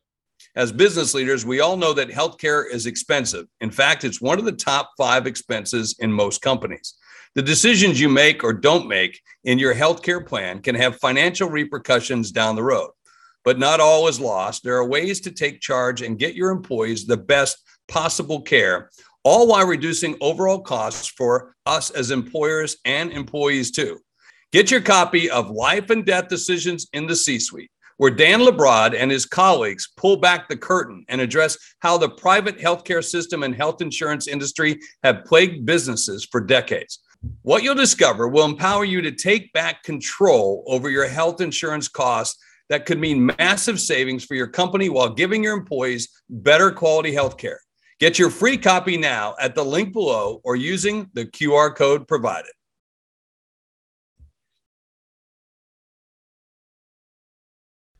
As 0.55 0.71
business 0.71 1.13
leaders, 1.13 1.45
we 1.45 1.59
all 1.59 1.77
know 1.77 1.93
that 1.93 2.09
healthcare 2.09 2.63
is 2.69 2.85
expensive. 2.85 3.45
In 3.62 3.69
fact, 3.69 4.04
it's 4.04 4.19
one 4.19 4.39
of 4.39 4.45
the 4.45 4.52
top 4.52 4.91
five 4.97 5.27
expenses 5.27 5.95
in 6.00 6.12
most 6.12 6.41
companies. 6.41 6.95
The 7.35 7.41
decisions 7.43 8.02
you 8.02 8.10
make 8.10 8.43
or 8.43 8.54
don't 8.54 8.87
make 8.87 9.21
in 9.43 9.60
your 9.60 9.75
healthcare 9.75 10.25
plan 10.25 10.62
can 10.62 10.73
have 10.73 10.97
financial 10.97 11.50
repercussions 11.50 12.31
down 12.31 12.56
the 12.56 12.63
road. 12.63 12.89
But 13.45 13.60
not 13.60 13.79
all 13.79 14.08
is 14.08 14.19
lost. 14.19 14.63
There 14.63 14.75
are 14.77 14.87
ways 14.87 15.21
to 15.21 15.31
take 15.31 15.62
charge 15.62 16.02
and 16.02 16.19
get 16.19 16.35
your 16.35 16.50
employees 16.50 17.06
the 17.06 17.17
best 17.17 17.63
possible 17.87 18.41
care, 18.41 18.89
all 19.23 19.47
while 19.47 19.67
reducing 19.67 20.17
overall 20.19 20.60
costs 20.60 21.08
for 21.08 21.56
us 21.67 21.91
as 21.91 22.10
employers 22.10 22.77
and 22.85 23.12
employees 23.12 23.71
too. 23.71 24.00
Get 24.52 24.71
your 24.71 24.81
copy 24.81 25.29
of 25.29 25.52
Life 25.52 25.91
and 25.91 26.04
Death 26.04 26.27
Decisions 26.27 26.87
in 26.91 27.06
the 27.06 27.15
C 27.15 27.37
Suite 27.37 27.71
where 28.00 28.10
Dan 28.10 28.39
Labroad 28.39 28.95
and 28.97 29.12
his 29.12 29.25
colleagues 29.25 29.89
pull 29.97 30.15
back 30.15 30.47
the 30.47 30.56
curtain 30.56 31.04
and 31.10 31.19
address 31.19 31.58
how 31.79 31.97
the 31.97 32.08
private 32.08 32.58
healthcare 32.58 33.04
system 33.04 33.43
and 33.43 33.54
health 33.54 33.81
insurance 33.81 34.25
industry 34.25 34.79
have 35.04 35.25
plagued 35.25 35.65
businesses 35.65 36.25
for 36.31 36.39
decades. 36.39 37.00
What 37.41 37.62
you'll 37.62 37.75
discover 37.75 38.29
will 38.29 38.45
empower 38.45 38.85
you 38.85 39.02
to 39.02 39.12
take 39.12 39.52
back 39.52 39.83
control 39.83 40.63
over 40.65 40.89
your 40.89 41.10
health 41.10 41.41
insurance 41.41 41.89
costs 41.89 42.41
that 42.69 42.85
could 42.85 43.00
mean 43.00 43.33
massive 43.37 43.81
savings 43.81 44.23
for 44.23 44.35
your 44.35 44.47
company 44.47 44.87
while 44.87 45.10
giving 45.10 45.43
your 45.43 45.58
employees 45.58 46.08
better 46.29 46.71
quality 46.71 47.12
healthcare. 47.12 47.58
Get 48.00 48.17
your 48.17 48.29
free 48.29 48.58
copy 48.58 48.95
now 48.95 49.35
at 49.41 49.56
the 49.56 49.65
link 49.65 49.91
below 49.91 50.39
or 50.45 50.56
using 50.56 51.10
the 51.15 51.25
QR 51.25 51.75
code 51.75 52.08
provided. 52.08 52.52